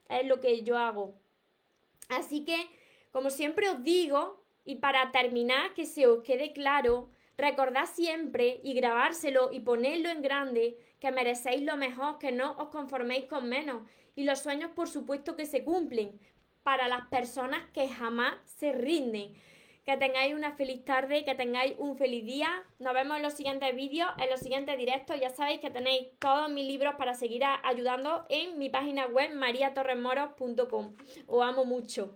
Es 0.09 0.25
lo 0.25 0.39
que 0.39 0.63
yo 0.63 0.79
hago. 0.79 1.13
Así 2.09 2.43
que, 2.43 2.57
como 3.11 3.29
siempre 3.29 3.69
os 3.69 3.83
digo, 3.83 4.40
y 4.63 4.75
para 4.75 5.11
terminar, 5.11 5.73
que 5.73 5.85
se 5.85 6.07
os 6.07 6.23
quede 6.23 6.53
claro, 6.53 7.09
recordad 7.37 7.85
siempre 7.85 8.59
y 8.63 8.73
grabárselo 8.73 9.51
y 9.51 9.61
ponerlo 9.61 10.09
en 10.09 10.21
grande, 10.21 10.77
que 10.99 11.11
merecéis 11.11 11.63
lo 11.63 11.77
mejor, 11.77 12.19
que 12.19 12.31
no 12.31 12.51
os 12.57 12.69
conforméis 12.69 13.25
con 13.25 13.49
menos. 13.49 13.83
Y 14.15 14.23
los 14.23 14.39
sueños, 14.39 14.71
por 14.71 14.87
supuesto, 14.87 15.35
que 15.35 15.45
se 15.45 15.63
cumplen 15.63 16.19
para 16.63 16.87
las 16.87 17.07
personas 17.07 17.67
que 17.71 17.89
jamás 17.89 18.35
se 18.45 18.71
rinden. 18.71 19.33
Que 19.83 19.97
tengáis 19.97 20.35
una 20.35 20.51
feliz 20.51 20.85
tarde, 20.85 21.25
que 21.25 21.33
tengáis 21.33 21.73
un 21.79 21.97
feliz 21.97 22.23
día. 22.23 22.63
Nos 22.77 22.93
vemos 22.93 23.17
en 23.17 23.23
los 23.23 23.33
siguientes 23.33 23.75
vídeos, 23.75 24.11
en 24.19 24.29
los 24.29 24.39
siguientes 24.39 24.77
directos. 24.77 25.19
Ya 25.19 25.31
sabéis 25.31 25.59
que 25.59 25.71
tenéis 25.71 26.09
todos 26.19 26.51
mis 26.51 26.67
libros 26.67 26.93
para 26.99 27.15
seguir 27.15 27.43
ayudando 27.63 28.25
en 28.29 28.59
mi 28.59 28.69
página 28.69 29.07
web 29.07 29.33
mariatorremoros.com. 29.33 30.95
Os 31.25 31.43
amo 31.43 31.65
mucho. 31.65 32.15